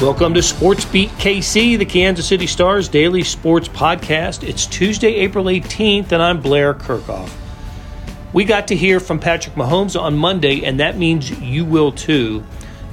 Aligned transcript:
Welcome 0.00 0.32
to 0.32 0.42
Sports 0.42 0.86
Beat 0.86 1.10
KC, 1.10 1.76
the 1.76 1.84
Kansas 1.84 2.26
City 2.26 2.46
Stars 2.46 2.88
daily 2.88 3.22
sports 3.22 3.68
podcast. 3.68 4.42
It's 4.48 4.64
Tuesday, 4.64 5.16
April 5.16 5.44
18th, 5.44 6.12
and 6.12 6.22
I'm 6.22 6.40
Blair 6.40 6.72
Kerkhoff. 6.72 7.30
We 8.32 8.46
got 8.46 8.68
to 8.68 8.76
hear 8.76 8.98
from 8.98 9.20
Patrick 9.20 9.56
Mahomes 9.56 10.00
on 10.00 10.16
Monday, 10.16 10.64
and 10.64 10.80
that 10.80 10.96
means 10.96 11.30
you 11.42 11.66
will 11.66 11.92
too. 11.92 12.42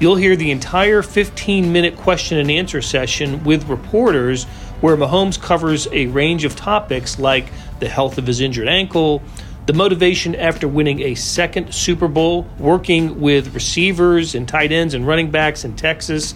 You'll 0.01 0.17
hear 0.17 0.35
the 0.35 0.51
entire 0.51 1.01
15 1.01 1.71
minute 1.71 1.95
question 1.95 2.39
and 2.39 2.51
answer 2.51 2.81
session 2.81 3.41
with 3.45 3.69
reporters 3.69 4.43
where 4.81 4.97
Mahomes 4.97 5.41
covers 5.41 5.87
a 5.93 6.07
range 6.07 6.43
of 6.43 6.57
topics 6.57 7.17
like 7.17 7.45
the 7.79 7.87
health 7.87 8.17
of 8.17 8.27
his 8.27 8.41
injured 8.41 8.67
ankle, 8.67 9.21
the 9.65 9.71
motivation 9.71 10.35
after 10.35 10.67
winning 10.67 10.99
a 10.99 11.15
second 11.15 11.73
Super 11.73 12.09
Bowl, 12.09 12.45
working 12.59 13.21
with 13.21 13.53
receivers 13.53 14.35
and 14.35 14.45
tight 14.45 14.73
ends 14.73 14.93
and 14.93 15.07
running 15.07 15.31
backs 15.31 15.63
in 15.63 15.73
Texas 15.77 16.35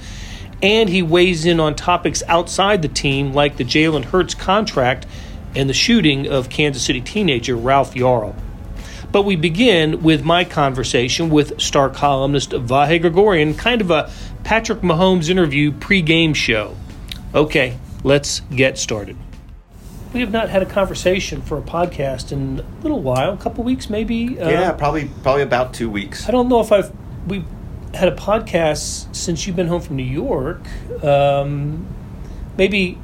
and 0.61 0.89
he 0.89 1.01
weighs 1.01 1.45
in 1.45 1.59
on 1.59 1.75
topics 1.75 2.23
outside 2.27 2.81
the 2.81 2.87
team 2.87 3.33
like 3.33 3.57
the 3.57 3.63
Jalen 3.63 4.05
Hurts 4.05 4.33
contract 4.33 5.05
and 5.55 5.69
the 5.69 5.73
shooting 5.73 6.27
of 6.27 6.49
Kansas 6.49 6.83
City 6.83 7.01
teenager 7.01 7.55
Ralph 7.55 7.93
Yarl. 7.93 8.35
But 9.11 9.23
we 9.23 9.35
begin 9.35 10.01
with 10.03 10.23
my 10.23 10.45
conversation 10.45 11.29
with 11.29 11.59
star 11.59 11.89
columnist 11.89 12.51
Vahe 12.51 13.01
Gregorian, 13.01 13.55
kind 13.55 13.81
of 13.81 13.91
a 13.91 14.09
Patrick 14.43 14.79
Mahomes 14.79 15.29
interview 15.29 15.71
pre-game 15.71 16.33
show. 16.33 16.77
Okay, 17.35 17.77
let's 18.03 18.39
get 18.55 18.77
started. 18.77 19.17
We 20.13 20.19
have 20.21 20.31
not 20.31 20.49
had 20.49 20.61
a 20.61 20.65
conversation 20.65 21.41
for 21.41 21.57
a 21.57 21.61
podcast 21.61 22.31
in 22.31 22.59
a 22.59 22.81
little 22.81 23.01
while, 23.01 23.33
a 23.33 23.37
couple 23.37 23.63
weeks 23.63 23.89
maybe. 23.89 24.35
Yeah, 24.37 24.69
uh, 24.69 24.73
probably 24.73 25.09
probably 25.23 25.43
about 25.43 25.73
two 25.73 25.89
weeks. 25.89 26.27
I 26.27 26.31
don't 26.31 26.49
know 26.49 26.59
if 26.59 26.71
I've 26.71 26.91
we 27.27 27.45
had 27.93 28.07
a 28.07 28.15
podcast 28.15 29.13
since 29.15 29.45
you've 29.45 29.55
been 29.55 29.67
home 29.67 29.81
from 29.81 29.95
New 29.95 30.03
York. 30.03 30.61
Um, 31.03 31.87
maybe 32.57 32.97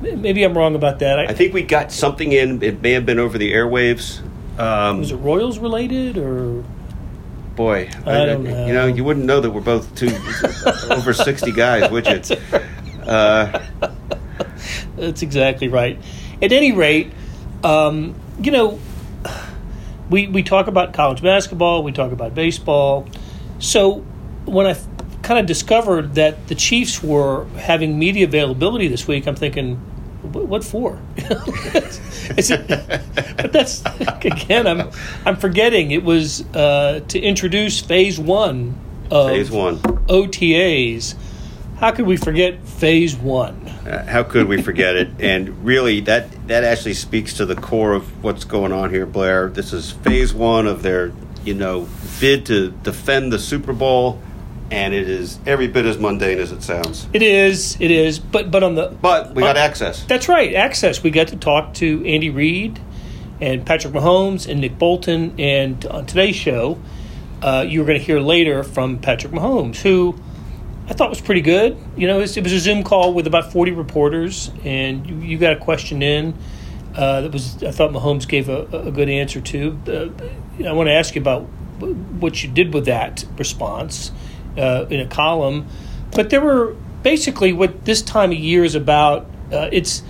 maybe 0.00 0.42
I'm 0.42 0.56
wrong 0.56 0.74
about 0.74 1.00
that. 1.00 1.18
I, 1.18 1.24
I, 1.24 1.34
think 1.34 1.52
we 1.52 1.62
got 1.62 1.92
something 1.92 2.32
in. 2.32 2.62
It 2.62 2.80
may 2.80 2.92
have 2.92 3.04
been 3.04 3.18
over 3.18 3.38
the 3.38 3.52
airwaves. 3.52 4.20
Um, 4.58 4.98
was 4.98 5.12
it 5.12 5.16
Royals 5.16 5.58
related 5.58 6.18
or? 6.18 6.64
Boy, 7.56 7.90
I, 8.06 8.22
I 8.22 8.26
don't 8.26 8.44
know. 8.44 8.66
You 8.66 8.72
know, 8.72 8.86
you 8.86 9.04
wouldn't 9.04 9.26
know 9.26 9.40
that 9.40 9.50
we're 9.50 9.60
both 9.60 9.94
two 9.94 10.08
over 10.90 11.12
sixty 11.12 11.52
guys, 11.52 11.90
would 11.90 12.06
you? 12.06 12.36
Uh, 13.04 13.66
That's 14.96 15.22
exactly 15.22 15.68
right. 15.68 15.98
At 16.40 16.52
any 16.52 16.72
rate, 16.72 17.12
um, 17.64 18.14
you 18.40 18.50
know, 18.50 18.78
we 20.08 20.26
we 20.26 20.42
talk 20.42 20.68
about 20.68 20.94
college 20.94 21.22
basketball, 21.22 21.82
we 21.82 21.92
talk 21.92 22.12
about 22.12 22.34
baseball. 22.34 23.08
So 23.58 24.04
when 24.50 24.66
I 24.66 24.76
kind 25.22 25.38
of 25.38 25.46
discovered 25.46 26.16
that 26.16 26.48
the 26.48 26.54
Chiefs 26.54 27.02
were 27.02 27.46
having 27.56 27.98
media 27.98 28.26
availability 28.26 28.88
this 28.88 29.06
week, 29.06 29.26
I'm 29.26 29.36
thinking, 29.36 29.76
what 30.22 30.64
for? 30.64 31.00
it, 31.16 32.56
but 33.36 33.52
that's 33.52 33.82
again, 34.24 34.66
I'm 34.66 34.90
I'm 35.24 35.36
forgetting 35.36 35.92
it 35.92 36.04
was 36.04 36.44
uh, 36.54 37.00
to 37.08 37.20
introduce 37.20 37.80
Phase 37.80 38.18
One 38.18 38.78
of 39.10 39.30
Phase 39.30 39.50
One 39.50 39.78
OTAs. 39.78 41.14
How 41.76 41.92
could 41.92 42.04
we 42.04 42.18
forget 42.18 42.62
Phase 42.66 43.16
One? 43.16 43.66
Uh, 43.86 44.04
how 44.04 44.22
could 44.22 44.46
we 44.46 44.60
forget 44.60 44.96
it? 44.96 45.08
And 45.20 45.64
really, 45.64 46.00
that 46.00 46.48
that 46.48 46.64
actually 46.64 46.94
speaks 46.94 47.34
to 47.34 47.46
the 47.46 47.56
core 47.56 47.94
of 47.94 48.22
what's 48.22 48.44
going 48.44 48.72
on 48.72 48.90
here, 48.90 49.06
Blair. 49.06 49.48
This 49.48 49.72
is 49.72 49.90
Phase 49.90 50.34
One 50.34 50.66
of 50.66 50.82
their 50.82 51.12
you 51.44 51.54
know 51.54 51.88
bid 52.20 52.44
to 52.46 52.70
defend 52.70 53.32
the 53.32 53.38
Super 53.38 53.72
Bowl 53.72 54.20
and 54.70 54.94
it 54.94 55.08
is 55.08 55.38
every 55.46 55.66
bit 55.66 55.84
as 55.84 55.98
mundane 55.98 56.38
as 56.38 56.52
it 56.52 56.62
sounds. 56.62 57.06
It 57.12 57.22
is, 57.22 57.76
it 57.80 57.90
is, 57.90 58.18
but 58.18 58.50
but 58.50 58.62
on 58.62 58.74
the 58.74 58.88
but 59.00 59.34
we 59.34 59.42
got 59.42 59.56
uh, 59.56 59.60
access. 59.60 60.04
That's 60.04 60.28
right, 60.28 60.54
access. 60.54 61.02
We 61.02 61.10
got 61.10 61.28
to 61.28 61.36
talk 61.36 61.74
to 61.74 62.06
Andy 62.06 62.30
Reid 62.30 62.78
and 63.40 63.64
Patrick 63.64 63.92
Mahomes 63.92 64.48
and 64.48 64.60
Nick 64.60 64.78
Bolton, 64.78 65.34
and 65.38 65.84
on 65.86 66.06
today's 66.06 66.36
show, 66.36 66.80
uh, 67.42 67.64
you're 67.66 67.86
going 67.86 67.98
to 67.98 68.04
hear 68.04 68.20
later 68.20 68.62
from 68.62 68.98
Patrick 68.98 69.32
Mahomes, 69.32 69.76
who 69.76 70.14
I 70.88 70.92
thought 70.92 71.10
was 71.10 71.20
pretty 71.20 71.40
good. 71.40 71.76
You 71.96 72.06
know, 72.06 72.18
it 72.18 72.22
was, 72.22 72.36
it 72.36 72.44
was 72.44 72.52
a 72.52 72.60
Zoom 72.60 72.84
call 72.84 73.14
with 73.14 73.26
about 73.26 73.52
forty 73.52 73.72
reporters, 73.72 74.50
and 74.64 75.06
you, 75.06 75.16
you 75.16 75.38
got 75.38 75.54
a 75.54 75.58
question 75.58 76.02
in. 76.02 76.34
Uh, 76.94 77.22
that 77.22 77.32
was 77.32 77.62
I 77.62 77.70
thought 77.70 77.92
Mahomes 77.92 78.26
gave 78.26 78.48
a, 78.48 78.62
a 78.72 78.90
good 78.90 79.08
answer 79.08 79.40
to. 79.40 79.78
Uh, 79.86 80.68
I 80.68 80.72
want 80.72 80.88
to 80.88 80.92
ask 80.92 81.14
you 81.14 81.20
about 81.20 81.42
what 82.20 82.42
you 82.42 82.50
did 82.50 82.74
with 82.74 82.84
that 82.86 83.24
response 83.38 84.10
uh, 84.56 84.86
in 84.90 85.00
a 85.00 85.06
column. 85.06 85.66
But 86.12 86.30
there 86.30 86.40
were 86.40 86.74
basically 87.02 87.52
what 87.52 87.84
this 87.84 88.02
time 88.02 88.32
of 88.32 88.38
year 88.38 88.64
is 88.64 88.74
about. 88.74 89.26
Uh, 89.52 89.68
it's 89.72 90.02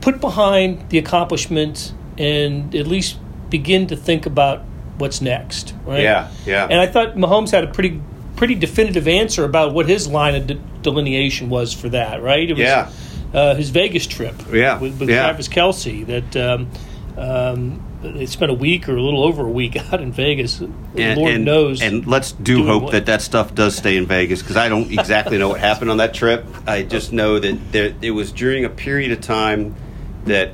put 0.00 0.20
behind 0.20 0.90
the 0.90 0.98
accomplishments 0.98 1.92
and 2.18 2.74
at 2.74 2.86
least 2.86 3.18
begin 3.48 3.86
to 3.88 3.96
think 3.96 4.26
about 4.26 4.60
what's 4.98 5.20
next. 5.20 5.74
Right? 5.84 6.02
Yeah, 6.02 6.30
yeah. 6.46 6.64
And 6.64 6.80
I 6.80 6.86
thought 6.86 7.14
Mahomes 7.16 7.50
had 7.50 7.64
a 7.64 7.68
pretty 7.68 8.00
pretty 8.36 8.54
definitive 8.54 9.06
answer 9.06 9.44
about 9.44 9.74
what 9.74 9.86
his 9.86 10.08
line 10.08 10.34
of 10.34 10.46
de- 10.46 10.54
delineation 10.82 11.50
was 11.50 11.74
for 11.74 11.88
that. 11.90 12.22
Right? 12.22 12.48
It 12.48 12.54
was, 12.54 12.62
yeah. 12.62 12.90
Uh, 13.32 13.54
his 13.54 13.70
Vegas 13.70 14.06
trip. 14.06 14.34
Yeah. 14.50 14.78
With, 14.78 14.98
with 14.98 15.08
yeah. 15.08 15.24
Travis 15.24 15.48
Kelce. 15.48 16.06
that. 16.06 16.36
Um, 16.36 16.70
um, 17.16 17.89
they 18.02 18.26
spent 18.26 18.50
a 18.50 18.54
week 18.54 18.88
or 18.88 18.96
a 18.96 19.02
little 19.02 19.22
over 19.22 19.44
a 19.44 19.50
week 19.50 19.76
out 19.92 20.00
in 20.00 20.12
Vegas. 20.12 20.60
And, 20.60 21.18
Lord 21.18 21.34
and, 21.34 21.44
knows. 21.44 21.82
And 21.82 22.06
let's 22.06 22.32
do 22.32 22.64
hope 22.64 22.84
what? 22.84 22.92
that 22.92 23.06
that 23.06 23.22
stuff 23.22 23.54
does 23.54 23.76
stay 23.76 23.96
in 23.96 24.06
Vegas 24.06 24.40
because 24.40 24.56
I 24.56 24.68
don't 24.68 24.90
exactly 24.90 25.38
know 25.38 25.50
what 25.50 25.60
happened 25.60 25.90
on 25.90 25.98
that 25.98 26.14
trip. 26.14 26.46
I 26.66 26.82
just 26.82 27.12
know 27.12 27.38
that 27.38 27.72
there, 27.72 27.94
it 28.00 28.10
was 28.12 28.32
during 28.32 28.64
a 28.64 28.70
period 28.70 29.12
of 29.12 29.20
time 29.20 29.74
that 30.24 30.52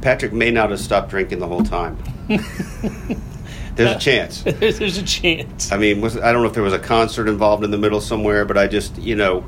Patrick 0.00 0.32
may 0.32 0.50
not 0.50 0.70
have 0.70 0.80
stopped 0.80 1.10
drinking 1.10 1.40
the 1.40 1.46
whole 1.46 1.62
time. 1.62 1.98
There's 3.76 3.96
a 3.96 3.98
chance. 3.98 4.42
There's 4.44 4.98
a 4.98 5.02
chance. 5.02 5.72
I 5.72 5.78
mean, 5.78 6.00
was, 6.00 6.16
I 6.16 6.32
don't 6.32 6.42
know 6.42 6.48
if 6.48 6.54
there 6.54 6.62
was 6.62 6.72
a 6.72 6.78
concert 6.78 7.28
involved 7.28 7.64
in 7.64 7.70
the 7.70 7.78
middle 7.78 8.00
somewhere, 8.00 8.44
but 8.44 8.58
I 8.58 8.66
just, 8.66 8.98
you 8.98 9.14
know, 9.16 9.44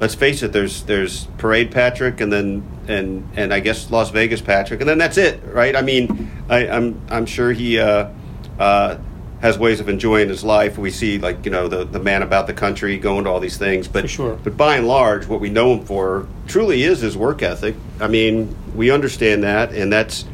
let's 0.00 0.14
face 0.14 0.42
it. 0.42 0.52
There's 0.52 0.82
there's 0.84 1.24
Parade 1.38 1.70
Patrick, 1.70 2.20
and 2.20 2.32
then 2.32 2.62
and 2.88 3.28
and 3.36 3.52
I 3.52 3.60
guess 3.60 3.90
Las 3.90 4.10
Vegas 4.10 4.40
Patrick, 4.40 4.80
and 4.80 4.88
then 4.88 4.98
that's 4.98 5.16
it, 5.16 5.40
right? 5.46 5.74
I 5.74 5.82
mean, 5.82 6.30
I, 6.48 6.64
am 6.66 6.72
I'm, 6.72 7.02
I'm 7.10 7.26
sure 7.26 7.52
he 7.52 7.78
uh, 7.78 8.10
uh, 8.58 8.98
has 9.40 9.58
ways 9.58 9.80
of 9.80 9.88
enjoying 9.88 10.28
his 10.28 10.44
life. 10.44 10.78
We 10.78 10.90
see 10.90 11.18
like 11.18 11.44
you 11.44 11.50
know 11.50 11.68
the 11.68 11.84
the 11.84 12.00
man 12.00 12.22
about 12.22 12.46
the 12.46 12.54
country 12.54 12.98
going 12.98 13.24
to 13.24 13.30
all 13.30 13.40
these 13.40 13.58
things, 13.58 13.88
but 13.88 14.08
sure. 14.08 14.38
but 14.42 14.56
by 14.56 14.76
and 14.76 14.86
large, 14.86 15.26
what 15.26 15.40
we 15.40 15.50
know 15.50 15.74
him 15.74 15.84
for 15.84 16.26
truly 16.46 16.82
is 16.82 17.00
his 17.00 17.16
work 17.16 17.42
ethic. 17.42 17.76
I 18.00 18.08
mean, 18.08 18.54
we 18.74 18.90
understand 18.90 19.44
that, 19.44 19.72
and 19.72 19.92
that's 19.92 20.24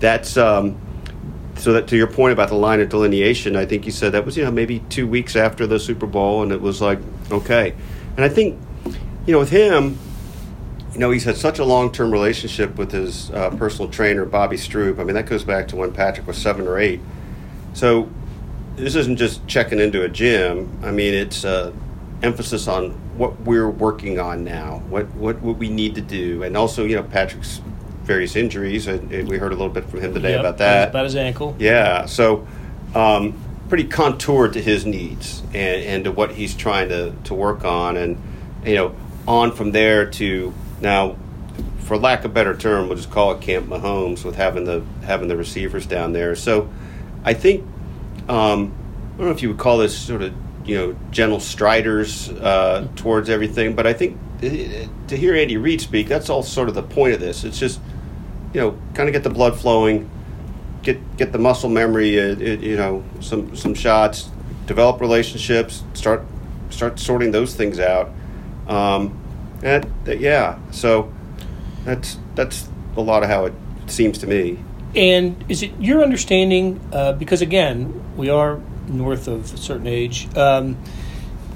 that's. 0.00 0.36
Um, 0.36 0.80
so 1.56 1.74
that 1.74 1.86
to 1.86 1.96
your 1.96 2.08
point 2.08 2.32
about 2.32 2.48
the 2.48 2.56
line 2.56 2.80
of 2.80 2.88
delineation, 2.88 3.54
I 3.54 3.64
think 3.64 3.86
you 3.86 3.92
said 3.92 4.10
that 4.12 4.26
was 4.26 4.36
you 4.36 4.44
know 4.44 4.50
maybe 4.50 4.80
two 4.88 5.06
weeks 5.06 5.36
after 5.36 5.68
the 5.68 5.78
Super 5.78 6.04
Bowl, 6.04 6.42
and 6.42 6.50
it 6.50 6.60
was 6.60 6.80
like 6.80 6.98
okay, 7.30 7.74
and 8.16 8.24
I 8.24 8.28
think 8.28 8.58
you 9.26 9.32
know 9.32 9.38
with 9.38 9.50
him, 9.50 9.98
you 10.94 11.00
know, 11.00 11.10
he's 11.10 11.24
had 11.24 11.36
such 11.36 11.58
a 11.58 11.64
long 11.64 11.90
term 11.90 12.12
relationship 12.12 12.76
with 12.76 12.92
his 12.92 13.30
uh, 13.32 13.50
personal 13.50 13.90
trainer, 13.90 14.24
Bobby 14.24 14.56
Stroupe. 14.56 15.00
I 15.00 15.04
mean, 15.04 15.14
that 15.14 15.26
goes 15.26 15.42
back 15.42 15.68
to 15.68 15.76
when 15.76 15.92
Patrick 15.92 16.26
was 16.26 16.38
seven 16.38 16.66
or 16.68 16.78
eight. 16.78 17.00
So 17.72 18.08
this 18.76 18.94
isn't 18.94 19.16
just 19.16 19.46
checking 19.48 19.80
into 19.80 20.04
a 20.04 20.08
gym. 20.08 20.78
I 20.82 20.92
mean, 20.92 21.12
it's 21.12 21.44
uh, 21.44 21.72
emphasis 22.22 22.68
on 22.68 22.90
what 23.18 23.40
we're 23.40 23.70
working 23.70 24.20
on 24.20 24.44
now, 24.44 24.78
what, 24.88 25.12
what, 25.14 25.40
what 25.42 25.56
we 25.56 25.68
need 25.68 25.96
to 25.96 26.00
do. 26.00 26.44
And 26.44 26.56
also, 26.56 26.84
you 26.84 26.96
know, 26.96 27.02
Patrick's 27.02 27.60
various 28.02 28.36
injuries. 28.36 28.86
And 28.86 29.28
we 29.28 29.38
heard 29.38 29.52
a 29.52 29.56
little 29.56 29.72
bit 29.72 29.84
from 29.86 30.00
him 30.00 30.14
today 30.14 30.32
yep, 30.32 30.40
about 30.40 30.58
that. 30.58 30.90
About 30.90 31.04
his 31.04 31.16
ankle. 31.16 31.56
Yeah. 31.58 32.06
So, 32.06 32.46
um, 32.94 33.40
pretty 33.68 33.84
contoured 33.84 34.52
to 34.52 34.62
his 34.62 34.86
needs 34.86 35.42
and, 35.46 35.56
and 35.56 36.04
to 36.04 36.12
what 36.12 36.32
he's 36.32 36.54
trying 36.54 36.88
to, 36.90 37.12
to 37.24 37.34
work 37.34 37.64
on. 37.64 37.96
And, 37.96 38.22
you 38.64 38.76
know, 38.76 38.94
on 39.26 39.52
from 39.52 39.72
there 39.72 40.10
to 40.10 40.52
Now, 40.80 41.16
for 41.80 41.96
lack 41.96 42.20
of 42.20 42.26
a 42.26 42.34
better 42.34 42.56
term, 42.56 42.88
we'll 42.88 42.96
just 42.96 43.10
call 43.10 43.32
it 43.32 43.40
Camp 43.40 43.66
Mahomes 43.66 44.24
with 44.24 44.36
having 44.36 44.64
the 44.64 44.82
having 45.02 45.28
the 45.28 45.36
receivers 45.36 45.86
down 45.86 46.12
there. 46.12 46.34
So, 46.34 46.68
I 47.24 47.34
think 47.34 47.64
um, 48.28 48.74
I 49.14 49.18
don't 49.18 49.26
know 49.26 49.32
if 49.32 49.42
you 49.42 49.48
would 49.48 49.58
call 49.58 49.78
this 49.78 49.96
sort 49.96 50.22
of 50.22 50.34
you 50.64 50.76
know 50.76 50.96
gentle 51.10 51.40
striders 51.40 52.30
uh, 52.30 52.88
towards 52.96 53.28
everything, 53.28 53.74
but 53.74 53.86
I 53.86 53.92
think 53.92 54.18
uh, 54.38 54.48
to 55.08 55.16
hear 55.16 55.34
Andy 55.34 55.56
Reid 55.56 55.80
speak, 55.80 56.08
that's 56.08 56.30
all 56.30 56.42
sort 56.42 56.68
of 56.68 56.74
the 56.74 56.82
point 56.82 57.14
of 57.14 57.20
this. 57.20 57.44
It's 57.44 57.58
just 57.58 57.80
you 58.52 58.60
know 58.60 58.78
kind 58.94 59.08
of 59.08 59.12
get 59.12 59.22
the 59.22 59.30
blood 59.30 59.58
flowing, 59.58 60.10
get 60.82 61.16
get 61.16 61.32
the 61.32 61.38
muscle 61.38 61.70
memory, 61.70 62.16
it, 62.16 62.60
you 62.60 62.76
know 62.76 63.04
some 63.20 63.54
some 63.54 63.74
shots, 63.74 64.30
develop 64.66 65.00
relationships, 65.00 65.82
start 65.94 66.24
start 66.70 66.98
sorting 66.98 67.30
those 67.30 67.54
things 67.54 67.78
out. 67.78 68.10
Um, 68.68 69.18
and 69.62 69.90
yeah, 70.06 70.58
so 70.70 71.12
that's 71.84 72.18
that's 72.34 72.68
a 72.96 73.00
lot 73.00 73.22
of 73.22 73.28
how 73.28 73.46
it 73.46 73.54
seems 73.86 74.18
to 74.18 74.26
me. 74.26 74.58
And 74.94 75.42
is 75.48 75.62
it 75.62 75.72
your 75.80 76.02
understanding? 76.02 76.80
Uh, 76.92 77.12
because 77.12 77.42
again, 77.42 78.02
we 78.16 78.30
are 78.30 78.60
north 78.86 79.28
of 79.28 79.52
a 79.52 79.56
certain 79.56 79.86
age. 79.86 80.34
Um, 80.36 80.76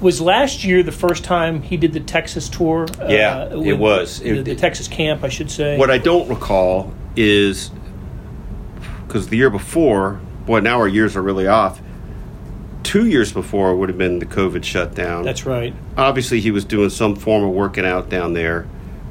was 0.01 0.21
last 0.21 0.63
year 0.63 0.81
the 0.81 0.91
first 0.91 1.23
time 1.23 1.61
he 1.61 1.77
did 1.77 1.93
the 1.93 1.99
Texas 1.99 2.49
tour? 2.49 2.87
Uh, 2.99 3.07
yeah, 3.09 3.49
it 3.53 3.77
was 3.77 4.19
the, 4.19 4.39
it, 4.39 4.45
the, 4.45 4.55
Texas 4.55 4.87
camp, 4.87 5.23
I 5.23 5.29
should 5.29 5.51
say. 5.51 5.77
What 5.77 5.91
I 5.91 5.97
don't 5.97 6.27
recall 6.29 6.93
is 7.15 7.71
because 9.05 9.27
the 9.27 9.37
year 9.37 9.49
before, 9.49 10.21
boy, 10.45 10.59
now 10.61 10.79
our 10.79 10.87
years 10.87 11.15
are 11.15 11.21
really 11.21 11.47
off. 11.47 11.81
Two 12.83 13.05
years 13.05 13.31
before 13.31 13.75
would 13.75 13.89
have 13.89 13.97
been 13.97 14.19
the 14.19 14.25
COVID 14.25 14.63
shutdown. 14.63 15.23
That's 15.23 15.45
right. 15.45 15.73
Obviously, 15.97 16.39
he 16.39 16.51
was 16.51 16.65
doing 16.65 16.89
some 16.89 17.15
form 17.15 17.43
of 17.43 17.51
working 17.51 17.85
out 17.85 18.09
down 18.09 18.33
there. 18.33 18.67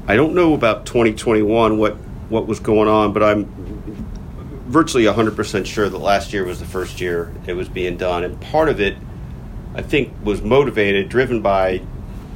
I 0.06 0.16
don't 0.16 0.34
know 0.34 0.54
about 0.54 0.86
2021 0.86 1.76
what 1.76 1.96
what 2.28 2.46
was 2.46 2.60
going 2.60 2.88
on, 2.88 3.12
but 3.12 3.22
I'm 3.22 3.46
virtually 4.68 5.04
100% 5.04 5.66
sure 5.66 5.88
that 5.88 5.98
last 5.98 6.32
year 6.32 6.44
was 6.44 6.60
the 6.60 6.66
first 6.66 7.00
year 7.00 7.32
it 7.46 7.54
was 7.54 7.68
being 7.68 7.96
done. 7.96 8.22
And 8.22 8.38
part 8.40 8.68
of 8.68 8.80
it, 8.80 8.96
I 9.74 9.82
think, 9.82 10.12
was 10.22 10.42
motivated, 10.42 11.08
driven 11.08 11.40
by, 11.40 11.82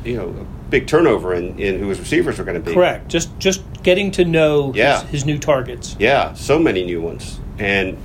you 0.05 0.17
know, 0.17 0.29
a 0.29 0.70
big 0.70 0.87
turnover 0.87 1.34
in, 1.34 1.58
in 1.58 1.79
who 1.79 1.88
his 1.88 2.00
receivers 2.00 2.38
were 2.38 2.44
going 2.44 2.62
to 2.62 2.67
be. 2.67 2.75
Correct. 2.75 3.08
Just 3.08 3.38
just 3.38 3.62
getting 3.82 4.11
to 4.12 4.25
know 4.25 4.73
yeah. 4.75 5.02
his, 5.02 5.11
his 5.11 5.25
new 5.26 5.38
targets. 5.38 5.96
Yeah, 5.99 6.32
so 6.34 6.58
many 6.58 6.84
new 6.84 7.00
ones. 7.00 7.38
And 7.58 7.99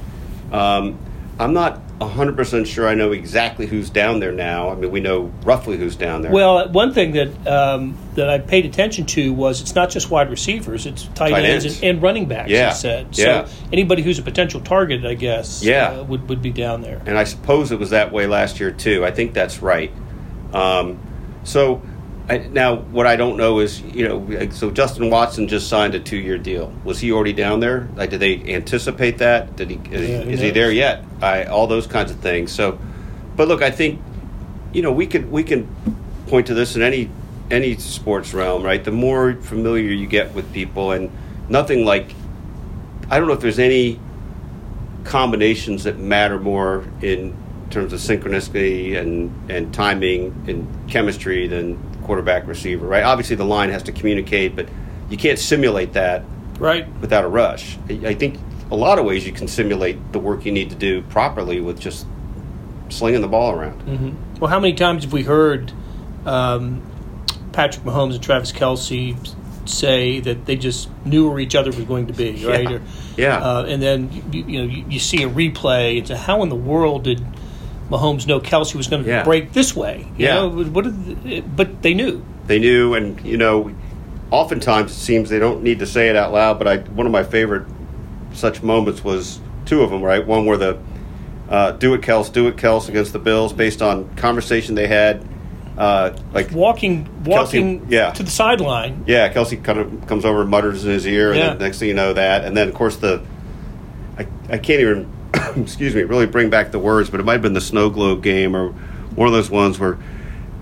um, 0.51 0.99
I'm 1.39 1.53
not 1.53 1.81
100% 1.99 2.65
sure 2.67 2.87
I 2.87 2.93
know 2.93 3.11
exactly 3.11 3.65
who's 3.65 3.89
down 3.89 4.19
there 4.19 4.31
now. 4.31 4.69
I 4.69 4.75
mean, 4.75 4.91
we 4.91 4.99
know 4.99 5.31
roughly 5.43 5.77
who's 5.77 5.95
down 5.95 6.21
there. 6.21 6.31
Well, 6.31 6.69
one 6.69 6.93
thing 6.93 7.13
that 7.13 7.47
um, 7.47 7.97
that 8.13 8.29
I 8.29 8.37
paid 8.37 8.65
attention 8.67 9.05
to 9.07 9.33
was 9.33 9.61
it's 9.61 9.73
not 9.73 9.89
just 9.89 10.11
wide 10.11 10.29
receivers, 10.29 10.85
it's 10.85 11.05
tight, 11.15 11.31
Tight 11.31 11.45
ends, 11.45 11.65
ends. 11.65 11.77
And, 11.81 11.89
and 11.95 12.01
running 12.03 12.25
backs, 12.27 12.51
Yeah. 12.51 12.71
said. 12.73 13.07
Yeah. 13.17 13.45
So 13.45 13.53
anybody 13.73 14.03
who's 14.03 14.19
a 14.19 14.23
potential 14.23 14.61
target, 14.61 15.05
I 15.05 15.15
guess, 15.15 15.63
Yeah. 15.63 15.89
uh, 15.89 16.03
would, 16.03 16.29
would 16.29 16.41
be 16.41 16.51
down 16.51 16.81
there. 16.81 17.01
and 17.07 17.17
I 17.17 17.23
suppose 17.23 17.71
it 17.71 17.79
was 17.79 17.89
that 17.89 18.11
way 18.11 18.27
last 18.27 18.59
year 18.59 18.71
too. 18.71 19.03
I 19.03 19.09
think 19.11 19.33
that's 19.33 19.61
right. 19.63 19.91
Um, 20.53 20.99
so 21.43 21.81
I, 22.29 22.39
now, 22.39 22.75
what 22.75 23.07
I 23.07 23.15
don't 23.15 23.37
know 23.37 23.59
is, 23.59 23.81
you 23.81 24.05
know, 24.07 24.17
like, 24.17 24.51
so 24.51 24.69
Justin 24.69 25.09
Watson 25.09 25.47
just 25.47 25.69
signed 25.69 25.95
a 25.95 25.99
two-year 25.99 26.37
deal. 26.37 26.73
Was 26.83 26.99
he 26.99 27.11
already 27.13 27.31
down 27.31 27.61
there? 27.61 27.87
Like, 27.95 28.09
did 28.09 28.19
they 28.19 28.53
anticipate 28.53 29.19
that? 29.19 29.55
Did 29.55 29.69
he? 29.69 29.79
Yeah, 29.89 29.97
is 30.23 30.41
he 30.41 30.51
there 30.51 30.71
yet? 30.71 31.05
I, 31.21 31.45
all 31.45 31.67
those 31.67 31.87
kinds 31.87 32.11
of 32.11 32.19
things. 32.19 32.51
So, 32.51 32.79
but 33.37 33.47
look, 33.47 33.61
I 33.61 33.71
think, 33.71 34.01
you 34.73 34.81
know, 34.81 34.91
we 34.91 35.07
could 35.07 35.31
we 35.31 35.43
can 35.43 35.73
point 36.27 36.47
to 36.47 36.53
this 36.53 36.75
in 36.75 36.81
any 36.81 37.09
any 37.49 37.77
sports 37.77 38.33
realm, 38.33 38.61
right? 38.61 38.83
The 38.83 38.91
more 38.91 39.35
familiar 39.35 39.89
you 39.91 40.07
get 40.07 40.33
with 40.33 40.51
people, 40.51 40.91
and 40.91 41.09
nothing 41.47 41.85
like, 41.85 42.13
I 43.09 43.19
don't 43.19 43.29
know 43.29 43.35
if 43.35 43.39
there's 43.39 43.59
any 43.59 44.01
combinations 45.05 45.85
that 45.85 45.97
matter 45.97 46.37
more 46.37 46.83
in 47.01 47.33
terms 47.69 47.93
of 47.93 48.01
synchronicity 48.01 48.97
and, 48.97 49.49
and 49.49 49.73
timing 49.73 50.43
and 50.47 50.89
chemistry 50.89 51.47
than 51.47 51.79
quarterback 52.07 52.47
receiver, 52.47 52.87
right? 52.87 53.03
Obviously, 53.03 53.35
the 53.35 53.45
line 53.45 53.69
has 53.69 53.83
to 53.83 53.91
communicate, 53.91 54.55
but 54.55 54.67
you 55.09 55.17
can't 55.17 55.37
simulate 55.37 55.93
that 55.93 56.23
Right. 56.57 56.87
without 57.01 57.23
a 57.23 57.27
rush. 57.27 57.77
I 57.89 58.15
think 58.15 58.39
a 58.71 58.75
lot 58.75 58.97
of 58.97 59.05
ways 59.05 59.27
you 59.27 59.33
can 59.33 59.47
simulate 59.47 60.11
the 60.13 60.19
work 60.19 60.45
you 60.45 60.51
need 60.51 60.69
to 60.71 60.75
do 60.75 61.03
properly 61.03 61.61
with 61.61 61.79
just 61.79 62.07
slinging 62.89 63.21
the 63.21 63.27
ball 63.27 63.51
around. 63.51 63.79
Mm-hmm. 63.81 64.39
Well, 64.39 64.49
how 64.49 64.59
many 64.59 64.73
times 64.73 65.03
have 65.03 65.13
we 65.13 65.23
heard 65.23 65.71
um, 66.25 66.81
Patrick 67.51 67.85
Mahomes 67.85 68.15
and 68.15 68.23
Travis 68.23 68.51
Kelce 68.51 69.15
say 69.65 70.21
that 70.21 70.45
they 70.45 70.55
just 70.55 70.89
knew 71.05 71.29
where 71.29 71.39
each 71.39 71.53
other 71.55 71.71
was 71.71 71.81
going 71.85 72.07
to 72.07 72.13
be, 72.13 72.45
right? 72.45 72.63
Yeah. 72.63 72.75
Or, 72.77 72.81
Yeah. 73.17 73.37
Uh, 73.37 73.65
and 73.67 73.81
then 73.81 74.09
you, 74.31 74.45
you 74.47 74.59
know 74.59 74.65
you, 74.73 74.85
you 74.89 74.99
see 74.99 75.23
a 75.23 75.29
replay 75.29 75.97
and 75.99 76.07
say, 76.07 76.15
how 76.15 76.41
in 76.43 76.49
the 76.49 76.55
world 76.55 77.03
did 77.03 77.21
Mahomes 77.89 78.27
know 78.27 78.39
Kelce 78.39 78.75
was 78.75 78.87
going 78.87 79.03
to 79.03 79.09
Yeah. 79.09 79.23
break 79.23 79.53
this 79.53 79.75
way? 79.75 80.05
You 80.17 80.25
Yeah. 80.25 80.35
know, 80.35 80.49
what 80.49 80.85
the, 80.85 81.41
but 81.41 81.81
they 81.81 81.93
knew. 81.93 82.23
they 82.47 82.59
knew 82.59 82.93
and 82.93 83.19
you 83.25 83.37
know 83.37 83.71
oftentimes 84.31 84.91
it 84.91 84.95
seems 84.95 85.29
they 85.29 85.39
don't 85.39 85.63
need 85.63 85.79
to 85.79 85.85
say 85.85 86.09
it 86.09 86.15
out 86.15 86.31
loud 86.33 86.57
but 86.57 86.67
i 86.67 86.77
one 86.77 87.05
of 87.05 87.11
my 87.11 87.23
favorite 87.23 87.65
such 88.33 88.61
moments 88.63 89.03
was 89.03 89.39
two 89.65 89.81
of 89.81 89.89
them 89.89 90.01
right 90.01 90.25
one 90.27 90.45
where 90.45 90.57
the 90.57 90.77
uh, 91.49 91.71
do 91.71 91.93
it 91.93 92.01
kels 92.01 92.31
do 92.31 92.47
it 92.47 92.55
kels 92.57 92.87
against 92.89 93.13
the 93.13 93.19
bills 93.19 93.51
based 93.53 93.81
on 93.81 94.07
conversation 94.15 94.75
they 94.75 94.87
had 94.87 95.23
uh, 95.77 96.11
like 96.33 96.51
Walking, 96.51 97.05
Kelce- 97.23 97.27
walking 97.27 97.85
yeah. 97.89 98.11
to 98.11 98.23
the 98.23 98.31
sideline. 98.31 99.03
yeah 99.07 99.31
kelce 99.31 99.61
kind 99.63 99.79
of 99.79 100.07
comes 100.07 100.25
over 100.25 100.41
and 100.41 100.49
mutters 100.49 100.83
in 100.85 100.91
his 100.91 101.05
ear 101.07 101.29
and 101.31 101.39
Yeah. 101.39 101.49
then 101.49 101.59
next 101.59 101.79
thing 101.79 101.87
you 101.89 101.93
know 101.93 102.13
that 102.13 102.43
and 102.45 102.55
then 102.57 102.67
of 102.67 102.73
course 102.73 102.95
the 102.97 103.21
i, 104.17 104.25
I 104.49 104.57
can't 104.57 104.81
even 104.81 105.07
excuse 105.55 105.93
me 105.95 106.03
really 106.03 106.25
bring 106.25 106.49
back 106.49 106.71
the 106.71 106.79
words 106.79 107.09
but 107.09 107.19
it 107.19 107.23
might 107.23 107.33
have 107.33 107.41
been 107.41 107.53
the 107.53 107.61
snow 107.61 107.89
globe 107.89 108.23
game 108.23 108.55
or 108.55 108.69
one 109.15 109.27
of 109.27 109.33
those 109.33 109.49
ones 109.49 109.79
where 109.79 109.97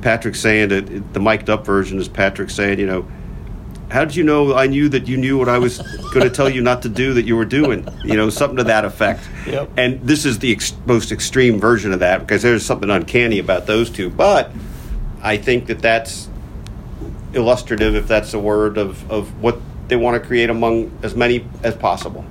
Patrick 0.06 0.36
saying 0.36 0.70
that 0.70 1.14
the 1.14 1.20
mic'd 1.20 1.50
up 1.50 1.66
version 1.66 1.98
is 1.98 2.08
Patrick 2.08 2.52
saying, 2.52 2.80
you 2.80 2.86
know, 2.86 3.08
how 3.90 4.06
did 4.06 4.16
you 4.16 4.24
know 4.24 4.54
I 4.54 4.68
knew 4.68 4.88
that 4.90 5.08
you 5.08 5.18
knew 5.18 5.36
what 5.36 5.50
I 5.50 5.58
was 5.58 5.80
going 6.14 6.22
to 6.22 6.30
tell 6.30 6.48
you 6.48 6.62
not 6.62 6.84
to 6.84 6.90
do 6.90 7.16
that 7.16 7.24
you 7.24 7.36
were 7.36 7.46
doing? 7.46 7.88
You 8.04 8.16
know, 8.16 8.30
something 8.30 8.58
to 8.58 8.64
that 8.66 8.86
effect. 8.86 9.28
Yep. 9.48 9.72
And 9.78 10.02
this 10.02 10.26
is 10.26 10.38
the 10.38 10.52
ex- 10.52 10.74
most 10.86 11.12
extreme 11.12 11.60
version 11.60 11.92
of 11.92 12.02
that 12.02 12.20
because 12.20 12.44
there's 12.44 12.64
something 12.64 12.90
uncanny 12.92 13.40
about 13.40 13.66
those 13.66 13.90
two. 13.90 14.12
But 14.12 14.52
I 15.24 15.38
think 15.38 15.66
that 15.68 15.80
that's 15.80 16.30
illustrative, 17.34 17.96
if 17.96 18.08
that's 18.08 18.32
a 18.36 18.40
word, 18.40 18.78
of, 18.78 19.10
of 19.12 19.42
what 19.42 19.60
they 19.88 19.96
want 19.96 20.22
to 20.22 20.28
create 20.28 20.52
among 20.52 20.96
as 21.02 21.16
many 21.16 21.48
as 21.64 21.76
possible. 21.76 22.26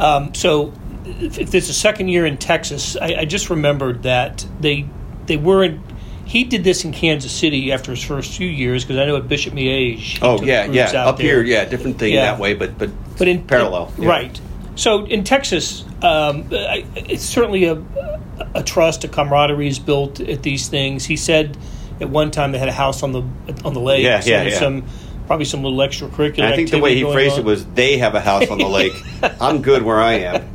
Um, 0.00 0.34
so, 0.34 0.72
if, 1.18 1.50
there's 1.50 1.68
a 1.68 1.74
second 1.74 2.08
year 2.08 2.26
in 2.26 2.36
Texas, 2.36 2.96
I, 2.96 3.20
I 3.20 3.24
just 3.24 3.50
remembered 3.50 4.02
that 4.04 4.46
they 4.60 4.86
they 5.26 5.36
weren't. 5.36 5.80
He 6.24 6.44
did 6.44 6.62
this 6.62 6.84
in 6.84 6.92
Kansas 6.92 7.32
City 7.32 7.72
after 7.72 7.90
his 7.90 8.04
first 8.04 8.36
few 8.36 8.48
years 8.48 8.84
because 8.84 8.98
I 8.98 9.06
know 9.06 9.16
at 9.16 9.28
Bishop 9.28 9.54
Miege. 9.54 10.18
Oh 10.20 10.42
yeah, 10.42 10.66
yeah. 10.66 11.04
Up 11.04 11.18
here, 11.18 11.42
yeah, 11.42 11.64
different 11.64 11.98
thing 11.98 12.12
Yeah. 12.12 12.32
that 12.32 12.38
way, 12.40 12.54
but 12.54 12.78
but, 12.78 12.90
but 13.16 13.28
in 13.28 13.44
parallel, 13.44 13.92
yeah. 13.98 14.08
right? 14.08 14.40
So 14.74 15.06
in 15.06 15.24
Texas, 15.24 15.82
um, 16.02 16.48
I, 16.52 16.84
it's 16.94 17.24
certainly 17.24 17.64
a 17.64 17.82
a 18.54 18.62
trust, 18.62 19.04
a 19.04 19.08
camaraderie 19.08 19.68
is 19.68 19.78
built 19.78 20.20
at 20.20 20.42
these 20.42 20.68
things. 20.68 21.04
He 21.04 21.16
said 21.16 21.56
at 22.00 22.08
one 22.08 22.30
time 22.30 22.52
they 22.52 22.58
had 22.58 22.68
a 22.68 22.72
house 22.72 23.02
on 23.02 23.12
the 23.12 23.22
on 23.64 23.74
the 23.74 23.80
lake. 23.80 24.04
Yeah, 24.04 24.20
so 24.20 24.30
yeah, 24.30 24.42
yeah. 24.44 24.58
Some 24.58 24.84
probably 25.26 25.44
some 25.44 25.62
little 25.62 25.78
extracurricular. 25.78 26.38
And 26.38 26.46
I 26.46 26.56
think 26.56 26.70
the 26.70 26.78
way 26.78 26.94
he 26.94 27.02
phrased 27.02 27.34
on. 27.34 27.40
it 27.40 27.44
was, 27.44 27.64
"They 27.66 27.98
have 27.98 28.14
a 28.14 28.20
house 28.20 28.48
on 28.48 28.58
the 28.58 28.68
lake. 28.68 28.92
I'm 29.40 29.62
good 29.62 29.82
where 29.82 30.00
I 30.00 30.14
am. 30.14 30.50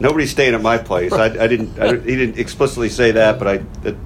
Nobody's 0.00 0.30
staying 0.30 0.54
at 0.54 0.62
my 0.62 0.78
place." 0.78 1.12
I, 1.12 1.26
I 1.26 1.46
didn't. 1.46 1.78
I, 1.78 1.96
he 1.96 2.16
didn't 2.16 2.38
explicitly 2.38 2.88
say 2.88 3.12
that, 3.12 3.38
but 3.38 3.48
I 3.48 3.54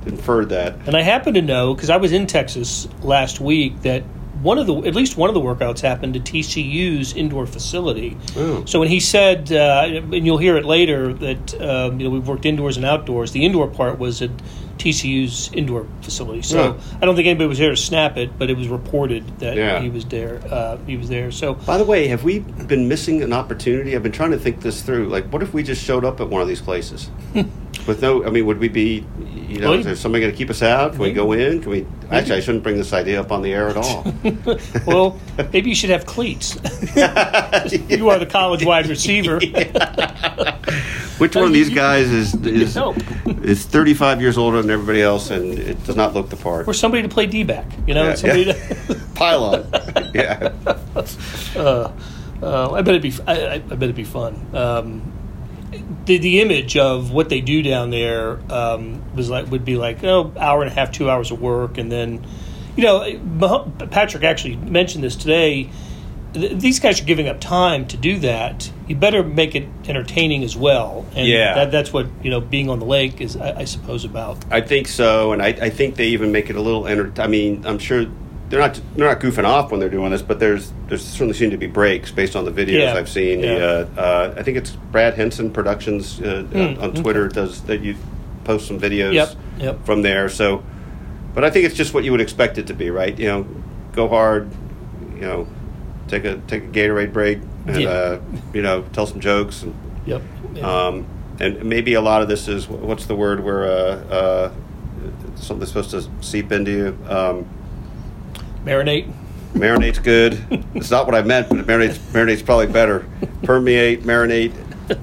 inferred 0.07 0.51
that. 0.51 0.75
And 0.87 0.97
I 0.97 1.03
happen 1.03 1.35
to 1.35 1.43
know 1.43 1.75
because 1.75 1.91
I 1.91 1.97
was 1.97 2.13
in 2.13 2.27
Texas 2.27 2.89
last 3.03 3.41
week 3.41 3.83
that 3.83 4.03
one 4.43 4.59
of 4.59 4.67
the 4.67 4.77
at 4.83 4.95
least 4.95 5.17
one 5.17 5.29
of 5.29 5.35
the 5.35 5.41
workouts 5.41 5.81
happened 5.81 6.17
at 6.17 6.23
TCU's 6.23 7.15
indoor 7.15 7.47
facility. 7.47 8.17
Oh. 8.37 8.65
So 8.65 8.79
when 8.79 8.89
he 8.89 9.01
said, 9.01 9.53
uh, 9.53 9.87
and 9.87 10.25
you'll 10.27 10.39
hear 10.39 10.57
it 10.57 10.65
later 10.65 11.13
that 11.13 11.61
um, 11.61 11.99
you 12.01 12.05
know 12.05 12.11
we've 12.11 12.27
worked 12.27 12.47
indoors 12.47 12.77
and 12.77 12.87
outdoors. 12.87 13.33
The 13.33 13.45
indoor 13.45 13.69
part 13.69 13.99
was 13.99 14.23
at 14.23 14.31
TCU's 14.79 15.51
indoor 15.53 15.87
facility. 16.03 16.43
So 16.43 16.57
Yeah. 16.75 16.97
I 17.03 17.05
don't 17.07 17.17
think 17.17 17.27
anybody 17.27 17.49
was 17.49 17.59
there 17.59 17.71
to 17.71 17.77
snap 17.77 18.17
it, 18.17 18.39
but 18.39 18.49
it 18.51 18.57
was 18.57 18.69
reported 18.69 19.39
that 19.41 19.57
Yeah. 19.57 19.81
he 19.81 19.89
was 19.91 20.05
there. 20.05 20.41
Uh, 20.51 20.79
he 20.87 20.97
was 20.97 21.09
there. 21.09 21.31
So 21.31 21.55
By 21.55 21.77
the 21.79 21.85
way, 21.85 22.07
have 22.09 22.25
we 22.25 22.39
been 22.41 22.89
missing 22.89 23.23
an 23.23 23.33
opportunity? 23.33 23.95
I've 23.95 24.03
been 24.03 24.13
trying 24.13 24.31
to 24.31 24.39
think 24.39 24.61
this 24.61 24.83
through. 24.83 25.09
Like, 25.09 25.27
what 25.33 25.43
if 25.43 25.53
we 25.53 25.63
just 25.63 25.83
showed 25.85 26.05
up 26.05 26.21
at 26.21 26.29
one 26.29 26.41
of 26.43 26.49
these 26.49 26.61
places 26.61 27.11
with 27.87 28.01
no? 28.03 28.25
I 28.25 28.31
mean, 28.31 28.47
would 28.47 28.59
we 28.59 28.69
be? 28.69 29.05
You 29.49 29.61
know, 29.61 29.71
Well, 29.71 29.79
is 29.79 29.87
there 29.87 29.97
somebody 29.97 30.21
going 30.23 30.33
to 30.33 30.37
keep 30.37 30.51
us 30.51 30.61
out? 30.63 30.93
Can 30.93 31.01
we 31.01 31.13
go 31.13 31.33
in? 31.33 31.63
Can 31.63 31.71
we? 31.71 31.87
Actually, 32.11 32.37
I 32.37 32.41
shouldn't 32.41 32.63
bring 32.63 32.77
this 32.77 32.93
idea 32.93 33.19
up 33.19 33.33
on 33.33 33.41
the 33.41 33.53
air 33.55 33.69
at 33.71 33.79
all. 33.79 34.05
well, 34.87 35.19
maybe 35.55 35.71
you 35.71 35.75
should 35.75 35.89
have 35.89 36.05
cleats. 36.05 36.55
you 37.89 38.11
are 38.11 38.19
the 38.19 38.29
college 38.29 38.63
wide 38.65 38.87
receiver. 38.89 39.41
Which 41.19 41.35
one 41.35 41.45
of 41.47 41.53
these 41.53 41.71
guys 41.71 42.09
is 42.11 42.35
is 42.47 42.77
is 43.43 43.65
35 43.67 44.21
years 44.21 44.39
older 44.39 44.61
than 44.63 44.71
everybody 44.71 45.03
else 45.03 45.31
and 45.31 45.59
it 45.59 45.83
does 45.85 45.97
not 45.97 46.15
look 46.15 46.29
the 46.31 46.37
part? 46.37 46.67
Or 46.69 46.75
somebody 46.75 47.03
to 47.03 47.09
play 47.09 47.27
D 47.27 47.43
back. 47.45 47.67
You 47.87 47.95
know, 47.95 48.05
Yeah, 48.09 48.15
somebody 48.15 48.43
yeah. 48.45 48.53
to. 48.53 48.95
Pylon. 49.15 49.69
yeah. 50.15 50.53
uh, 51.57 51.93
uh, 52.41 52.71
I 52.73 52.83
bet 52.83 52.95
it'd 52.95 53.03
be. 53.03 53.13
I, 53.27 53.55
I 53.55 53.59
bet 53.59 53.83
it'd 53.83 53.97
be 53.97 54.05
fun. 54.05 54.47
Um, 54.55 55.13
the 56.05 56.19
the 56.19 56.41
image 56.41 56.77
of 56.77 57.11
what 57.11 57.29
they 57.29 57.41
do 57.41 57.63
down 57.63 57.91
there 57.91 58.39
um, 58.53 59.03
was 59.15 59.29
like 59.29 59.51
would 59.51 59.65
be 59.65 59.77
like 59.77 60.05
oh 60.05 60.33
hour 60.39 60.63
and 60.63 60.71
a 60.71 60.75
half, 60.75 60.93
two 60.93 61.11
hours 61.11 61.31
of 61.33 61.41
work, 61.41 61.79
and 61.79 61.91
then 61.91 62.25
you 62.77 62.85
know 62.85 63.21
Patrick 63.91 64.23
actually 64.23 64.57
mentioned 64.57 65.03
this 65.03 65.17
today. 65.17 65.71
These 66.35 66.79
guys 66.81 67.01
are 67.01 67.05
giving 67.05 67.27
up 67.27 67.41
time 67.41 67.87
to 67.87 67.97
do 67.97 68.19
that. 68.19 68.71
You 68.87 68.95
better 68.97 69.23
make 69.25 69.55
it 69.55 69.67
entertaining 69.87 70.45
as 70.45 70.55
well. 70.57 71.07
And 71.15 71.27
Yeah. 71.27 71.55
that, 71.55 71.71
that's 71.73 71.93
what 71.93 72.07
you 72.23 72.31
know. 72.31 72.41
Being 72.41 72.69
on 72.69 72.79
the 72.81 72.85
lake 72.85 73.21
is, 73.21 73.37
I, 73.37 73.61
I 73.61 73.65
suppose, 73.65 74.05
about. 74.05 74.37
I 74.51 74.61
think 74.61 74.89
so, 74.89 75.33
and 75.33 75.41
I, 75.43 75.49
I 75.49 75.71
think 75.71 75.97
they 75.97 76.09
even 76.09 76.31
make 76.31 76.51
it 76.51 76.57
a 76.57 76.61
little. 76.61 76.87
Enter- 76.87 77.13
I 77.23 77.27
mean, 77.29 77.65
I'm 77.67 77.79
sure 77.79 78.07
they're 78.51 78.61
not 78.61 78.81
they're 78.95 79.09
not 79.09 79.21
goofing 79.21 79.45
off 79.45 79.71
when 79.71 79.81
they're 79.81 79.89
doing 79.89 80.11
this, 80.11 80.21
but 80.23 80.39
there's 80.39 80.71
there's 80.89 81.03
certainly 81.05 81.33
seem 81.35 81.51
to 81.51 81.57
be 81.57 81.67
breaks 81.67 82.11
based 82.11 82.37
on 82.37 82.45
the 82.45 82.53
videos 82.53 82.81
Yeah, 82.81 82.95
I've 82.95 83.09
seen. 83.09 83.41
yeah. 83.41 83.59
The, 83.59 83.89
uh, 83.97 84.01
uh, 84.01 84.35
I 84.37 84.43
think 84.43 84.59
it's 84.59 84.71
Brad 84.71 85.15
Henson 85.15 85.51
Productions 85.51 86.21
uh, 86.21 86.45
Mm, 86.51 86.83
on 86.83 86.95
Twitter 86.95 87.29
does 87.29 87.63
that. 87.63 87.81
You 87.81 87.97
post 88.45 88.67
some 88.69 88.79
videos 88.79 89.15
Yep, 89.15 89.31
yep. 89.59 89.85
from 89.87 90.03
there. 90.03 90.29
So, 90.29 90.63
but 91.35 91.43
I 91.45 91.51
think 91.51 91.65
it's 91.65 91.75
just 91.75 91.95
what 91.95 92.05
you 92.05 92.13
would 92.13 92.21
expect 92.21 92.59
it 92.59 92.67
to 92.69 92.75
be, 92.75 92.91
right? 92.91 93.19
You 93.19 93.29
know, 93.29 93.47
go 93.93 94.09
hard. 94.09 94.51
You 95.17 95.21
know, 95.23 95.49
take 96.09 96.25
a 96.25 96.39
take 96.47 96.65
a 96.65 96.67
Gatorade 96.69 97.13
break, 97.13 97.39
and 97.67 97.81
Yeah. 97.81 97.89
uh, 97.89 98.21
you 98.53 98.63
know, 98.63 98.83
tell 98.93 99.07
some 99.07 99.21
jokes 99.21 99.63
and. 99.63 99.75
Yep. 100.07 100.23
Yeah. 100.55 100.63
Um, 100.87 101.07
and 101.39 101.65
maybe 101.65 101.95
a 101.95 102.01
lot 102.01 102.23
of 102.23 102.29
this 102.29 102.49
is 102.49 102.67
what's 102.69 103.07
the 103.07 103.15
word 103.15 103.45
where 103.45 103.65
uh, 103.65 103.71
uh, 104.13 104.53
something's 105.37 105.69
supposed 105.69 105.91
to 105.91 106.03
seep 106.21 106.51
into 106.51 106.71
you. 106.71 106.99
Um, 107.09 107.47
Marinate. 108.65 109.13
marinate's 109.55 109.99
good. 109.99 110.39
it's 110.75 110.91
not 110.91 111.07
what 111.07 111.15
I 111.15 111.23
meant, 111.23 111.49
but 111.49 111.59
marinate's, 111.67 111.99
marinate's 112.13 112.43
probably 112.43 112.67
better. 112.67 113.07
Permeate, 113.43 114.03
marinate. 114.03 114.53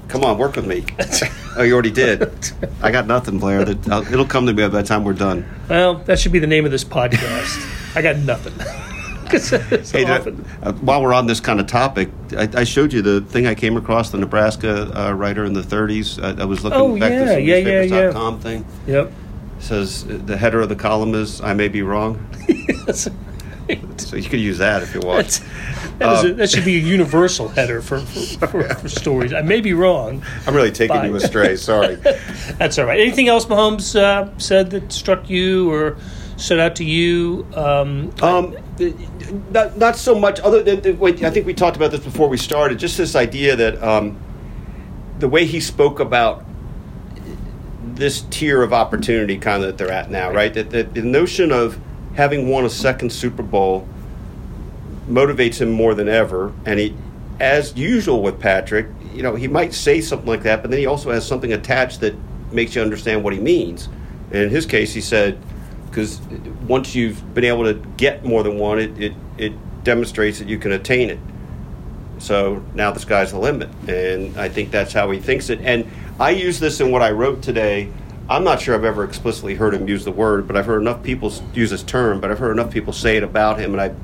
Come 0.08 0.24
on, 0.24 0.36
work 0.38 0.56
with 0.56 0.66
me. 0.66 0.84
oh, 1.56 1.62
you 1.62 1.72
already 1.72 1.92
did. 1.92 2.28
I 2.82 2.90
got 2.90 3.06
nothing, 3.06 3.38
Blair. 3.38 3.64
That 3.64 4.10
it'll 4.12 4.26
come 4.26 4.46
to 4.46 4.52
me 4.52 4.62
by 4.64 4.68
the 4.68 4.82
time 4.82 5.04
we're 5.04 5.12
done. 5.12 5.48
Well, 5.68 5.94
that 6.06 6.18
should 6.18 6.32
be 6.32 6.40
the 6.40 6.46
name 6.48 6.64
of 6.64 6.72
this 6.72 6.84
podcast. 6.84 7.96
I 7.96 8.02
got 8.02 8.16
nothing. 8.16 8.52
It's 9.34 9.90
Hey, 9.90 10.04
often- 10.04 10.44
uh, 10.62 10.72
while 10.74 11.02
we're 11.02 11.14
on 11.14 11.26
this 11.26 11.40
kind 11.40 11.60
of 11.60 11.66
topic, 11.66 12.08
I, 12.36 12.48
I 12.54 12.64
showed 12.64 12.92
you 12.92 13.02
the 13.02 13.20
thing 13.20 13.46
I 13.46 13.54
came 13.54 13.76
across 13.76 14.10
the 14.10 14.18
Nebraska 14.18 14.90
uh, 15.08 15.12
writer 15.12 15.44
in 15.44 15.52
the 15.52 15.62
30s. 15.62 16.22
I, 16.22 16.42
I 16.42 16.44
was 16.44 16.64
looking 16.64 16.78
Oh, 16.80 16.98
back 16.98 17.10
yeah, 17.12 17.34
to 17.36 17.40
yeah, 17.40 17.56
yeah, 17.56 17.56
yeah. 17.56 17.80
newspapers.com 17.82 18.40
thing. 18.40 18.66
Yep. 18.86 19.12
says 19.58 20.04
uh, 20.08 20.18
the 20.24 20.36
header 20.36 20.60
of 20.60 20.68
the 20.68 20.76
column 20.76 21.14
is 21.14 21.40
I 21.40 21.54
may 21.54 21.68
be 21.68 21.82
wrong. 21.82 22.24
That's- 22.86 23.08
So 23.96 24.14
you 24.16 24.28
could 24.28 24.38
use 24.38 24.58
that 24.58 24.82
if 24.84 24.94
you 24.94 25.00
want. 25.00 25.40
That, 25.98 26.24
a, 26.24 26.34
that 26.34 26.50
should 26.50 26.64
be 26.64 26.76
a 26.76 26.80
universal 26.80 27.48
header 27.48 27.80
for, 27.82 27.98
for, 28.00 28.46
for, 28.46 28.62
for 28.74 28.88
stories. 28.88 29.32
I 29.32 29.40
may 29.42 29.60
be 29.60 29.72
wrong. 29.72 30.22
I'm 30.46 30.54
really 30.54 30.70
taking 30.70 30.94
Bye. 30.96 31.06
you 31.06 31.16
astray. 31.16 31.56
Sorry. 31.56 31.94
That's 32.58 32.78
all 32.78 32.84
right. 32.84 33.00
Anything 33.00 33.26
else 33.28 33.46
Mahomes 33.46 33.98
uh, 33.98 34.28
said 34.38 34.70
that 34.70 34.92
struck 34.92 35.28
you 35.28 35.72
or 35.72 35.96
stood 36.36 36.60
out 36.60 36.76
to 36.76 36.84
you? 36.84 37.46
Um, 37.54 38.12
Um, 38.22 38.56
not, 39.50 39.76
not 39.76 39.96
so 39.96 40.14
much. 40.14 40.40
Other 40.40 40.62
than 40.62 40.98
wait, 40.98 41.22
I 41.22 41.30
think 41.30 41.46
we 41.46 41.54
talked 41.54 41.76
about 41.76 41.90
this 41.90 42.00
before 42.00 42.28
we 42.28 42.36
started. 42.36 42.78
Just 42.78 42.96
this 42.96 43.16
idea 43.16 43.56
that 43.56 43.82
um, 43.82 44.18
the 45.18 45.28
way 45.28 45.46
he 45.46 45.60
spoke 45.60 46.00
about 46.00 46.44
this 47.94 48.22
tier 48.30 48.62
of 48.62 48.72
opportunity, 48.72 49.38
kind 49.38 49.62
of 49.62 49.68
that 49.68 49.78
they're 49.78 49.92
at 49.92 50.10
now, 50.10 50.30
right? 50.30 50.52
That, 50.52 50.70
that 50.70 50.94
the 50.94 51.02
notion 51.02 51.50
of 51.50 51.78
having 52.14 52.48
won 52.48 52.64
a 52.64 52.70
second 52.70 53.10
Super 53.10 53.42
Bowl 53.42 53.88
motivates 55.08 55.60
him 55.60 55.70
more 55.70 55.94
than 55.94 56.08
ever, 56.08 56.52
and 56.66 56.78
he, 56.78 56.94
as 57.40 57.76
usual 57.76 58.22
with 58.22 58.40
Patrick, 58.40 58.88
you 59.14 59.22
know, 59.22 59.34
he 59.34 59.48
might 59.48 59.72
say 59.72 60.00
something 60.00 60.28
like 60.28 60.42
that, 60.42 60.62
but 60.62 60.70
then 60.70 60.78
he 60.78 60.86
also 60.86 61.10
has 61.10 61.26
something 61.26 61.52
attached 61.52 62.00
that 62.00 62.14
makes 62.52 62.74
you 62.74 62.82
understand 62.82 63.24
what 63.24 63.32
he 63.32 63.38
means. 63.38 63.88
And 64.30 64.42
in 64.42 64.50
his 64.50 64.66
case, 64.66 64.92
he 64.92 65.00
said, 65.00 65.38
because 65.96 66.20
once 66.68 66.94
you've 66.94 67.32
been 67.32 67.44
able 67.44 67.64
to 67.64 67.72
get 67.96 68.22
more 68.22 68.42
than 68.42 68.58
one, 68.58 68.78
it, 68.78 69.02
it, 69.02 69.14
it 69.38 69.82
demonstrates 69.82 70.38
that 70.40 70.46
you 70.46 70.58
can 70.58 70.72
attain 70.72 71.08
it. 71.08 71.18
So 72.18 72.62
now 72.74 72.90
the 72.90 73.00
sky's 73.00 73.32
the 73.32 73.38
limit. 73.38 73.70
And 73.88 74.36
I 74.38 74.50
think 74.50 74.70
that's 74.70 74.92
how 74.92 75.10
he 75.10 75.18
thinks 75.18 75.48
it. 75.48 75.58
And 75.62 75.90
I 76.20 76.30
use 76.30 76.60
this 76.60 76.80
in 76.80 76.90
what 76.90 77.00
I 77.00 77.12
wrote 77.12 77.40
today. 77.40 77.90
I'm 78.28 78.44
not 78.44 78.60
sure 78.60 78.74
I've 78.74 78.84
ever 78.84 79.04
explicitly 79.04 79.54
heard 79.54 79.72
him 79.72 79.88
use 79.88 80.04
the 80.04 80.12
word, 80.12 80.46
but 80.46 80.54
I've 80.54 80.66
heard 80.66 80.82
enough 80.82 81.02
people 81.02 81.32
use 81.54 81.70
this 81.70 81.82
term, 81.82 82.20
but 82.20 82.30
I've 82.30 82.40
heard 82.40 82.52
enough 82.52 82.70
people 82.70 82.92
say 82.92 83.16
it 83.16 83.22
about 83.22 83.58
him, 83.58 83.72
and 83.72 83.80
I 83.80 83.94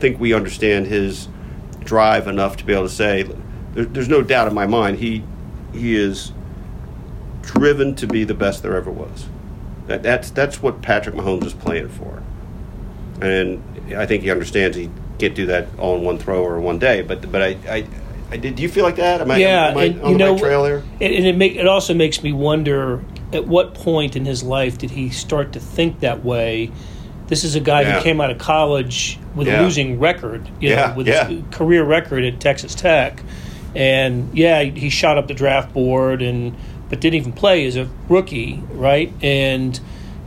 think 0.00 0.20
we 0.20 0.34
understand 0.34 0.86
his 0.86 1.28
drive 1.80 2.26
enough 2.26 2.58
to 2.58 2.66
be 2.66 2.74
able 2.74 2.82
to 2.82 2.90
say 2.90 3.22
there, 3.72 3.86
there's 3.86 4.08
no 4.08 4.20
doubt 4.20 4.48
in 4.48 4.54
my 4.54 4.66
mind 4.66 4.98
he 4.98 5.24
he 5.72 5.96
is 5.96 6.32
driven 7.40 7.94
to 7.94 8.06
be 8.06 8.24
the 8.24 8.34
best 8.34 8.62
there 8.62 8.76
ever 8.76 8.90
was. 8.90 9.28
That, 9.88 10.02
that's 10.02 10.30
that's 10.30 10.62
what 10.62 10.82
Patrick 10.82 11.14
Mahomes 11.14 11.44
is 11.46 11.54
playing 11.54 11.88
for, 11.88 12.22
and 13.20 13.62
I 13.96 14.06
think 14.06 14.22
he 14.22 14.30
understands 14.30 14.76
he 14.76 14.90
can't 15.18 15.34
do 15.34 15.46
that 15.46 15.66
all 15.78 15.96
in 15.96 16.04
one 16.04 16.18
throw 16.18 16.44
or 16.44 16.60
one 16.60 16.78
day. 16.78 17.02
But 17.02 17.30
but 17.32 17.42
I, 17.42 17.56
I, 17.68 17.86
I 18.30 18.36
did. 18.36 18.56
Do 18.56 18.62
you 18.62 18.68
feel 18.68 18.84
like 18.84 18.96
that? 18.96 19.20
Am 19.20 19.30
I, 19.30 19.38
yeah, 19.38 19.68
am 19.68 19.78
I 19.78 19.84
and 19.84 20.02
on 20.02 20.12
you 20.12 20.18
know, 20.18 20.38
trail 20.38 20.62
there? 20.62 20.78
and 21.00 21.02
and 21.14 21.26
it 21.26 21.36
make 21.36 21.56
it 21.56 21.66
also 21.66 21.94
makes 21.94 22.22
me 22.22 22.32
wonder 22.32 23.02
at 23.32 23.46
what 23.46 23.74
point 23.74 24.14
in 24.16 24.24
his 24.24 24.42
life 24.42 24.78
did 24.78 24.90
he 24.90 25.10
start 25.10 25.52
to 25.54 25.60
think 25.60 26.00
that 26.00 26.24
way? 26.24 26.70
This 27.28 27.44
is 27.44 27.54
a 27.56 27.60
guy 27.60 27.82
Yeah. 27.82 27.96
who 27.98 28.02
came 28.02 28.20
out 28.20 28.30
of 28.30 28.38
college 28.38 29.18
with 29.34 29.46
Yeah. 29.48 29.60
a 29.60 29.62
losing 29.62 29.98
record, 30.00 30.48
you 30.60 30.70
Yeah, 30.70 30.88
know, 30.88 30.94
with 30.96 31.06
his 31.06 31.42
career 31.50 31.84
record 31.84 32.24
at 32.24 32.40
Texas 32.40 32.74
Tech, 32.74 33.22
and 33.74 34.30
yeah, 34.36 34.62
he 34.62 34.88
shot 34.88 35.18
up 35.18 35.28
the 35.28 35.34
draft 35.34 35.72
board 35.74 36.22
and 36.22 36.54
but 36.88 37.00
didn't 37.00 37.16
even 37.16 37.32
play 37.32 37.66
as 37.66 37.76
a 37.76 37.88
rookie, 38.08 38.62
right? 38.70 39.12
And 39.22 39.78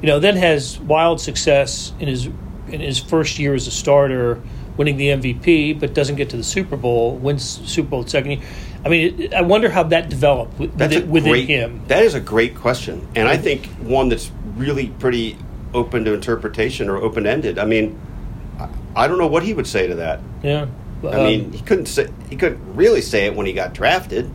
you 0.01 0.07
know, 0.07 0.19
then 0.19 0.35
has 0.35 0.79
wild 0.79 1.21
success 1.21 1.93
in 1.99 2.07
his 2.07 2.25
in 2.67 2.79
his 2.79 2.99
first 2.99 3.37
year 3.39 3.53
as 3.53 3.67
a 3.67 3.71
starter, 3.71 4.41
winning 4.77 4.97
the 4.97 5.07
MVP, 5.09 5.79
but 5.79 5.93
doesn't 5.93 6.15
get 6.15 6.29
to 6.31 6.37
the 6.37 6.43
Super 6.43 6.77
Bowl. 6.77 7.15
Wins 7.17 7.43
Super 7.69 7.89
Bowl 7.89 8.05
second 8.07 8.31
year. 8.31 8.41
I 8.83 8.89
mean, 8.89 9.21
it, 9.21 9.33
I 9.33 9.41
wonder 9.41 9.69
how 9.69 9.83
that 9.83 10.09
developed 10.09 10.57
with, 10.57 10.73
within, 10.73 11.09
within 11.11 11.31
great, 11.31 11.47
him. 11.47 11.81
That 11.87 12.03
is 12.03 12.15
a 12.15 12.19
great 12.19 12.55
question, 12.55 13.07
and 13.15 13.27
I 13.27 13.37
think 13.37 13.67
one 13.81 14.09
that's 14.09 14.31
really 14.55 14.87
pretty 14.87 15.37
open 15.73 16.03
to 16.05 16.13
interpretation 16.13 16.89
or 16.89 16.97
open 16.97 17.25
ended. 17.27 17.59
I 17.59 17.65
mean, 17.65 17.99
I, 18.59 18.69
I 18.95 19.07
don't 19.07 19.17
know 19.19 19.27
what 19.27 19.43
he 19.43 19.53
would 19.53 19.67
say 19.67 19.87
to 19.87 19.95
that. 19.95 20.19
Yeah. 20.43 20.65
I 21.03 21.07
Um, 21.07 21.23
mean, 21.25 21.51
he 21.51 21.61
couldn't 21.61 21.87
say 21.87 22.09
he 22.29 22.35
couldn't 22.35 22.75
really 22.75 23.01
say 23.01 23.25
it 23.25 23.35
when 23.35 23.45
he 23.45 23.53
got 23.53 23.73
drafted. 23.73 24.29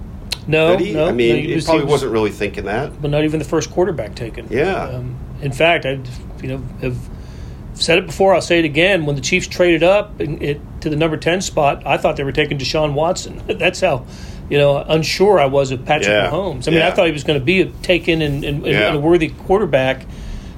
No, 0.46 0.76
he? 0.76 0.92
no. 0.92 1.06
I 1.06 1.12
mean, 1.12 1.36
no, 1.36 1.42
he 1.42 1.54
was- 1.54 1.64
probably 1.64 1.84
was- 1.84 1.90
wasn't 1.92 2.12
really 2.12 2.30
thinking 2.30 2.64
that. 2.64 3.00
but 3.00 3.10
not 3.10 3.24
even 3.24 3.38
the 3.38 3.44
first 3.44 3.70
quarterback 3.70 4.14
taken. 4.14 4.46
Yeah. 4.50 4.74
Um, 4.88 5.16
in 5.42 5.52
fact, 5.52 5.84
I, 5.86 5.98
you 6.42 6.48
know, 6.48 6.62
have 6.82 6.96
said 7.74 7.98
it 7.98 8.06
before. 8.06 8.34
I'll 8.34 8.40
say 8.40 8.58
it 8.58 8.64
again. 8.64 9.04
When 9.06 9.16
the 9.16 9.22
Chiefs 9.22 9.46
traded 9.46 9.82
up 9.82 10.20
in, 10.20 10.40
it, 10.42 10.60
to 10.80 10.88
the 10.90 10.96
number 10.96 11.16
ten 11.16 11.40
spot, 11.40 11.82
I 11.86 11.96
thought 11.98 12.16
they 12.16 12.24
were 12.24 12.32
taking 12.32 12.58
Deshaun 12.58 12.94
Watson. 12.94 13.42
That's 13.46 13.80
how, 13.80 14.06
you 14.48 14.56
know, 14.58 14.78
unsure 14.78 15.38
I 15.38 15.46
was 15.46 15.72
of 15.72 15.84
Patrick 15.84 16.08
Yeah. 16.08 16.30
Mahomes. 16.30 16.68
I 16.68 16.70
mean, 16.70 16.82
I 16.82 16.90
thought 16.90 17.06
he 17.06 17.12
was 17.12 17.24
going 17.24 17.38
to 17.38 17.44
be 17.44 17.60
a 17.62 17.66
taken 17.66 18.22
and, 18.22 18.44
and, 18.44 18.64
Yeah. 18.64 18.88
and 18.88 18.96
a 18.96 19.00
worthy 19.00 19.28
quarterback. 19.28 20.06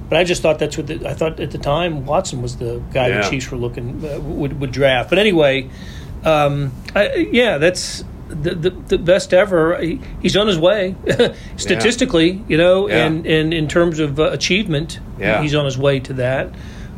But 0.07 0.17
I 0.17 0.23
just 0.23 0.41
thought 0.41 0.57
that's 0.59 0.75
what 0.77 0.87
the, 0.87 1.07
I 1.07 1.13
thought 1.13 1.39
at 1.39 1.51
the 1.51 1.57
time. 1.59 2.05
Watson 2.05 2.41
was 2.41 2.55
the 2.57 2.81
guy 2.93 3.09
Yeah. 3.09 3.21
the 3.21 3.29
Chiefs 3.29 3.51
were 3.51 3.57
looking 3.57 4.03
uh, 4.03 4.19
would 4.21 4.59
would 4.59 4.71
draft. 4.71 5.09
But 5.09 5.19
anyway, 5.19 5.69
um, 6.23 6.71
I, 6.95 7.27
yeah, 7.31 7.57
that's 7.59 8.03
the, 8.29 8.55
the 8.55 8.69
the 8.69 8.97
best 8.97 9.33
ever. 9.33 9.77
He, 9.81 9.99
he's 10.21 10.37
on 10.37 10.47
his 10.47 10.57
way, 10.57 10.95
statistically, 11.57 12.43
you 12.47 12.57
know, 12.57 12.87
Yeah. 12.87 13.05
and 13.05 13.25
and 13.25 13.53
in 13.53 13.67
terms 13.67 13.99
of 13.99 14.19
uh, 14.19 14.29
achievement, 14.31 14.99
Yeah. 15.19 15.41
he's 15.41 15.55
on 15.55 15.65
his 15.65 15.77
way 15.77 15.99
to 16.01 16.13
that. 16.13 16.53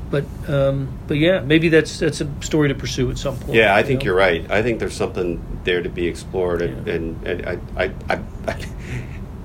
But 0.09 0.25
um, 0.49 0.89
but 1.07 1.17
yeah, 1.17 1.39
maybe 1.39 1.69
that's 1.69 1.99
that's 1.99 2.19
a 2.21 2.27
story 2.41 2.67
to 2.67 2.75
pursue 2.75 3.09
at 3.11 3.17
some 3.17 3.37
point. 3.37 3.53
Yeah, 3.53 3.73
I 3.73 3.79
you 3.79 3.85
think 3.85 4.01
know? 4.01 4.05
you're 4.07 4.15
right. 4.15 4.49
I 4.51 4.61
think 4.61 4.79
there's 4.79 4.93
something 4.93 5.41
there 5.63 5.81
to 5.81 5.89
be 5.89 6.05
explored, 6.07 6.61
and, 6.61 6.85
and, 6.87 7.27
and 7.27 7.45
I, 7.77 7.83
I, 8.09 8.19
I, 8.47 8.65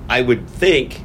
I 0.09 0.21
would 0.21 0.45
think, 0.49 0.99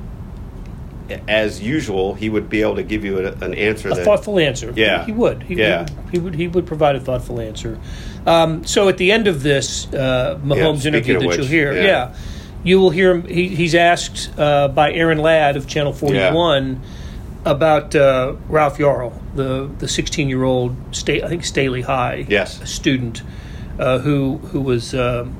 as 1.28 1.60
usual, 1.62 2.14
he 2.14 2.28
would 2.28 2.48
be 2.48 2.62
able 2.62 2.74
to 2.76 2.82
give 2.82 3.04
you 3.04 3.18
an 3.24 3.54
answer 3.54 3.88
a 3.90 3.94
that 3.94 4.04
thoughtful 4.04 4.40
answer. 4.40 4.72
Yeah. 4.74 5.04
he 5.04 5.12
would. 5.12 5.44
He 5.44 5.54
Yeah. 5.54 5.80
would, 5.82 5.90
he 6.10 6.18
would. 6.18 6.34
He 6.34 6.48
would 6.48 6.66
provide 6.66 6.96
a 6.96 7.00
thoughtful 7.00 7.38
answer. 7.40 7.78
Um, 8.26 8.64
so 8.64 8.88
at 8.88 8.98
the 8.98 9.10
end 9.12 9.26
of 9.26 9.42
this 9.42 9.86
uh, 9.92 10.38
Mahomes 10.44 10.80
speaking 10.80 10.94
interview 10.94 11.18
that 11.20 11.26
which, 11.26 11.36
you'll 11.38 11.46
hear, 11.46 11.72
yeah. 11.74 11.82
yeah. 11.82 12.14
you 12.62 12.80
will 12.80 12.90
hear 12.90 13.10
him. 13.14 13.26
He, 13.26 13.48
he's 13.48 13.74
asked 13.74 14.30
uh, 14.38 14.68
by 14.68 14.92
Aaron 14.92 15.18
Ladd 15.18 15.56
of 15.56 15.66
Channel 15.66 15.92
Forty 15.92 16.20
One 16.30 16.80
about 17.44 17.94
uh, 17.96 18.36
Ralph 18.48 18.78
Yarl, 18.78 19.12
the 19.34 19.68
the 19.78 19.88
16 19.88 20.28
year 20.28 20.44
old 20.44 20.76
sta- 20.92 21.22
I 21.24 21.28
think 21.28 21.44
Staley 21.44 21.82
High 21.82 22.26
Yes. 22.28 22.68
student 22.70 23.22
uh, 23.78 23.98
who 23.98 24.36
who 24.38 24.60
was 24.60 24.94
um 24.94 25.34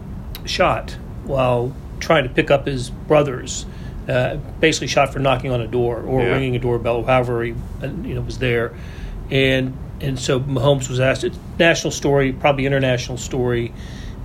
shot 0.45 0.97
while 1.25 1.73
trying 2.01 2.25
to 2.25 2.31
pick 2.31 2.51
up 2.51 2.67
his 2.67 2.91
brothers. 2.91 3.65
Uh, 4.09 4.35
basically, 4.59 4.89
shot 4.89 5.13
for 5.13 5.21
knocking 5.21 5.53
on 5.53 5.61
a 5.61 5.69
door 5.69 6.01
or 6.01 6.23
Yeah. 6.23 6.31
ringing 6.33 6.57
a 6.57 6.59
doorbell, 6.59 7.05
however 7.05 7.45
he 7.45 7.53
uh, 7.81 7.87
you 8.03 8.15
know 8.17 8.23
was 8.23 8.39
there, 8.39 8.75
and 9.31 9.77
and 10.03 10.19
so 10.19 10.41
Mahomes 10.41 10.89
was 10.89 11.01
asked. 11.01 11.25
It's 11.25 11.39
national 11.59 11.93
story, 11.93 12.33
probably 12.33 12.67
international 12.67 13.17
story, 13.19 13.73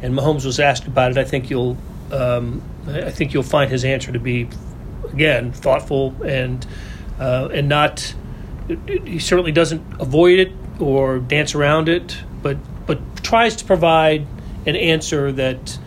and 0.01 0.13
Mahomes 0.13 0.43
was 0.43 0.59
asked 0.59 0.87
about 0.87 1.11
it. 1.11 1.17
I 1.17 1.23
think 1.23 1.49
you'll, 1.49 1.77
um, 2.11 2.61
I 2.87 3.11
think 3.11 3.33
you'll 3.33 3.43
find 3.43 3.69
his 3.71 3.85
answer 3.85 4.11
to 4.11 4.19
be, 4.19 4.49
again, 5.13 5.51
thoughtful 5.51 6.15
and 6.23 6.65
uh, 7.19 7.49
and 7.53 7.69
not. 7.69 8.13
He 8.87 9.19
certainly 9.19 9.53
doesn't 9.53 9.81
avoid 10.01 10.39
it 10.39 10.51
or 10.79 11.19
dance 11.19 11.55
around 11.55 11.87
it, 11.89 12.17
but 12.41 12.57
but 12.85 12.99
tries 13.23 13.55
to 13.57 13.65
provide 13.65 14.25
an 14.65 14.75
answer 14.75 15.31
that 15.31 15.77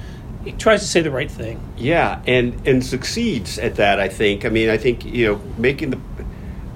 he 0.45 0.53
tries 0.53 0.81
to 0.81 0.87
say 0.87 1.03
the 1.03 1.11
right 1.11 1.31
thing. 1.31 1.61
Yeah, 1.77 2.23
and 2.27 2.67
and 2.67 2.85
succeeds 2.85 3.59
at 3.59 3.77
that. 3.77 4.01
I 4.01 4.09
think. 4.09 4.45
I 4.45 4.49
mean, 4.49 4.71
I 4.71 4.79
think 4.79 5.05
you 5.05 5.27
know, 5.27 5.41
making 5.59 5.91
the 5.91 5.99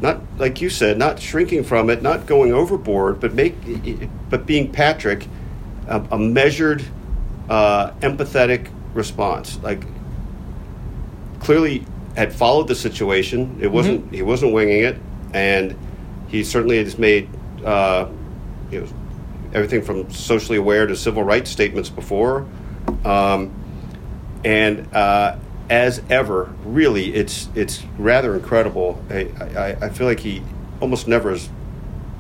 not 0.05 0.21
like 0.37 0.61
you 0.61 0.69
said, 0.69 0.99
not 0.99 1.19
shrinking 1.19 1.65
from 1.65 1.89
it, 1.89 2.03
not 2.03 2.27
going 2.27 2.53
overboard, 2.53 3.21
but 3.21 3.33
make 3.33 3.57
but 4.29 4.45
being 4.45 4.71
Patrick, 4.71 5.27
a, 5.89 5.99
a 6.11 6.19
measured, 6.19 6.85
uh, 7.49 7.91
empathetic 8.01 8.71
response. 8.93 9.59
Like 9.63 9.83
clearly 11.41 11.87
had 12.17 12.35
followed 12.35 12.69
the 12.69 12.75
situation. 12.75 13.59
It 13.63 13.69
wasn't 13.69 14.03
mm-hmm. 14.03 14.15
he 14.15 14.21
wasn't 14.21 14.53
winging 14.53 14.85
it, 14.85 14.99
and 15.33 15.75
he 16.29 16.45
certainly 16.45 16.77
has 16.85 16.99
made 16.99 17.31
uh, 17.65 18.07
you 18.71 18.83
know 18.83 18.89
everything 19.55 19.81
from 19.81 20.11
socially 20.11 20.59
aware 20.59 20.87
to 20.87 20.95
civil 20.95 21.23
rights 21.23 21.51
statements 21.51 21.89
before. 21.89 22.47
Um, 23.07 23.55
and 24.45 24.87
uh, 24.95 25.39
as 25.71 26.03
ever, 26.11 26.55
really, 26.65 27.15
it's 27.15 27.49
it's 27.55 27.83
rather 27.99 28.35
incredible. 28.35 29.03
I, 29.11 29.29
I, 29.57 29.77
I, 29.87 29.89
feel 29.89 30.07
like 30.07 30.21
he 30.21 30.43
almost 30.81 31.09
never 31.09 31.31
has 31.31 31.49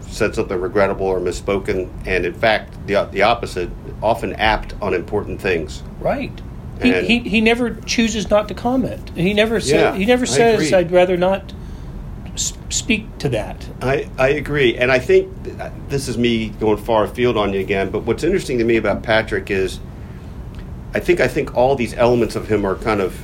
said 0.02 0.34
something 0.34 0.58
regrettable 0.58 1.06
or 1.06 1.20
misspoken, 1.20 1.90
and 2.06 2.24
in 2.24 2.34
fact, 2.34 2.86
the 2.86 3.04
the 3.04 3.22
opposite, 3.22 3.70
often 4.02 4.32
apt 4.34 4.74
on 4.80 4.94
important 4.94 5.40
things. 5.40 5.82
Right. 6.00 6.32
He, 6.82 6.92
he, 7.02 7.18
he 7.20 7.40
never 7.40 7.70
chooses 7.70 8.28
not 8.30 8.48
to 8.48 8.54
comment. 8.54 9.10
He 9.14 9.32
never 9.32 9.60
says 9.60 9.70
yeah, 9.70 9.94
he 9.94 10.04
never 10.04 10.26
says 10.26 10.72
I'd 10.72 10.90
rather 10.90 11.16
not 11.16 11.52
speak 12.36 13.18
to 13.18 13.28
that. 13.28 13.68
I, 13.80 14.08
I 14.18 14.28
agree, 14.30 14.76
and 14.76 14.90
I 14.90 14.98
think 14.98 15.32
uh, 15.60 15.70
this 15.88 16.08
is 16.08 16.18
me 16.18 16.48
going 16.48 16.78
far 16.78 17.04
afield 17.04 17.36
on 17.36 17.52
you 17.52 17.60
again. 17.60 17.90
But 17.90 18.00
what's 18.00 18.24
interesting 18.24 18.58
to 18.58 18.64
me 18.64 18.76
about 18.76 19.02
Patrick 19.02 19.50
is, 19.50 19.78
I 20.92 21.00
think 21.00 21.20
I 21.20 21.28
think 21.28 21.56
all 21.56 21.76
these 21.76 21.94
elements 21.94 22.34
of 22.34 22.48
him 22.48 22.64
are 22.64 22.74
kind 22.74 23.00
of 23.00 23.20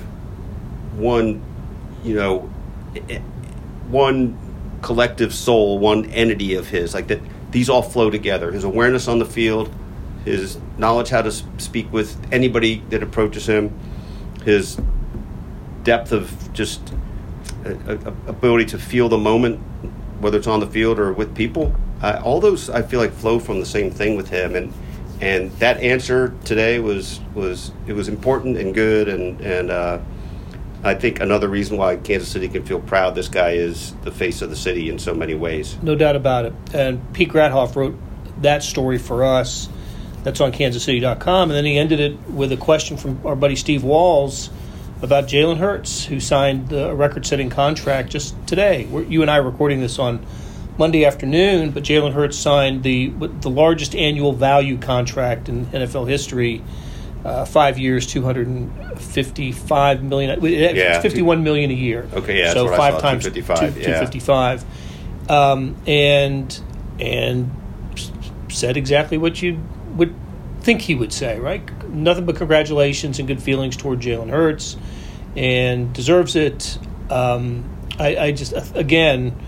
one, 1.00 1.42
you 2.02 2.14
know, 2.14 2.40
one 3.88 4.38
collective 4.82 5.34
soul, 5.34 5.78
one 5.78 6.06
entity 6.10 6.54
of 6.54 6.68
his. 6.68 6.94
Like 6.94 7.08
that, 7.08 7.20
these 7.50 7.68
all 7.68 7.82
flow 7.82 8.10
together. 8.10 8.52
His 8.52 8.64
awareness 8.64 9.08
on 9.08 9.18
the 9.18 9.26
field, 9.26 9.72
his 10.24 10.58
knowledge 10.78 11.08
how 11.08 11.22
to 11.22 11.32
speak 11.32 11.92
with 11.92 12.16
anybody 12.32 12.82
that 12.90 13.02
approaches 13.02 13.48
him, 13.48 13.78
his 14.44 14.80
depth 15.82 16.12
of 16.12 16.52
just 16.52 16.92
a, 17.64 17.72
a 17.92 18.14
ability 18.28 18.66
to 18.66 18.78
feel 18.78 19.08
the 19.08 19.18
moment, 19.18 19.58
whether 20.20 20.38
it's 20.38 20.46
on 20.46 20.60
the 20.60 20.66
field 20.66 20.98
or 20.98 21.12
with 21.12 21.34
people. 21.34 21.74
Uh, 22.02 22.20
all 22.24 22.40
those 22.40 22.70
I 22.70 22.82
feel 22.82 23.00
like 23.00 23.12
flow 23.12 23.38
from 23.38 23.60
the 23.60 23.66
same 23.66 23.90
thing 23.90 24.16
with 24.16 24.28
him, 24.28 24.54
and 24.54 24.72
and 25.20 25.50
that 25.52 25.78
answer 25.80 26.34
today 26.44 26.78
was 26.78 27.20
was 27.34 27.72
it 27.86 27.92
was 27.92 28.08
important 28.08 28.56
and 28.56 28.74
good, 28.74 29.08
and 29.08 29.40
and 29.40 29.70
uh, 29.70 29.98
I 30.82 30.94
think 30.94 31.20
another 31.20 31.48
reason 31.48 31.76
why 31.76 31.96
Kansas 31.96 32.28
City 32.28 32.48
can 32.48 32.64
feel 32.64 32.80
proud. 32.80 33.14
This 33.14 33.28
guy 33.28 33.50
is 33.50 33.92
the 34.02 34.10
face 34.10 34.40
of 34.40 34.50
the 34.50 34.56
city 34.56 34.88
in 34.88 34.98
so 34.98 35.14
many 35.14 35.34
ways. 35.34 35.76
No 35.82 35.94
doubt 35.94 36.16
about 36.16 36.46
it. 36.46 36.54
And 36.72 37.12
Pete 37.12 37.28
Grathoff 37.28 37.76
wrote 37.76 37.98
that 38.40 38.62
story 38.62 38.98
for 38.98 39.24
us. 39.24 39.68
That's 40.22 40.40
on 40.40 40.52
KansasCity.com, 40.52 41.50
and 41.50 41.56
then 41.56 41.64
he 41.64 41.78
ended 41.78 42.00
it 42.00 42.28
with 42.28 42.52
a 42.52 42.56
question 42.56 42.96
from 42.96 43.20
our 43.26 43.36
buddy 43.36 43.56
Steve 43.56 43.82
Walls 43.82 44.50
about 45.02 45.24
Jalen 45.24 45.56
Hurts, 45.56 46.04
who 46.04 46.20
signed 46.20 46.72
a 46.72 46.94
record-setting 46.94 47.48
contract 47.48 48.10
just 48.10 48.34
today. 48.46 48.84
We're, 48.84 49.04
you 49.04 49.22
and 49.22 49.30
I 49.30 49.38
are 49.38 49.42
recording 49.42 49.80
this 49.80 49.98
on 49.98 50.24
Monday 50.76 51.04
afternoon, 51.04 51.70
but 51.70 51.82
Jalen 51.82 52.12
Hurts 52.12 52.38
signed 52.38 52.82
the 52.82 53.08
the 53.08 53.50
largest 53.50 53.94
annual 53.94 54.32
value 54.32 54.78
contract 54.78 55.48
in 55.48 55.66
NFL 55.66 56.08
history. 56.08 56.62
Uh, 57.22 57.44
five 57.44 57.78
years, 57.78 58.06
two 58.06 58.22
hundred 58.22 58.46
and 58.46 58.98
fifty-five 58.98 60.02
million. 60.02 60.42
Yeah, 60.42 61.02
fifty-one 61.02 61.44
million 61.44 61.70
a 61.70 61.74
year. 61.74 62.08
Okay, 62.14 62.38
yeah. 62.38 62.54
So 62.54 62.66
five 62.68 62.98
times 62.98 63.24
two 63.24 63.42
fifty-five, 63.42 64.64
yeah. 65.28 65.50
um, 65.50 65.76
and 65.86 66.60
and 66.98 67.50
said 68.48 68.78
exactly 68.78 69.18
what 69.18 69.42
you 69.42 69.60
would 69.96 70.14
think 70.60 70.80
he 70.80 70.94
would 70.94 71.12
say, 71.12 71.38
right? 71.38 71.62
Nothing 71.90 72.24
but 72.24 72.36
congratulations 72.36 73.18
and 73.18 73.28
good 73.28 73.42
feelings 73.42 73.76
toward 73.76 74.00
Jalen 74.00 74.30
Hurts, 74.30 74.78
and 75.36 75.92
deserves 75.92 76.36
it. 76.36 76.78
Um, 77.10 77.68
I, 77.98 78.16
I 78.16 78.32
just 78.32 78.54
again 78.74 79.38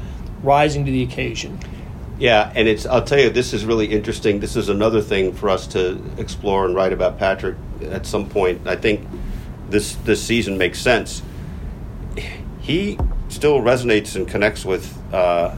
rising 0.42 0.84
to 0.84 0.90
the 0.90 1.04
occasion. 1.04 1.58
Yeah, 2.22 2.52
and 2.54 2.68
it's 2.68 2.86
I'll 2.86 3.02
tell 3.02 3.18
you 3.18 3.30
this 3.30 3.52
is 3.52 3.64
really 3.64 3.86
interesting. 3.86 4.38
This 4.38 4.54
is 4.54 4.68
another 4.68 5.00
thing 5.00 5.32
for 5.32 5.50
us 5.50 5.66
to 5.68 6.00
explore 6.18 6.64
and 6.64 6.72
write 6.72 6.92
about 6.92 7.18
Patrick 7.18 7.56
at 7.80 8.06
some 8.06 8.28
point. 8.28 8.64
I 8.64 8.76
think 8.76 9.08
this 9.68 9.96
this 9.96 10.22
season 10.22 10.56
makes 10.56 10.78
sense. 10.78 11.20
He 12.60 12.96
still 13.28 13.58
resonates 13.58 14.14
and 14.14 14.28
connects 14.28 14.64
with 14.64 14.96
uh, 15.12 15.56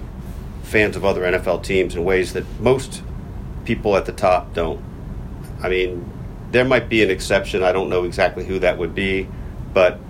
fans 0.62 0.96
of 0.96 1.04
other 1.04 1.20
NFL 1.20 1.64
teams 1.64 1.96
in 1.96 2.02
ways 2.02 2.32
that 2.32 2.46
most 2.58 3.02
people 3.66 3.94
at 3.94 4.06
the 4.06 4.12
top 4.12 4.54
don't. 4.54 4.82
I 5.62 5.68
mean, 5.68 6.10
there 6.50 6.64
might 6.64 6.88
be 6.88 7.02
an 7.02 7.10
exception. 7.10 7.62
I 7.62 7.72
don't 7.72 7.90
know 7.90 8.04
exactly 8.04 8.42
who 8.42 8.60
that 8.60 8.78
would 8.78 8.94
be, 8.94 9.28
but 9.74 10.00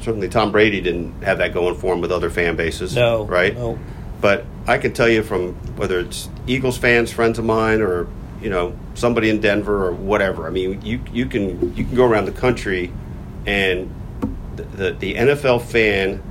certainly 0.00 0.28
Tom 0.28 0.52
Brady 0.52 0.82
didn't 0.82 1.22
have 1.22 1.38
that 1.38 1.54
going 1.54 1.76
for 1.76 1.94
him 1.94 2.02
with 2.02 2.12
other 2.12 2.28
fan 2.28 2.54
bases. 2.54 2.94
No, 2.94 3.24
right? 3.24 3.54
No. 3.54 3.78
But 4.24 4.46
I 4.66 4.78
can 4.78 4.94
tell 4.94 5.06
you 5.10 5.22
from 5.22 5.52
whether 5.76 6.00
it's 6.00 6.30
Eagles 6.46 6.78
fans, 6.78 7.12
friends 7.12 7.38
of 7.38 7.44
mine, 7.44 7.82
or 7.82 8.06
you 8.40 8.48
know 8.48 8.74
somebody 8.94 9.28
in 9.28 9.42
Denver 9.42 9.86
or 9.86 9.92
whatever. 9.92 10.46
I 10.46 10.50
mean, 10.50 10.80
you 10.80 10.98
you 11.12 11.26
can 11.26 11.76
you 11.76 11.84
can 11.84 11.94
go 11.94 12.06
around 12.06 12.24
the 12.24 12.32
country, 12.32 12.90
and 13.44 13.94
the 14.56 14.62
the, 14.62 14.92
the 14.92 15.14
NFL 15.16 15.60
fan 15.60 16.22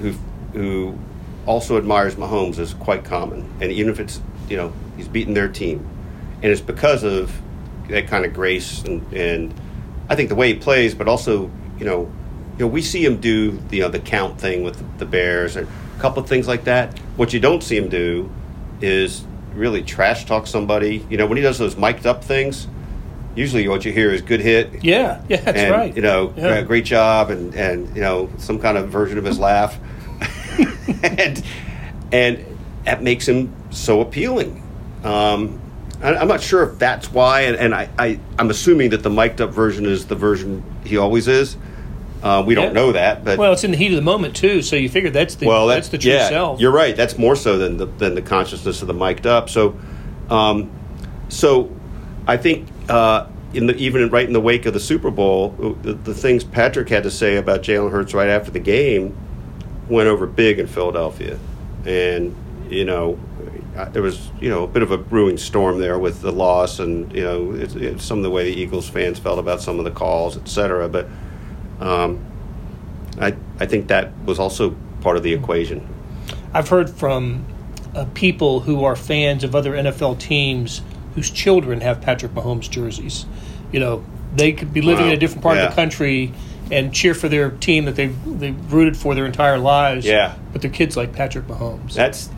who 0.00 0.12
who 0.52 0.96
also 1.44 1.76
admires 1.76 2.14
Mahomes 2.14 2.60
is 2.60 2.72
quite 2.74 3.04
common, 3.04 3.52
and 3.60 3.72
even 3.72 3.90
if 3.90 3.98
it's 3.98 4.20
you 4.48 4.56
know 4.56 4.72
he's 4.96 5.08
beating 5.08 5.34
their 5.34 5.48
team, 5.48 5.84
and 6.40 6.52
it's 6.52 6.60
because 6.60 7.02
of 7.02 7.36
that 7.88 8.06
kind 8.06 8.24
of 8.24 8.32
grace 8.32 8.84
and, 8.84 9.12
and 9.12 9.52
I 10.08 10.14
think 10.14 10.28
the 10.28 10.36
way 10.36 10.52
he 10.52 10.58
plays, 10.60 10.94
but 10.94 11.08
also 11.08 11.50
you 11.80 11.84
know 11.84 12.12
you 12.56 12.66
know, 12.66 12.68
we 12.68 12.82
see 12.82 13.04
him 13.04 13.16
do 13.16 13.50
the, 13.50 13.78
you 13.78 13.82
know, 13.82 13.88
the 13.88 13.98
count 13.98 14.40
thing 14.40 14.62
with 14.62 14.98
the 14.98 15.04
Bears 15.04 15.56
and 15.56 15.66
a 15.66 16.00
couple 16.00 16.22
of 16.22 16.28
things 16.28 16.46
like 16.46 16.62
that. 16.64 16.96
What 17.16 17.32
you 17.32 17.40
don't 17.40 17.62
see 17.62 17.76
him 17.76 17.88
do 17.88 18.30
is 18.80 19.24
really 19.54 19.82
trash 19.82 20.24
talk 20.24 20.46
somebody. 20.46 21.06
You 21.08 21.16
know, 21.16 21.26
when 21.26 21.36
he 21.36 21.42
does 21.42 21.58
those 21.58 21.76
mic'd 21.76 22.06
up 22.06 22.24
things, 22.24 22.66
usually 23.34 23.66
what 23.68 23.84
you 23.84 23.92
hear 23.92 24.10
is 24.10 24.22
good 24.22 24.40
hit. 24.40 24.84
Yeah, 24.84 25.22
yeah, 25.28 25.40
that's 25.40 25.58
and, 25.58 25.70
right. 25.70 25.94
You 25.94 26.02
know, 26.02 26.34
yeah. 26.36 26.62
great 26.62 26.84
job, 26.84 27.30
and 27.30 27.54
and 27.54 27.94
you 27.94 28.02
know 28.02 28.30
some 28.38 28.58
kind 28.58 28.76
of 28.76 28.88
version 28.88 29.18
of 29.18 29.24
his 29.24 29.38
laugh, 29.38 29.78
and 31.02 31.42
and 32.12 32.44
that 32.84 33.02
makes 33.02 33.26
him 33.26 33.54
so 33.70 34.00
appealing. 34.00 34.62
Um, 35.02 35.60
I, 36.02 36.20
am 36.20 36.28
not 36.28 36.42
sure 36.42 36.62
if 36.70 36.78
that's 36.78 37.10
why, 37.10 37.42
and, 37.42 37.56
and 37.56 37.74
I, 37.74 37.88
I 37.98 38.20
I'm 38.38 38.50
assuming 38.50 38.90
that 38.90 39.02
the 39.02 39.10
mic'd 39.10 39.40
up 39.40 39.50
version 39.50 39.86
is 39.86 40.06
the 40.06 40.14
version 40.14 40.62
he 40.84 40.96
always 40.96 41.28
is. 41.28 41.56
Uh, 42.24 42.42
we 42.42 42.54
don't 42.54 42.72
know 42.72 42.90
that, 42.92 43.22
but 43.22 43.38
well, 43.38 43.52
it's 43.52 43.64
in 43.64 43.70
the 43.70 43.76
heat 43.76 43.90
of 43.90 43.96
the 43.96 44.02
moment 44.02 44.34
too. 44.34 44.62
So 44.62 44.76
you 44.76 44.88
figure 44.88 45.10
that's 45.10 45.34
the 45.34 45.46
well, 45.46 45.66
that's, 45.66 45.88
that's 45.88 45.88
the 45.90 45.98
true 45.98 46.12
yeah, 46.12 46.30
self. 46.30 46.58
You're 46.58 46.72
right. 46.72 46.96
That's 46.96 47.18
more 47.18 47.36
so 47.36 47.58
than 47.58 47.76
the 47.76 47.84
than 47.84 48.14
the 48.14 48.22
consciousness 48.22 48.80
of 48.80 48.88
the 48.88 48.94
mic'd 48.94 49.26
up. 49.26 49.50
So, 49.50 49.78
um, 50.30 50.72
so 51.28 51.70
I 52.26 52.38
think 52.38 52.66
uh, 52.88 53.26
in 53.52 53.66
the 53.66 53.76
even 53.76 54.08
right 54.08 54.26
in 54.26 54.32
the 54.32 54.40
wake 54.40 54.64
of 54.64 54.72
the 54.72 54.80
Super 54.80 55.10
Bowl, 55.10 55.50
the, 55.82 55.92
the 55.92 56.14
things 56.14 56.44
Patrick 56.44 56.88
had 56.88 57.02
to 57.02 57.10
say 57.10 57.36
about 57.36 57.60
Jalen 57.60 57.90
Hurts 57.90 58.14
right 58.14 58.30
after 58.30 58.50
the 58.50 58.58
game 58.58 59.14
went 59.90 60.08
over 60.08 60.26
big 60.26 60.58
in 60.58 60.66
Philadelphia, 60.66 61.38
and 61.84 62.34
you 62.70 62.86
know 62.86 63.18
there 63.92 64.00
was 64.00 64.30
you 64.40 64.48
know 64.48 64.64
a 64.64 64.66
bit 64.66 64.82
of 64.82 64.90
a 64.90 64.96
brewing 64.96 65.36
storm 65.36 65.78
there 65.78 65.98
with 65.98 66.22
the 66.22 66.32
loss 66.32 66.78
and 66.78 67.14
you 67.14 67.22
know 67.22 67.98
some 67.98 68.16
of 68.16 68.24
the 68.24 68.30
way 68.30 68.50
the 68.50 68.58
Eagles 68.58 68.88
fans 68.88 69.18
felt 69.18 69.38
about 69.38 69.60
some 69.60 69.78
of 69.78 69.84
the 69.84 69.90
calls, 69.90 70.38
et 70.38 70.48
cetera. 70.48 70.88
But 70.88 71.06
um, 71.80 72.24
I, 73.20 73.34
I 73.60 73.66
think 73.66 73.88
that 73.88 74.12
was 74.24 74.38
also 74.38 74.76
part 75.00 75.16
of 75.16 75.22
the 75.22 75.32
equation. 75.32 75.86
I've 76.52 76.68
heard 76.68 76.90
from 76.90 77.44
uh, 77.94 78.06
people 78.14 78.60
who 78.60 78.84
are 78.84 78.96
fans 78.96 79.44
of 79.44 79.54
other 79.54 79.72
NFL 79.72 80.18
teams 80.18 80.82
whose 81.14 81.30
children 81.30 81.80
have 81.80 82.00
Patrick 82.00 82.32
Mahomes 82.32 82.68
jerseys. 82.68 83.26
You 83.72 83.80
know, 83.80 84.04
they 84.34 84.52
could 84.52 84.72
be 84.72 84.82
living 84.82 85.04
wow. 85.04 85.10
in 85.10 85.16
a 85.16 85.20
different 85.20 85.42
part 85.42 85.56
yeah. 85.56 85.64
of 85.64 85.70
the 85.70 85.76
country 85.76 86.32
and 86.70 86.94
cheer 86.94 87.14
for 87.14 87.28
their 87.28 87.50
team 87.50 87.84
that 87.84 87.94
they've, 87.94 88.16
they've 88.38 88.72
rooted 88.72 88.96
for 88.96 89.14
their 89.14 89.26
entire 89.26 89.58
lives. 89.58 90.06
Yeah. 90.06 90.36
But 90.52 90.62
their 90.62 90.70
kids 90.70 90.96
like 90.96 91.12
Patrick 91.12 91.46
Mahomes. 91.46 91.94
That's 91.94 92.30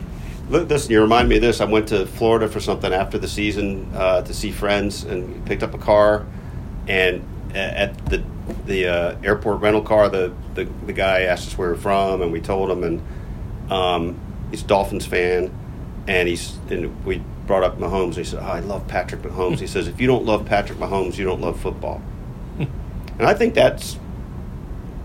Listen, 0.49 0.91
you 0.91 1.01
remind 1.01 1.27
me 1.27 1.35
of 1.35 1.41
this. 1.41 1.59
I 1.59 1.65
went 1.65 1.89
to 1.89 2.05
Florida 2.05 2.47
for 2.47 2.61
something 2.61 2.93
after 2.93 3.17
the 3.17 3.27
season 3.27 3.91
uh, 3.93 4.21
to 4.21 4.33
see 4.33 4.51
friends 4.51 5.03
and 5.03 5.45
picked 5.45 5.61
up 5.61 5.73
a 5.73 5.77
car. 5.77 6.25
And 6.87 7.25
at 7.53 8.05
the 8.05 8.23
the 8.65 8.87
uh, 8.87 9.15
airport 9.23 9.61
rental 9.61 9.81
car, 9.81 10.09
the, 10.09 10.33
the, 10.55 10.65
the 10.85 10.93
guy 10.93 11.21
asked 11.21 11.47
us 11.47 11.57
where 11.57 11.69
we 11.69 11.75
are 11.75 11.81
from, 11.81 12.21
and 12.21 12.31
we 12.31 12.41
told 12.41 12.69
him. 12.69 12.83
And 12.83 13.71
um, 13.71 14.19
he's 14.51 14.63
a 14.63 14.67
Dolphins 14.67 15.05
fan, 15.05 15.51
and 16.07 16.27
he's 16.27 16.57
and 16.69 17.05
we 17.05 17.21
brought 17.45 17.63
up 17.63 17.77
Mahomes. 17.77 18.15
He 18.15 18.23
said, 18.23 18.39
oh, 18.41 18.47
"I 18.47 18.59
love 18.59 18.87
Patrick 18.87 19.21
Mahomes." 19.21 19.59
he 19.59 19.67
says, 19.67 19.87
"If 19.87 19.99
you 19.99 20.07
don't 20.07 20.25
love 20.25 20.45
Patrick 20.45 20.79
Mahomes, 20.79 21.17
you 21.17 21.25
don't 21.25 21.41
love 21.41 21.59
football." 21.59 22.01
and 22.59 22.69
I 23.19 23.33
think 23.33 23.53
that's 23.53 23.99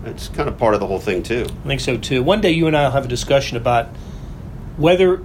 that's 0.03 0.27
kind 0.29 0.49
of 0.49 0.57
part 0.57 0.73
of 0.73 0.79
the 0.79 0.87
whole 0.87 0.99
thing 0.99 1.23
too. 1.23 1.45
I 1.63 1.67
think 1.67 1.81
so 1.81 1.97
too. 1.97 2.23
One 2.23 2.41
day, 2.41 2.51
you 2.51 2.67
and 2.67 2.75
I 2.75 2.83
will 2.83 2.91
have 2.91 3.05
a 3.05 3.09
discussion 3.09 3.57
about 3.57 3.87
whether 4.77 5.17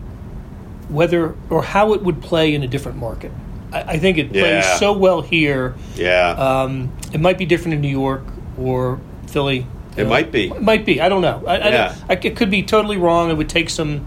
whether 0.88 1.34
or 1.50 1.62
how 1.62 1.92
it 1.92 2.02
would 2.02 2.22
play 2.22 2.54
in 2.54 2.62
a 2.62 2.68
different 2.68 2.98
market. 2.98 3.32
I, 3.72 3.80
I 3.82 3.98
think 3.98 4.18
it 4.18 4.30
plays 4.30 4.64
yeah. 4.64 4.76
so 4.76 4.92
well 4.92 5.22
here. 5.22 5.74
Yeah. 5.94 6.30
Um, 6.30 6.96
it 7.12 7.20
might 7.20 7.38
be 7.38 7.46
different 7.46 7.74
in 7.74 7.80
New 7.80 7.88
York 7.88 8.24
or 8.58 9.00
Philly. 9.26 9.66
It 9.96 10.04
know. 10.04 10.10
might 10.10 10.30
be. 10.30 10.48
It 10.48 10.62
might 10.62 10.84
be. 10.86 11.00
I 11.00 11.08
don't 11.08 11.22
know. 11.22 11.44
I, 11.46 11.68
yeah. 11.68 11.96
I, 12.08 12.14
it 12.14 12.36
could 12.36 12.50
be 12.50 12.62
totally 12.62 12.96
wrong. 12.96 13.30
It 13.30 13.34
would 13.34 13.48
take 13.48 13.70
some. 13.70 14.06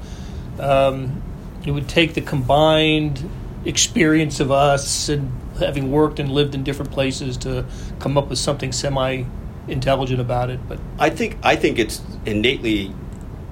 Um, 0.60 1.22
it 1.66 1.72
would 1.72 1.88
take 1.88 2.14
the 2.14 2.22
combined 2.22 3.30
experience 3.66 4.40
of 4.40 4.52
us 4.52 5.10
and 5.10 5.32
having 5.60 5.92
worked 5.92 6.20
and 6.20 6.32
lived 6.32 6.56
in 6.56 6.64
different 6.64 6.92
places 6.92 7.38
to 7.38 7.66
come 8.00 8.18
up 8.18 8.30
with 8.30 8.40
something 8.40 8.72
semi 8.72 9.24
intelligent 9.68 10.20
about 10.20 10.50
it. 10.50 10.60
But 10.68 10.80
I 10.98 11.10
think 11.10 11.38
I 11.44 11.56
think 11.56 11.78
it's 11.78 12.02
innately 12.26 12.94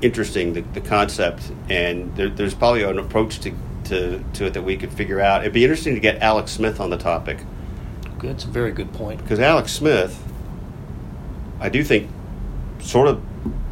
interesting 0.01 0.53
the, 0.53 0.61
the 0.61 0.81
concept, 0.81 1.51
and 1.69 2.15
there, 2.15 2.29
there's 2.29 2.53
probably 2.53 2.83
an 2.83 2.97
approach 2.97 3.39
to, 3.41 3.53
to 3.89 4.23
to 4.33 4.45
it 4.45 4.53
that 4.53 4.63
we 4.63 4.77
could 4.77 4.91
figure 4.91 5.19
out. 5.19 5.41
It'd 5.41 5.53
be 5.53 5.63
interesting 5.63 5.93
to 5.95 5.99
get 5.99 6.21
Alex 6.21 6.51
Smith 6.51 6.79
on 6.79 6.89
the 6.89 6.97
topic. 6.97 7.39
That's 8.21 8.45
a 8.45 8.47
very 8.47 8.71
good 8.71 8.93
point. 8.93 9.21
Because 9.21 9.39
Alex 9.39 9.71
Smith, 9.71 10.21
I 11.59 11.69
do 11.69 11.83
think, 11.83 12.09
sort 12.79 13.07
of, 13.07 13.21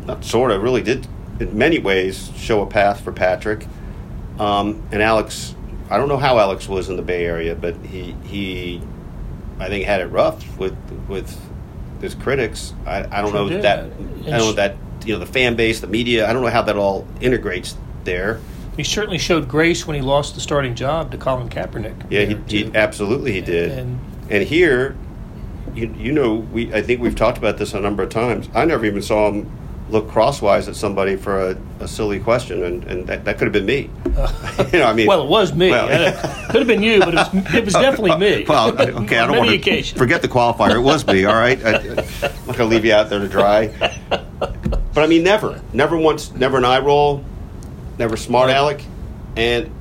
not 0.06 0.24
sort 0.24 0.52
of, 0.52 0.62
really 0.62 0.82
did 0.82 1.08
in 1.40 1.58
many 1.58 1.80
ways 1.80 2.32
show 2.36 2.62
a 2.62 2.68
path 2.68 3.02
for 3.02 3.12
Patrick. 3.12 3.66
Um, 4.40 4.88
and 4.92 5.02
Alex, 5.02 5.56
I 5.90 5.98
don't 5.98 6.08
know 6.08 6.18
how 6.18 6.40
Alex 6.40 6.68
was 6.68 6.90
in 6.90 6.96
the 6.96 7.02
Bay 7.02 7.26
Area, 7.26 7.56
but 7.56 7.76
he 7.78 8.14
he, 8.24 8.82
I 9.60 9.68
think 9.68 9.86
had 9.86 10.02
it 10.02 10.08
rough 10.08 10.58
with 10.58 10.78
with 11.08 11.38
his 12.02 12.16
critics. 12.16 12.74
I, 12.86 13.06
I 13.20 13.22
don't 13.22 13.34
know 13.34 13.50
that 13.50 13.80
I 13.86 13.90
don't 13.90 14.26
know 14.26 14.52
that 14.54 14.76
you 15.06 15.14
know 15.14 15.20
the 15.20 15.26
fan 15.26 15.56
base, 15.56 15.80
the 15.80 15.88
media. 15.88 16.30
I 16.30 16.34
don't 16.34 16.42
know 16.42 16.50
how 16.50 16.62
that 16.64 16.78
all 16.78 17.08
integrates 17.22 17.76
there. 18.04 18.40
He 18.78 18.84
certainly 18.84 19.18
showed 19.18 19.48
grace 19.48 19.88
when 19.88 19.96
he 19.96 20.02
lost 20.02 20.36
the 20.36 20.42
starting 20.42 20.76
job 20.76 21.12
to 21.12 21.18
Colin 21.18 21.50
Kaepernick. 21.50 22.12
Yeah, 22.12 22.26
he, 22.26 22.36
he, 22.48 22.72
absolutely 22.76 23.34
he 23.34 23.42
did. 23.42 23.72
And, 23.72 24.00
and 24.30 24.44
here, 24.44 24.96
you, 25.74 25.94
you 25.98 26.12
know, 26.12 26.36
we 26.36 26.72
I 26.74 26.84
think 26.84 27.02
we've 27.02 27.16
talked 27.16 27.40
about 27.40 27.58
this 27.58 27.74
a 27.74 27.80
number 27.80 28.04
of 28.04 28.10
times. 28.10 28.50
I 28.54 28.66
never 28.66 28.86
even 28.86 29.02
saw 29.02 29.32
him 29.32 29.52
look 29.90 30.10
crosswise 30.10 30.68
at 30.68 30.76
somebody 30.76 31.16
for 31.16 31.52
a, 31.52 31.58
a 31.80 31.88
silly 31.88 32.20
question, 32.20 32.64
and, 32.64 32.84
and 32.84 33.08
that, 33.08 33.24
that 33.26 33.38
could 33.38 33.46
have 33.46 33.54
been 33.54 33.66
me. 33.66 33.90
Uh, 34.16 34.66
you 34.74 34.80
know, 34.80 34.86
I 34.86 34.94
mean, 34.94 35.08
well, 35.08 35.24
it 35.24 35.30
was 35.30 35.54
me. 35.54 35.72
Well, 35.72 35.88
it 35.90 36.16
could 36.50 36.60
have 36.60 36.68
been 36.68 36.84
you, 36.84 37.00
but 37.00 37.10
it 37.10 37.16
was, 37.16 37.56
it 37.56 37.66
was 37.66 37.74
definitely 37.74 38.18
me. 38.18 38.46
Well, 38.48 38.80
okay, 38.80 39.18
I 39.20 39.28
don't 39.28 39.38
want 39.38 39.64
to 39.64 39.84
forget 39.96 40.22
the 40.22 40.28
qualifier. 40.28 40.76
It 40.76 40.80
was 40.80 41.06
me. 41.08 41.26
All 41.26 41.36
right, 41.36 41.64
I, 41.64 41.80
am 41.80 41.96
not 41.96 42.46
going 42.46 42.58
to 42.58 42.66
leave 42.66 42.86
you 42.86 42.94
out 42.94 43.10
there 43.10 43.20
to 43.20 43.28
dry. 43.28 43.68
But 44.10 45.04
I 45.04 45.08
mean, 45.08 45.24
never, 45.24 45.62
never 45.74 45.98
once, 45.98 46.32
never 46.34 46.58
an 46.58 46.66
eye 46.66 46.80
roll, 46.80 47.24
never 47.98 48.18
smart 48.18 48.50
aleck, 48.50 48.82
and 49.36 49.72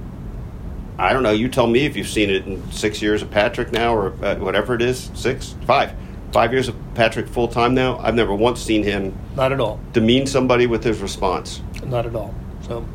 I 0.99 1.13
don't 1.13 1.23
know. 1.23 1.33
You 1.33 1.49
tell 1.49 1.67
me 1.67 1.85
if 1.85 1.97
you've 1.97 2.09
seen 2.09 2.31
it 2.31 2.47
in 2.47 2.71
six 2.73 3.03
years 3.03 3.23
of 3.23 3.31
Patrick 3.31 3.73
now, 3.73 3.95
or 3.95 4.13
uh, 4.25 4.37
whatever 4.37 4.75
it 4.75 4.83
is, 4.83 5.11
six, 5.15 5.55
five, 5.67 5.93
five 6.33 6.53
years 6.53 6.69
of 6.69 6.77
Patrick 6.95 7.29
full 7.29 7.49
time 7.49 7.75
now. 7.75 7.99
I've 7.99 8.15
never 8.15 8.35
once 8.35 8.63
seen 8.63 8.83
him 8.83 9.17
not 9.37 9.53
at 9.53 9.61
all 9.61 9.81
demean 9.93 10.27
somebody 10.27 10.67
with 10.67 10.83
his 10.83 11.01
response. 11.01 11.63
Not 11.85 12.07
at 12.07 12.15
all. 12.15 12.35
So, 12.63 12.87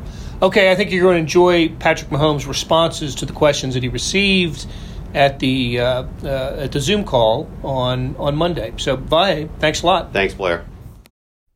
okay, 0.42 0.72
I 0.72 0.76
think 0.76 0.92
you're 0.92 1.04
going 1.04 1.16
to 1.16 1.22
enjoy 1.22 1.70
Patrick 1.70 2.10
Mahomes' 2.10 2.48
responses 2.48 3.16
to 3.16 3.26
the 3.26 3.34
questions 3.34 3.76
that 3.76 3.84
he 3.84 3.90
received 3.90 4.66
at 5.14 5.40
the 5.40 5.80
uh, 5.80 6.04
uh, 6.24 6.56
at 6.60 6.72
the 6.72 6.80
Zoom 6.80 7.04
call 7.04 7.50
on 7.64 8.16
on 8.18 8.36
Monday. 8.36 8.74
So, 8.78 8.98
bye. 8.98 9.50
Thanks 9.60 9.84
a 9.84 9.86
lot. 9.86 10.14
Thanks, 10.14 10.34
Blair. 10.34 10.66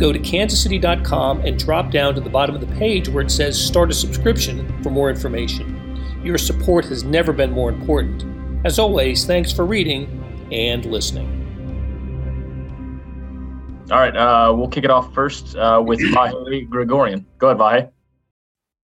Go 0.00 0.14
to 0.14 0.18
kansascity.com 0.18 1.42
and 1.42 1.58
drop 1.58 1.90
down 1.90 2.14
to 2.14 2.22
the 2.22 2.30
bottom 2.30 2.54
of 2.54 2.62
the 2.62 2.74
page 2.78 3.10
where 3.10 3.22
it 3.22 3.30
says 3.30 3.62
Start 3.62 3.90
a 3.90 3.92
subscription 3.92 4.82
for 4.82 4.88
more 4.88 5.10
information. 5.10 5.76
Your 6.24 6.38
support 6.38 6.86
has 6.86 7.04
never 7.04 7.34
been 7.34 7.50
more 7.52 7.68
important. 7.68 8.24
As 8.64 8.78
always, 8.78 9.26
thanks 9.26 9.52
for 9.52 9.66
reading 9.66 10.48
and 10.50 10.86
listening. 10.86 11.36
All 13.90 13.98
right, 13.98 14.16
uh, 14.16 14.54
we'll 14.56 14.68
kick 14.68 14.84
it 14.84 14.90
off 14.90 15.12
first 15.12 15.54
uh, 15.56 15.82
with 15.86 16.00
Vahe 16.14 16.66
Gregorian. 16.70 17.26
Go 17.36 17.48
ahead, 17.50 17.58
Vahe. 17.58 17.90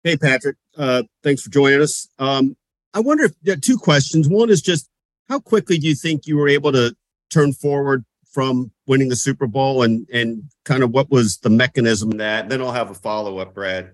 Hey, 0.04 0.16
Patrick. 0.16 0.58
Uh, 0.78 1.02
thanks 1.24 1.42
for 1.42 1.50
joining 1.50 1.82
us. 1.82 2.08
Um, 2.20 2.56
I 2.94 3.00
wonder 3.00 3.24
if 3.24 3.34
there 3.42 3.56
are 3.56 3.60
two 3.60 3.80
questions. 3.80 4.30
One 4.30 4.52
is 4.52 4.62
just 4.62 4.88
how 5.28 5.40
quickly 5.40 5.80
do 5.80 5.88
you 5.88 5.96
think 5.96 6.28
you 6.28 6.38
were 6.38 6.50
able 6.50 6.72
to 6.72 6.96
turn 7.32 7.54
forward 7.54 8.06
from 8.32 8.72
winning 8.88 9.10
the 9.10 9.16
Super 9.16 9.48
Bowl, 9.48 9.84
and 9.84 10.08
and 10.12 10.44
kind 10.66 10.84
of 10.84 10.92
what 10.92 11.10
was 11.10 11.38
the 11.38 11.50
mechanism 11.50 12.12
that? 12.12 12.50
Then 12.50 12.62
I'll 12.62 12.72
have 12.72 12.90
a 12.90 12.96
follow 12.96 13.40
up, 13.40 13.54
Brad. 13.54 13.92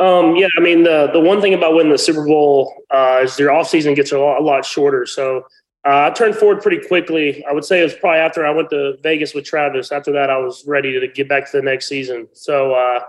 Um, 0.00 0.36
yeah, 0.36 0.48
I 0.56 0.60
mean 0.60 0.84
the 0.84 1.10
the 1.12 1.20
one 1.20 1.40
thing 1.40 1.54
about 1.54 1.74
winning 1.74 1.92
the 1.92 1.98
Super 1.98 2.24
Bowl 2.24 2.84
uh, 2.90 3.20
is 3.22 3.38
your 3.38 3.50
off 3.50 3.68
season 3.68 3.94
gets 3.94 4.12
a 4.12 4.18
lot, 4.18 4.40
a 4.40 4.44
lot 4.44 4.64
shorter. 4.64 5.06
So 5.06 5.46
uh, 5.84 6.08
I 6.08 6.10
turned 6.10 6.36
forward 6.36 6.62
pretty 6.62 6.86
quickly. 6.86 7.44
I 7.44 7.52
would 7.52 7.64
say 7.64 7.80
it 7.80 7.84
was 7.84 7.94
probably 7.94 8.20
after 8.20 8.44
I 8.44 8.50
went 8.50 8.70
to 8.70 8.96
Vegas 9.02 9.34
with 9.34 9.44
Travis. 9.44 9.90
After 9.90 10.12
that, 10.12 10.30
I 10.30 10.38
was 10.38 10.64
ready 10.66 10.98
to 10.98 11.08
get 11.08 11.28
back 11.28 11.50
to 11.50 11.56
the 11.56 11.62
next 11.62 11.88
season. 11.88 12.28
So 12.32 12.74
uh, 12.74 13.00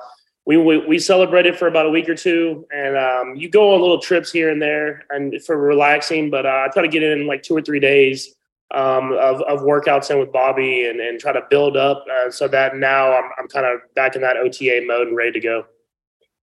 we, 0.45 0.57
we, 0.57 0.77
we 0.77 0.99
celebrated 0.99 1.57
for 1.57 1.67
about 1.67 1.87
a 1.87 1.89
week 1.89 2.07
or 2.07 2.15
two, 2.15 2.65
and 2.73 2.95
um, 2.95 3.35
you 3.35 3.49
go 3.49 3.73
on 3.73 3.81
little 3.81 3.99
trips 3.99 4.31
here 4.31 4.49
and 4.49 4.61
there 4.61 5.03
and 5.09 5.43
for 5.43 5.57
relaxing. 5.57 6.29
But 6.29 6.45
uh, 6.45 6.65
I 6.65 6.69
try 6.71 6.83
to 6.83 6.87
get 6.87 7.03
in 7.03 7.27
like 7.27 7.43
two 7.43 7.55
or 7.55 7.61
three 7.61 7.79
days 7.79 8.35
um, 8.71 9.13
of, 9.13 9.41
of 9.41 9.61
workouts 9.61 10.11
in 10.11 10.19
with 10.19 10.31
Bobby 10.31 10.85
and, 10.85 10.99
and 10.99 11.19
try 11.19 11.33
to 11.33 11.41
build 11.49 11.75
up 11.75 12.05
uh, 12.11 12.29
so 12.29 12.47
that 12.47 12.75
now 12.75 13.13
I'm, 13.13 13.31
I'm 13.39 13.47
kind 13.47 13.65
of 13.65 13.79
back 13.95 14.15
in 14.15 14.21
that 14.21 14.37
OTA 14.37 14.83
mode 14.85 15.07
and 15.07 15.15
ready 15.15 15.31
to 15.31 15.39
go. 15.39 15.65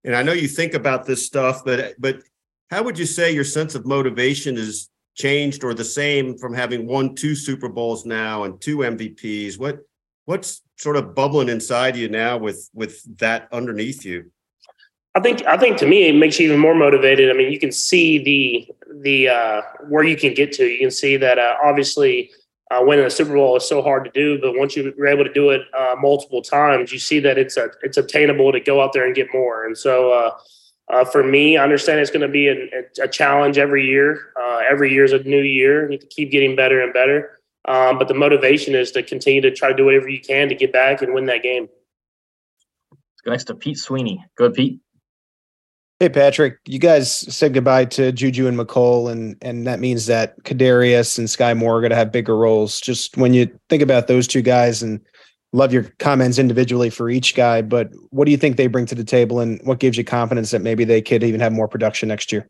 And 0.05 0.15
I 0.15 0.23
know 0.23 0.33
you 0.33 0.49
think 0.49 0.75
about 0.75 1.07
this 1.07 1.25
stuff, 1.25 1.65
but 1.65 1.95
but 1.99 2.23
how 2.71 2.83
would 2.83 2.99
you 2.99 3.07
say 3.07 3.33
your 3.33 3.45
sense 3.45 3.75
of 3.75 3.87
motivation 3.87 4.57
is 4.57 4.89
changed 5.15 5.65
or 5.65 5.75
the 5.75 5.85
same 5.85 6.37
from 6.37 6.53
having 6.53 6.87
won 6.87 7.15
two 7.15 7.35
Super 7.35 7.69
Bowls 7.69 8.05
now 8.05 8.45
and 8.45 8.61
two 8.61 8.79
MVPs? 8.79 9.59
What 9.59 9.81
what's 10.25 10.63
sort 10.77 10.97
of 10.97 11.15
bubbling 11.15 11.49
inside 11.49 11.97
you 11.97 12.09
now 12.09 12.39
with 12.39 12.69
with 12.73 13.03
that 13.19 13.49
underneath 13.53 14.05
you? 14.05 14.31
I 15.17 15.21
think 15.21 15.47
I 15.47 15.57
think 15.57 15.79
to 15.79 15.87
me 15.87 16.09
it 16.09 16.15
makes 16.15 16.39
you 16.39 16.47
even 16.47 16.61
more 16.61 16.75
motivated. 16.75 17.31
I 17.31 17.33
mean, 17.33 17.51
you 17.51 17.59
can 17.59 17.73
see 17.73 18.19
the 18.19 18.69
the 19.01 19.31
uh, 19.31 19.63
where 19.89 20.05
you 20.05 20.15
can 20.15 20.35
get 20.35 20.53
to. 20.53 20.67
You 20.67 20.79
can 20.79 20.91
see 20.91 21.17
that 21.17 21.39
uh, 21.39 21.55
obviously 21.65 22.31
uh, 22.71 22.81
winning 22.83 23.07
a 23.07 23.11
Super 23.11 23.33
Bowl 23.33 23.57
is 23.57 23.67
so 23.67 23.81
hard 23.81 24.05
to 24.05 24.11
do, 24.11 24.39
but 24.39 24.59
once 24.59 24.77
you're 24.77 25.07
able 25.07 25.25
to 25.25 25.33
do 25.33 25.49
it 25.51 25.63
uh, 25.73 25.95
multiple 25.99 26.43
times, 26.43 26.93
you 26.93 26.99
see 26.99 27.19
that 27.21 27.39
it's 27.39 27.57
a, 27.57 27.71
it's 27.83 27.97
obtainable 27.97 28.53
to 28.53 28.61
go 28.61 28.83
out 28.83 28.93
there 28.93 29.07
and 29.07 29.15
get 29.15 29.29
more. 29.33 29.65
And 29.65 29.79
so 29.79 30.13
uh, 30.13 30.39
uh, 30.93 31.05
for 31.07 31.25
me, 31.25 31.57
I 31.57 31.65
understand 31.65 32.01
it's 32.01 32.11
going 32.11 32.21
to 32.21 32.29
be 32.29 32.49
a, 32.49 32.83
a, 33.03 33.09
challenge 33.09 33.57
every 33.57 33.87
year. 33.87 34.35
Every 34.71 34.93
year 34.93 35.05
is 35.05 35.13
a 35.13 35.21
new 35.21 35.43
year. 35.43 35.91
You 35.91 35.97
to 35.97 36.07
keep 36.07 36.31
getting 36.31 36.57
better 36.57 36.83
and 36.83 36.93
better. 36.93 37.39
Um, 37.67 37.99
but 37.99 38.09
the 38.09 38.15
motivation 38.15 38.75
is 38.75 38.91
to 38.93 39.03
continue 39.03 39.41
to 39.41 39.51
try 39.51 39.71
to 39.71 39.75
do 39.75 39.87
whatever 39.87 40.09
you 40.09 40.21
can 40.21 40.49
to 40.51 40.55
get 40.55 40.73
back 40.73 41.01
and 41.01 41.15
win 41.15 41.27
that 41.27 41.43
game. 41.43 41.69
Next 43.25 43.45
to 43.45 43.55
Pete 43.55 43.79
Sweeney. 43.79 44.25
Go 44.37 44.45
ahead, 44.45 44.55
Pete. 44.55 44.81
Hey 45.99 46.11
Patrick, 46.11 46.59
you 46.67 46.79
guys 46.79 47.11
said 47.11 47.55
goodbye 47.55 47.87
to 47.87 48.13
Juju 48.13 48.47
and 48.47 48.59
Mecole, 48.59 49.11
and 49.11 49.35
and 49.41 49.67
that 49.67 49.81
means 49.81 50.05
that 50.07 50.43
Kadarius 50.43 51.17
and 51.17 51.27
Skyy 51.27 51.57
Moore 51.57 51.79
are 51.79 51.81
going 51.81 51.91
to 51.91 51.97
have 51.97 52.13
bigger 52.13 52.37
roles. 52.37 52.83
Just 52.83 53.17
when 53.17 53.33
you 53.33 53.49
think 53.71 53.83
about 53.83 54.07
those 54.07 54.27
two 54.27 54.43
guys, 54.43 54.83
and 54.83 55.01
love 55.55 55.73
your 55.73 55.85
comments 55.99 56.39
individually 56.39 56.91
for 56.91 57.09
each 57.09 57.35
guy, 57.35 57.63
but 57.63 57.89
what 58.11 58.27
do 58.27 58.31
you 58.31 58.37
think 58.37 58.59
they 58.59 58.67
bring 58.67 58.85
to 58.85 58.95
the 58.95 59.05
table, 59.05 59.41
and 59.41 59.59
what 59.65 59.79
gives 59.79 59.97
you 59.97 60.05
confidence 60.05 60.51
that 60.51 60.61
maybe 60.61 60.85
they 60.85 61.01
could 61.01 61.23
even 61.23 61.41
have 61.41 61.53
more 61.53 61.67
production 61.67 62.11
next 62.11 62.31
year? 62.31 62.47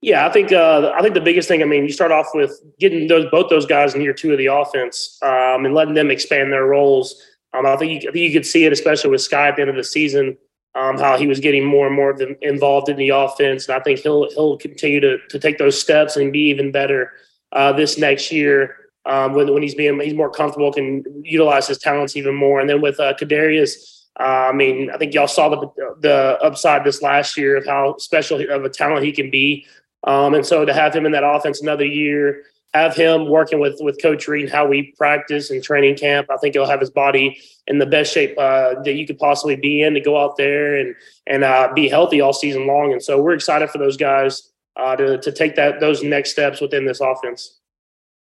Yeah, 0.00 0.26
I 0.26 0.32
think 0.32 0.50
uh, 0.50 0.92
I 0.96 1.02
think 1.02 1.14
the 1.14 1.20
biggest 1.20 1.46
thing. 1.46 1.62
I 1.62 1.66
mean, 1.66 1.84
you 1.84 1.92
start 1.92 2.10
off 2.10 2.30
with 2.34 2.50
getting 2.80 3.06
those 3.06 3.30
both 3.30 3.48
those 3.48 3.64
guys 3.66 3.94
in 3.94 4.00
year 4.00 4.12
two 4.12 4.32
of 4.32 4.38
the 4.38 4.46
offense 4.46 5.20
um, 5.22 5.66
and 5.66 5.72
letting 5.72 5.94
them 5.94 6.10
expand 6.10 6.52
their 6.52 6.64
roles. 6.64 7.14
Um, 7.52 7.64
I 7.64 7.76
think 7.76 8.02
you, 8.02 8.08
I 8.08 8.12
think 8.12 8.24
you 8.24 8.32
could 8.32 8.46
see 8.46 8.64
it, 8.64 8.72
especially 8.72 9.10
with 9.10 9.20
Skyy 9.20 9.50
at 9.50 9.54
the 9.54 9.62
end 9.62 9.70
of 9.70 9.76
the 9.76 9.84
season, 9.84 10.36
um, 10.74 10.98
how 10.98 11.18
he 11.18 11.26
was 11.26 11.40
getting 11.40 11.64
more 11.64 11.86
and 11.86 11.96
more 11.96 12.16
involved 12.42 12.88
in 12.88 12.96
the 12.96 13.10
offense, 13.10 13.68
and 13.68 13.76
I 13.76 13.82
think 13.82 14.00
he'll 14.00 14.30
he'll 14.30 14.56
continue 14.56 15.00
to 15.00 15.18
to 15.28 15.38
take 15.38 15.58
those 15.58 15.80
steps 15.80 16.16
and 16.16 16.32
be 16.32 16.48
even 16.50 16.70
better 16.70 17.12
uh, 17.52 17.72
this 17.72 17.98
next 17.98 18.30
year 18.30 18.76
um, 19.06 19.34
when 19.34 19.52
when 19.52 19.62
he's 19.62 19.74
being 19.74 19.98
he's 20.00 20.14
more 20.14 20.30
comfortable, 20.30 20.72
can 20.72 21.04
utilize 21.24 21.66
his 21.66 21.78
talents 21.78 22.16
even 22.16 22.34
more. 22.34 22.60
And 22.60 22.68
then 22.68 22.80
with 22.80 22.98
uh, 23.00 23.14
Kadarius. 23.14 23.96
Uh, 24.18 24.50
I 24.50 24.52
mean, 24.52 24.90
I 24.90 24.98
think 24.98 25.14
y'all 25.14 25.28
saw 25.28 25.48
the 25.48 25.96
the 26.00 26.38
upside 26.42 26.84
this 26.84 27.00
last 27.00 27.38
year 27.38 27.56
of 27.56 27.64
how 27.64 27.96
special 27.98 28.40
of 28.50 28.64
a 28.64 28.68
talent 28.68 29.04
he 29.04 29.12
can 29.12 29.30
be. 29.30 29.66
Um, 30.04 30.34
and 30.34 30.44
so 30.44 30.64
to 30.64 30.74
have 30.74 30.94
him 30.94 31.06
in 31.06 31.12
that 31.12 31.24
offense 31.24 31.62
another 31.62 31.86
year, 31.86 32.42
have 32.72 32.94
him 32.94 33.28
working 33.28 33.58
with 33.58 33.78
with 33.80 34.00
Coach 34.00 34.28
Reid 34.28 34.50
how 34.50 34.66
we 34.66 34.94
practice 34.96 35.50
and 35.50 35.62
training 35.62 35.96
camp, 35.96 36.28
I 36.30 36.36
think 36.36 36.54
he'll 36.54 36.66
have 36.66 36.80
his 36.80 36.90
body 36.90 37.40
in 37.66 37.78
the 37.78 37.86
best 37.86 38.12
shape 38.12 38.38
uh, 38.38 38.80
that 38.82 38.94
you 38.94 39.06
could 39.06 39.18
possibly 39.18 39.56
be 39.56 39.82
in 39.82 39.94
to 39.94 40.00
go 40.00 40.18
out 40.20 40.36
there 40.36 40.76
and 40.76 40.94
and 41.26 41.44
uh, 41.44 41.70
be 41.74 41.88
healthy 41.88 42.20
all 42.20 42.32
season 42.32 42.66
long. 42.66 42.92
And 42.92 43.02
so 43.02 43.20
we're 43.20 43.34
excited 43.34 43.70
for 43.70 43.78
those 43.78 43.96
guys 43.96 44.50
uh, 44.76 44.96
to 44.96 45.18
to 45.18 45.32
take 45.32 45.56
that 45.56 45.80
those 45.80 46.02
next 46.02 46.30
steps 46.30 46.60
within 46.60 46.84
this 46.84 47.00
offense. 47.00 47.58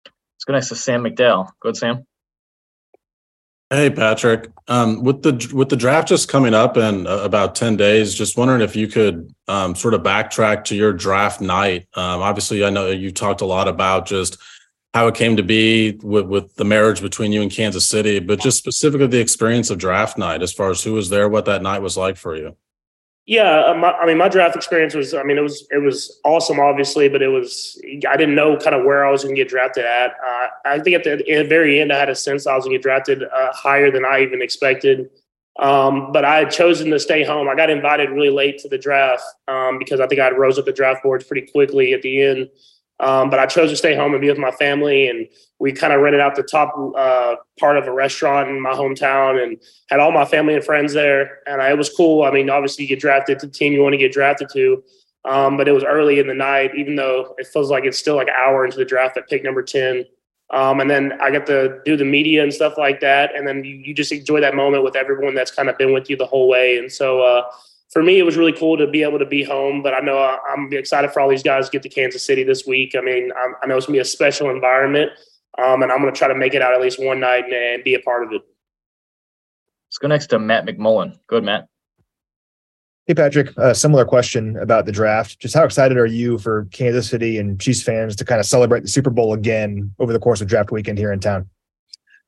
Let's 0.05 0.45
go 0.45 0.53
next 0.53 0.69
to 0.69 0.75
Sam 0.75 1.03
McDowell. 1.03 1.49
Go 1.61 1.69
ahead, 1.69 1.77
Sam. 1.77 2.05
Hey 3.71 3.89
Patrick, 3.89 4.51
um, 4.67 5.03
with 5.03 5.23
the 5.23 5.51
with 5.51 5.69
the 5.69 5.75
draft 5.75 6.07
just 6.07 6.29
coming 6.29 6.53
up 6.53 6.77
in 6.77 7.07
uh, 7.07 7.17
about 7.23 7.55
ten 7.55 7.75
days, 7.75 8.13
just 8.13 8.37
wondering 8.37 8.61
if 8.61 8.75
you 8.75 8.87
could 8.87 9.33
um, 9.47 9.73
sort 9.73 9.95
of 9.95 10.03
backtrack 10.03 10.65
to 10.65 10.75
your 10.75 10.93
draft 10.93 11.41
night. 11.41 11.87
Um, 11.95 12.21
obviously, 12.21 12.63
I 12.63 12.69
know 12.69 12.91
you 12.91 13.11
talked 13.11 13.41
a 13.41 13.45
lot 13.45 13.67
about 13.67 14.05
just 14.05 14.37
how 14.93 15.07
it 15.07 15.15
came 15.15 15.35
to 15.37 15.43
be 15.43 15.99
with, 16.03 16.27
with 16.27 16.55
the 16.55 16.63
marriage 16.63 17.01
between 17.01 17.31
you 17.31 17.41
and 17.41 17.51
Kansas 17.51 17.87
City, 17.87 18.19
but 18.19 18.39
just 18.39 18.59
specifically 18.59 19.07
the 19.07 19.19
experience 19.19 19.71
of 19.71 19.79
draft 19.79 20.15
night, 20.15 20.43
as 20.43 20.53
far 20.53 20.69
as 20.69 20.83
who 20.83 20.93
was 20.93 21.09
there, 21.09 21.27
what 21.27 21.45
that 21.45 21.63
night 21.63 21.81
was 21.81 21.97
like 21.97 22.17
for 22.17 22.35
you. 22.35 22.55
Yeah, 23.27 23.63
uh, 23.65 23.73
my, 23.73 23.91
I 23.91 24.05
mean, 24.05 24.19
my 24.19 24.29
draft 24.29 24.55
experience 24.55 24.93
was, 24.93 25.15
I 25.15 25.23
mean, 25.23 25.39
it 25.39 25.41
was 25.41 25.67
it 25.71 25.81
was 25.81 26.19
awesome, 26.23 26.59
obviously, 26.59 27.09
but 27.09 27.23
it 27.23 27.27
was 27.27 27.81
I 28.07 28.17
didn't 28.17 28.35
know 28.35 28.55
kind 28.55 28.75
of 28.75 28.85
where 28.85 29.03
I 29.03 29.09
was 29.09 29.23
going 29.23 29.35
to 29.35 29.41
get 29.41 29.49
drafted 29.49 29.83
at. 29.83 30.11
Uh, 30.23 30.47
I 30.63 30.79
think 30.79 30.95
at 30.95 31.03
the, 31.03 31.11
at 31.13 31.25
the, 31.25 31.43
very 31.43 31.81
end, 31.81 31.91
I 31.91 31.97
had 31.97 32.09
a 32.09 32.15
sense 32.15 32.45
I 32.45 32.55
was 32.55 32.65
going 32.65 32.73
to 32.73 32.77
get 32.77 32.83
drafted 32.83 33.23
uh, 33.23 33.51
higher 33.51 33.89
than 33.89 34.05
I 34.05 34.21
even 34.21 34.43
expected. 34.43 35.09
Um, 35.57 36.11
but 36.11 36.25
I 36.25 36.37
had 36.39 36.51
chosen 36.51 36.91
to 36.91 36.99
stay 36.99 37.23
home. 37.23 37.47
I 37.47 37.55
got 37.55 37.69
invited 37.69 38.09
really 38.09 38.29
late 38.29 38.59
to 38.59 38.69
the 38.69 38.77
draft 38.77 39.23
um, 39.47 39.79
because 39.79 39.99
I 39.99 40.07
think 40.07 40.21
I 40.21 40.29
rose 40.31 40.59
up 40.59 40.65
the 40.65 40.73
draft 40.73 41.01
boards 41.01 41.23
pretty 41.23 41.47
quickly 41.47 41.93
at 41.93 42.01
the 42.01 42.21
end. 42.21 42.49
Um, 42.99 43.29
but 43.29 43.39
I 43.39 43.45
chose 43.45 43.71
to 43.71 43.75
stay 43.75 43.93
home 43.93 44.13
and 44.13 44.21
be 44.21 44.29
with 44.29 44.37
my 44.37 44.51
family, 44.51 45.09
and 45.09 45.27
we 45.59 45.73
kind 45.73 45.91
of 45.91 45.99
rented 45.99 46.21
out 46.21 46.35
the 46.35 46.43
top 46.43 46.73
uh, 46.95 47.35
part 47.59 47.77
of 47.77 47.87
a 47.87 47.91
restaurant 47.91 48.49
in 48.49 48.61
my 48.61 48.71
hometown, 48.71 49.43
and 49.43 49.57
had 49.89 49.99
all 49.99 50.13
my 50.13 50.23
family 50.23 50.55
and 50.55 50.63
friends 50.63 50.93
there. 50.93 51.39
And 51.45 51.61
I, 51.61 51.71
it 51.71 51.77
was 51.77 51.89
cool. 51.89 52.23
I 52.23 52.31
mean, 52.31 52.49
obviously, 52.49 52.85
you 52.85 52.89
get 52.89 53.01
drafted 53.01 53.39
to 53.39 53.47
the 53.47 53.51
team 53.51 53.73
you 53.73 53.81
want 53.81 53.93
to 53.93 53.97
get 53.97 54.13
drafted 54.13 54.47
to, 54.53 54.81
um, 55.25 55.57
but 55.57 55.67
it 55.67 55.73
was 55.73 55.83
early 55.83 56.19
in 56.19 56.27
the 56.27 56.33
night, 56.33 56.71
even 56.75 56.95
though 56.95 57.35
it 57.37 57.47
feels 57.47 57.69
like 57.69 57.83
it's 57.83 57.97
still 57.97 58.15
like 58.15 58.29
an 58.29 58.35
hour 58.37 58.63
into 58.63 58.77
the 58.77 58.85
draft 58.85 59.17
at 59.17 59.27
pick 59.27 59.43
number 59.43 59.61
ten. 59.61 60.05
Um, 60.51 60.79
and 60.79 60.89
then 60.89 61.13
I 61.21 61.31
got 61.31 61.47
to 61.47 61.81
do 61.85 61.97
the 61.97 62.05
media 62.05 62.43
and 62.43 62.53
stuff 62.53 62.77
like 62.77 63.01
that, 63.01 63.35
and 63.35 63.45
then 63.45 63.65
you, 63.65 63.75
you 63.75 63.93
just 63.93 64.11
enjoy 64.11 64.39
that 64.39 64.55
moment 64.55 64.83
with 64.83 64.95
everyone 64.95 65.35
that's 65.35 65.51
kind 65.51 65.69
of 65.69 65.77
been 65.77 65.91
with 65.91 66.09
you 66.09 66.15
the 66.15 66.27
whole 66.27 66.47
way. 66.47 66.77
And 66.77 66.89
so, 66.89 67.21
uh, 67.21 67.43
for 67.91 68.03
me, 68.03 68.19
it 68.19 68.23
was 68.23 68.37
really 68.37 68.53
cool 68.53 68.77
to 68.77 68.87
be 68.87 69.03
able 69.03 69.19
to 69.19 69.25
be 69.25 69.43
home. 69.43 69.81
But 69.81 69.93
I 69.93 69.99
know 69.99 70.17
I'm 70.17 70.69
excited 70.73 71.11
for 71.11 71.19
all 71.19 71.29
these 71.29 71.43
guys 71.43 71.65
to 71.65 71.71
get 71.71 71.83
to 71.83 71.89
Kansas 71.89 72.25
City 72.25 72.43
this 72.43 72.65
week. 72.65 72.95
I 72.97 73.01
mean, 73.01 73.31
I'm, 73.37 73.55
i 73.61 73.67
know 73.67 73.77
it's 73.77 73.85
gonna 73.85 73.97
be 73.97 74.01
a 74.01 74.05
special 74.05 74.49
environment, 74.49 75.11
um, 75.57 75.83
and 75.83 75.91
I'm 75.91 75.99
gonna 75.99 76.11
try 76.11 76.27
to 76.27 76.35
make 76.35 76.53
it 76.53 76.61
out 76.61 76.73
at 76.73 76.81
least 76.81 77.03
one 77.03 77.19
night 77.19 77.45
and, 77.45 77.53
and 77.53 77.83
be 77.83 77.95
a 77.95 77.99
part 77.99 78.23
of 78.23 78.31
it. 78.33 78.41
Let's 79.89 79.97
go 79.99 80.07
next 80.07 80.27
to 80.27 80.39
Matt 80.39 80.65
McMullen. 80.65 81.17
Go 81.27 81.37
ahead, 81.37 81.45
Matt. 81.45 81.67
Hey, 83.07 83.13
Patrick. 83.13 83.55
A 83.57 83.75
similar 83.75 84.03
question 84.03 84.57
about 84.57 84.87
the 84.87 84.91
draft. 84.91 85.39
Just 85.39 85.53
how 85.53 85.63
excited 85.63 85.95
are 85.95 86.07
you 86.07 86.39
for 86.39 86.65
Kansas 86.71 87.07
City 87.07 87.37
and 87.37 87.61
Chiefs 87.61 87.83
fans 87.83 88.15
to 88.15 88.25
kind 88.25 88.39
of 88.39 88.47
celebrate 88.47 88.81
the 88.81 88.87
Super 88.87 89.11
Bowl 89.11 89.33
again 89.33 89.93
over 89.99 90.11
the 90.11 90.19
course 90.19 90.41
of 90.41 90.47
draft 90.47 90.71
weekend 90.71 90.97
here 90.97 91.13
in 91.13 91.19
town? 91.19 91.47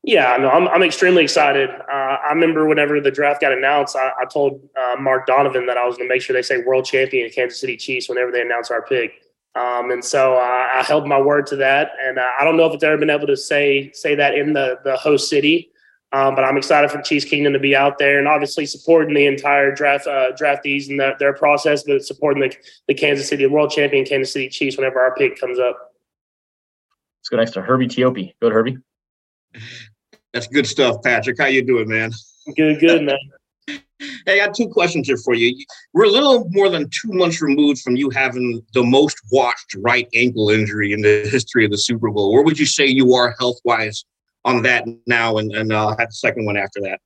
Yeah, 0.08 0.38
no, 0.38 0.48
I'm, 0.48 0.66
I'm 0.68 0.82
extremely 0.82 1.22
excited. 1.22 1.68
Uh, 1.68 2.16
I 2.26 2.30
remember 2.30 2.66
whenever 2.66 2.98
the 2.98 3.10
draft 3.10 3.42
got 3.42 3.52
announced, 3.52 3.94
I, 3.94 4.10
I 4.18 4.24
told 4.24 4.66
uh, 4.74 4.96
Mark 4.98 5.26
Donovan 5.26 5.66
that 5.66 5.76
I 5.76 5.84
was 5.84 5.98
going 5.98 6.08
to 6.08 6.14
make 6.14 6.22
sure 6.22 6.32
they 6.32 6.40
say 6.40 6.62
world 6.62 6.86
champion 6.86 7.28
Kansas 7.28 7.60
City 7.60 7.76
Chiefs 7.76 8.08
whenever 8.08 8.32
they 8.32 8.40
announce 8.40 8.70
our 8.70 8.80
pick. 8.80 9.22
Um, 9.54 9.90
and 9.90 10.02
so 10.02 10.32
uh, 10.32 10.68
I 10.72 10.82
held 10.82 11.06
my 11.06 11.20
word 11.20 11.46
to 11.48 11.56
that. 11.56 11.90
And 12.02 12.18
uh, 12.18 12.26
I 12.40 12.44
don't 12.44 12.56
know 12.56 12.64
if 12.64 12.72
it's 12.72 12.82
ever 12.82 12.96
been 12.96 13.10
able 13.10 13.26
to 13.26 13.36
say 13.36 13.90
say 13.92 14.14
that 14.14 14.34
in 14.34 14.54
the 14.54 14.78
the 14.82 14.96
host 14.96 15.28
city, 15.28 15.72
um, 16.12 16.34
but 16.34 16.42
I'm 16.42 16.56
excited 16.56 16.90
for 16.90 17.02
Chiefs 17.02 17.26
Kingdom 17.26 17.52
to 17.52 17.58
be 17.58 17.76
out 17.76 17.98
there 17.98 18.18
and 18.18 18.26
obviously 18.26 18.64
supporting 18.64 19.14
the 19.14 19.26
entire 19.26 19.74
draft 19.74 20.06
uh, 20.06 20.32
draftees 20.32 20.88
and 20.88 20.98
the, 20.98 21.16
their 21.18 21.34
process, 21.34 21.82
but 21.82 22.02
supporting 22.02 22.40
the, 22.40 22.56
the 22.86 22.94
Kansas 22.94 23.28
City 23.28 23.44
world 23.44 23.70
champion 23.72 24.06
Kansas 24.06 24.32
City 24.32 24.48
Chiefs 24.48 24.78
whenever 24.78 25.00
our 25.00 25.14
pick 25.16 25.38
comes 25.38 25.58
up. 25.58 25.92
Let's 27.20 27.28
go 27.28 27.36
next 27.36 27.50
to 27.50 27.60
Herbie 27.60 27.88
Teope. 27.88 28.32
Go 28.40 28.48
to 28.48 28.54
Herbie. 28.54 28.78
That's 30.32 30.46
good 30.46 30.66
stuff, 30.66 31.02
Patrick. 31.02 31.38
How 31.38 31.46
you 31.46 31.64
doing, 31.64 31.88
man? 31.88 32.12
Good, 32.54 32.80
good, 32.80 33.02
man. 33.02 33.18
hey, 34.26 34.40
I 34.40 34.46
got 34.46 34.54
two 34.54 34.68
questions 34.68 35.08
here 35.08 35.16
for 35.16 35.34
you. 35.34 35.64
We're 35.94 36.04
a 36.04 36.10
little 36.10 36.46
more 36.50 36.68
than 36.68 36.88
two 36.90 37.12
months 37.12 37.40
removed 37.40 37.80
from 37.80 37.96
you 37.96 38.10
having 38.10 38.62
the 38.74 38.84
most 38.84 39.18
watched 39.32 39.74
right 39.78 40.08
ankle 40.14 40.50
injury 40.50 40.92
in 40.92 41.02
the 41.02 41.28
history 41.30 41.64
of 41.64 41.70
the 41.70 41.78
Super 41.78 42.10
Bowl. 42.10 42.32
Where 42.32 42.42
would 42.42 42.58
you 42.58 42.66
say 42.66 42.86
you 42.86 43.14
are 43.14 43.34
health 43.38 43.58
wise 43.64 44.04
on 44.44 44.62
that 44.62 44.84
now? 45.06 45.38
And, 45.38 45.52
and 45.52 45.72
uh, 45.72 45.96
have 45.98 46.08
the 46.08 46.14
second 46.14 46.44
one 46.44 46.56
after 46.56 46.80
that. 46.82 47.00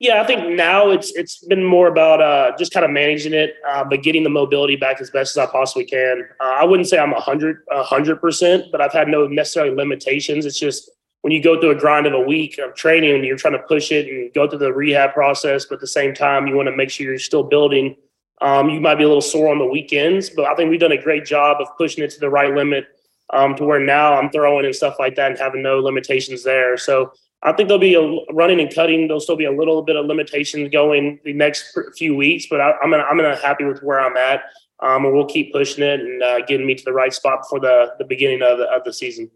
Yeah, 0.00 0.20
I 0.20 0.26
think 0.26 0.56
now 0.56 0.90
it's 0.90 1.12
it's 1.14 1.46
been 1.46 1.62
more 1.62 1.86
about 1.86 2.20
uh, 2.20 2.56
just 2.58 2.72
kind 2.72 2.84
of 2.84 2.90
managing 2.90 3.34
it, 3.34 3.54
uh, 3.68 3.84
but 3.84 4.02
getting 4.02 4.24
the 4.24 4.30
mobility 4.30 4.74
back 4.74 5.00
as 5.00 5.10
best 5.10 5.36
as 5.36 5.46
I 5.46 5.50
possibly 5.50 5.84
can. 5.84 6.28
Uh, 6.40 6.56
I 6.58 6.64
wouldn't 6.64 6.88
say 6.88 6.98
I'm 6.98 7.12
a 7.12 7.20
hundred 7.20 7.58
a 7.70 7.84
hundred 7.84 8.20
percent, 8.20 8.64
but 8.72 8.80
I've 8.80 8.92
had 8.92 9.06
no 9.06 9.28
necessarily 9.28 9.72
limitations. 9.76 10.44
It's 10.44 10.58
just 10.58 10.90
when 11.22 11.32
you 11.32 11.42
go 11.42 11.60
through 11.60 11.70
a 11.70 11.74
grind 11.74 12.06
of 12.06 12.12
a 12.12 12.20
week 12.20 12.58
of 12.58 12.74
training 12.74 13.14
and 13.14 13.24
you're 13.24 13.36
trying 13.36 13.54
to 13.54 13.60
push 13.60 13.90
it 13.90 14.06
and 14.08 14.32
go 14.34 14.48
through 14.48 14.58
the 14.58 14.72
rehab 14.72 15.12
process, 15.14 15.64
but 15.64 15.76
at 15.76 15.80
the 15.80 15.86
same 15.86 16.14
time, 16.14 16.46
you 16.46 16.54
want 16.54 16.68
to 16.68 16.76
make 16.76 16.90
sure 16.90 17.06
you're 17.06 17.18
still 17.18 17.44
building. 17.44 17.96
Um, 18.40 18.68
you 18.68 18.80
might 18.80 18.96
be 18.96 19.04
a 19.04 19.06
little 19.06 19.22
sore 19.22 19.48
on 19.48 19.58
the 19.58 19.66
weekends, 19.66 20.30
but 20.30 20.46
I 20.46 20.54
think 20.56 20.68
we've 20.68 20.80
done 20.80 20.92
a 20.92 21.00
great 21.00 21.24
job 21.24 21.58
of 21.60 21.68
pushing 21.78 22.02
it 22.02 22.10
to 22.10 22.20
the 22.20 22.28
right 22.28 22.52
limit 22.52 22.86
um, 23.32 23.54
to 23.56 23.64
where 23.64 23.78
now 23.78 24.14
I'm 24.14 24.30
throwing 24.30 24.66
and 24.66 24.74
stuff 24.74 24.96
like 24.98 25.14
that 25.14 25.30
and 25.30 25.38
having 25.38 25.62
no 25.62 25.78
limitations 25.78 26.42
there. 26.42 26.76
So 26.76 27.12
I 27.44 27.52
think 27.52 27.68
there'll 27.68 27.80
be 27.80 27.94
a 27.94 28.34
running 28.34 28.60
and 28.60 28.72
cutting. 28.72 29.06
There'll 29.06 29.20
still 29.20 29.36
be 29.36 29.44
a 29.44 29.52
little 29.52 29.82
bit 29.82 29.94
of 29.94 30.06
limitations 30.06 30.70
going 30.70 31.20
the 31.24 31.32
next 31.32 31.76
few 31.96 32.16
weeks, 32.16 32.46
but 32.50 32.60
I, 32.60 32.72
am 32.82 32.90
gonna, 32.90 33.04
I'm 33.04 33.16
gonna 33.16 33.36
happy 33.36 33.64
with 33.64 33.80
where 33.82 34.00
I'm 34.00 34.16
at, 34.16 34.42
um, 34.80 35.04
and 35.04 35.14
we'll 35.14 35.26
keep 35.26 35.52
pushing 35.52 35.84
it 35.84 36.00
and 36.00 36.22
uh, 36.22 36.40
getting 36.46 36.66
me 36.66 36.74
to 36.74 36.84
the 36.84 36.92
right 36.92 37.12
spot 37.12 37.44
for 37.48 37.58
the 37.58 37.94
the 37.98 38.04
beginning 38.04 38.42
of 38.42 38.58
the, 38.58 38.64
of 38.64 38.84
the 38.84 38.92
season. 38.92 39.30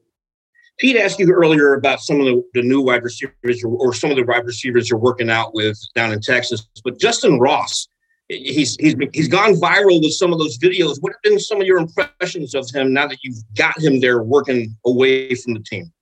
Pete 0.78 0.96
asked 0.96 1.18
you 1.18 1.32
earlier 1.32 1.74
about 1.74 2.00
some 2.00 2.20
of 2.20 2.26
the, 2.26 2.44
the 2.54 2.62
new 2.62 2.80
wide 2.80 3.02
receivers 3.02 3.64
or, 3.64 3.70
or, 3.76 3.94
some 3.94 4.10
of 4.10 4.16
the 4.16 4.24
wide 4.24 4.44
receivers 4.44 4.90
you're 4.90 4.98
working 4.98 5.30
out 5.30 5.54
with 5.54 5.78
down 5.94 6.12
in 6.12 6.20
Texas. 6.20 6.66
But 6.84 6.98
Justin 6.98 7.38
Ross, 7.38 7.88
he's 8.28 8.76
he's 8.76 8.94
he's 9.12 9.28
gone 9.28 9.54
viral 9.54 10.02
with 10.02 10.12
some 10.12 10.32
of 10.32 10.38
those 10.38 10.58
videos. 10.58 11.00
What 11.00 11.12
have 11.12 11.22
been 11.22 11.40
some 11.40 11.60
of 11.60 11.66
your 11.66 11.78
impressions 11.78 12.54
of 12.54 12.68
him 12.70 12.92
now 12.92 13.06
that 13.06 13.18
you've 13.22 13.38
got 13.56 13.78
him 13.78 14.00
there 14.00 14.22
working 14.22 14.76
away 14.84 15.34
from 15.34 15.54
the 15.54 15.60
team? 15.60 15.92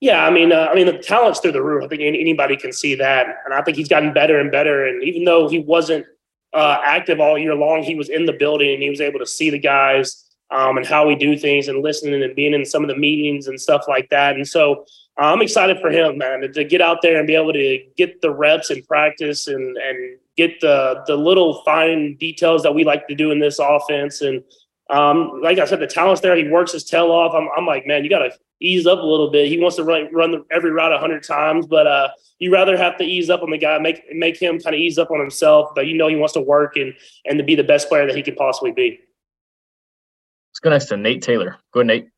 Yeah, 0.00 0.24
I 0.24 0.30
mean, 0.30 0.52
uh, 0.52 0.68
I 0.70 0.76
mean, 0.76 0.86
the 0.86 0.98
talent's 0.98 1.40
through 1.40 1.52
the 1.52 1.62
roof. 1.62 1.82
I 1.82 1.88
think 1.88 2.02
anybody 2.02 2.56
can 2.56 2.72
see 2.72 2.94
that, 2.94 3.26
and 3.44 3.52
I 3.52 3.62
think 3.62 3.76
he's 3.76 3.88
gotten 3.88 4.12
better 4.12 4.38
and 4.38 4.52
better. 4.52 4.86
And 4.86 5.02
even 5.02 5.24
though 5.24 5.48
he 5.48 5.58
wasn't 5.58 6.06
uh, 6.52 6.78
active 6.84 7.18
all 7.18 7.36
year 7.36 7.56
long, 7.56 7.82
he 7.82 7.96
was 7.96 8.08
in 8.08 8.26
the 8.26 8.32
building 8.32 8.72
and 8.72 8.82
he 8.82 8.90
was 8.90 9.00
able 9.00 9.18
to 9.18 9.26
see 9.26 9.50
the 9.50 9.58
guys 9.58 10.27
um, 10.50 10.76
and 10.76 10.86
how 10.86 11.06
we 11.06 11.14
do 11.14 11.36
things 11.36 11.68
and 11.68 11.82
listening 11.82 12.22
and 12.22 12.34
being 12.34 12.54
in 12.54 12.64
some 12.64 12.82
of 12.82 12.88
the 12.88 12.96
meetings 12.96 13.46
and 13.46 13.60
stuff 13.60 13.84
like 13.88 14.08
that. 14.10 14.36
And 14.36 14.46
so 14.46 14.86
uh, 15.20 15.32
I'm 15.32 15.42
excited 15.42 15.80
for 15.80 15.90
him, 15.90 16.18
man, 16.18 16.50
to 16.52 16.64
get 16.64 16.80
out 16.80 16.98
there 17.02 17.18
and 17.18 17.26
be 17.26 17.34
able 17.34 17.52
to 17.52 17.84
get 17.96 18.20
the 18.20 18.30
reps 18.30 18.70
and 18.70 18.86
practice 18.86 19.48
and, 19.48 19.76
and 19.76 20.18
get 20.36 20.60
the 20.60 21.02
the 21.06 21.16
little 21.16 21.62
fine 21.64 22.16
details 22.16 22.62
that 22.62 22.74
we 22.74 22.84
like 22.84 23.08
to 23.08 23.14
do 23.14 23.30
in 23.30 23.40
this 23.40 23.58
offense. 23.58 24.20
And 24.20 24.42
um, 24.90 25.40
like 25.42 25.58
I 25.58 25.66
said, 25.66 25.80
the 25.80 25.86
talent's 25.86 26.22
there. 26.22 26.36
He 26.36 26.48
works 26.48 26.72
his 26.72 26.84
tail 26.84 27.10
off. 27.10 27.34
I'm, 27.34 27.48
I'm 27.56 27.66
like, 27.66 27.86
man, 27.86 28.04
you 28.04 28.10
got 28.10 28.20
to 28.20 28.30
ease 28.60 28.86
up 28.86 29.00
a 29.00 29.06
little 29.06 29.30
bit. 29.30 29.48
He 29.48 29.60
wants 29.60 29.76
to 29.76 29.84
run 29.84 30.08
run 30.14 30.30
the, 30.30 30.44
every 30.50 30.70
route 30.70 30.92
a 30.92 30.98
hundred 30.98 31.24
times, 31.24 31.66
but 31.66 31.86
uh, 31.86 32.08
you 32.38 32.52
rather 32.52 32.76
have 32.76 32.96
to 32.98 33.04
ease 33.04 33.28
up 33.28 33.42
on 33.42 33.50
the 33.50 33.58
guy, 33.58 33.78
make 33.78 34.02
make 34.12 34.40
him 34.40 34.58
kind 34.60 34.74
of 34.74 34.80
ease 34.80 34.98
up 34.98 35.10
on 35.10 35.20
himself. 35.20 35.70
But 35.74 35.86
you 35.86 35.96
know 35.96 36.08
he 36.08 36.16
wants 36.16 36.34
to 36.34 36.40
work 36.40 36.76
and 36.76 36.94
and 37.26 37.38
to 37.38 37.44
be 37.44 37.54
the 37.54 37.64
best 37.64 37.88
player 37.88 38.06
that 38.06 38.16
he 38.16 38.22
could 38.22 38.36
possibly 38.36 38.72
be. 38.72 39.00
Let's 40.50 40.60
go 40.60 40.70
next 40.70 40.86
to 40.86 40.96
Nate 40.96 41.22
Taylor. 41.22 41.56
Go 41.72 41.80
ahead, 41.80 41.86
Nate. 41.86 42.08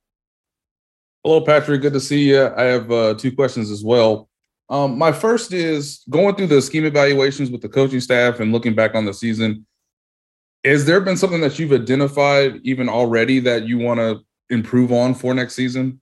Hello, 1.22 1.40
Patrick. 1.42 1.82
Good 1.82 1.92
to 1.92 2.00
see 2.00 2.30
you. 2.30 2.46
I 2.46 2.62
have 2.62 2.90
uh, 2.90 3.14
two 3.14 3.32
questions 3.32 3.70
as 3.70 3.84
well. 3.84 4.28
Um, 4.70 4.96
my 4.96 5.12
first 5.12 5.52
is 5.52 6.02
going 6.08 6.36
through 6.36 6.46
the 6.46 6.62
scheme 6.62 6.86
evaluations 6.86 7.50
with 7.50 7.60
the 7.60 7.68
coaching 7.68 8.00
staff 8.00 8.40
and 8.40 8.52
looking 8.52 8.74
back 8.74 8.94
on 8.94 9.04
the 9.04 9.12
season. 9.12 9.66
Has 10.64 10.86
there 10.86 11.00
been 11.00 11.16
something 11.16 11.40
that 11.40 11.58
you've 11.58 11.72
identified 11.72 12.60
even 12.62 12.88
already 12.88 13.40
that 13.40 13.66
you 13.66 13.78
want 13.78 13.98
to 13.98 14.20
improve 14.48 14.92
on 14.92 15.14
for 15.14 15.34
next 15.34 15.54
season? 15.54 16.00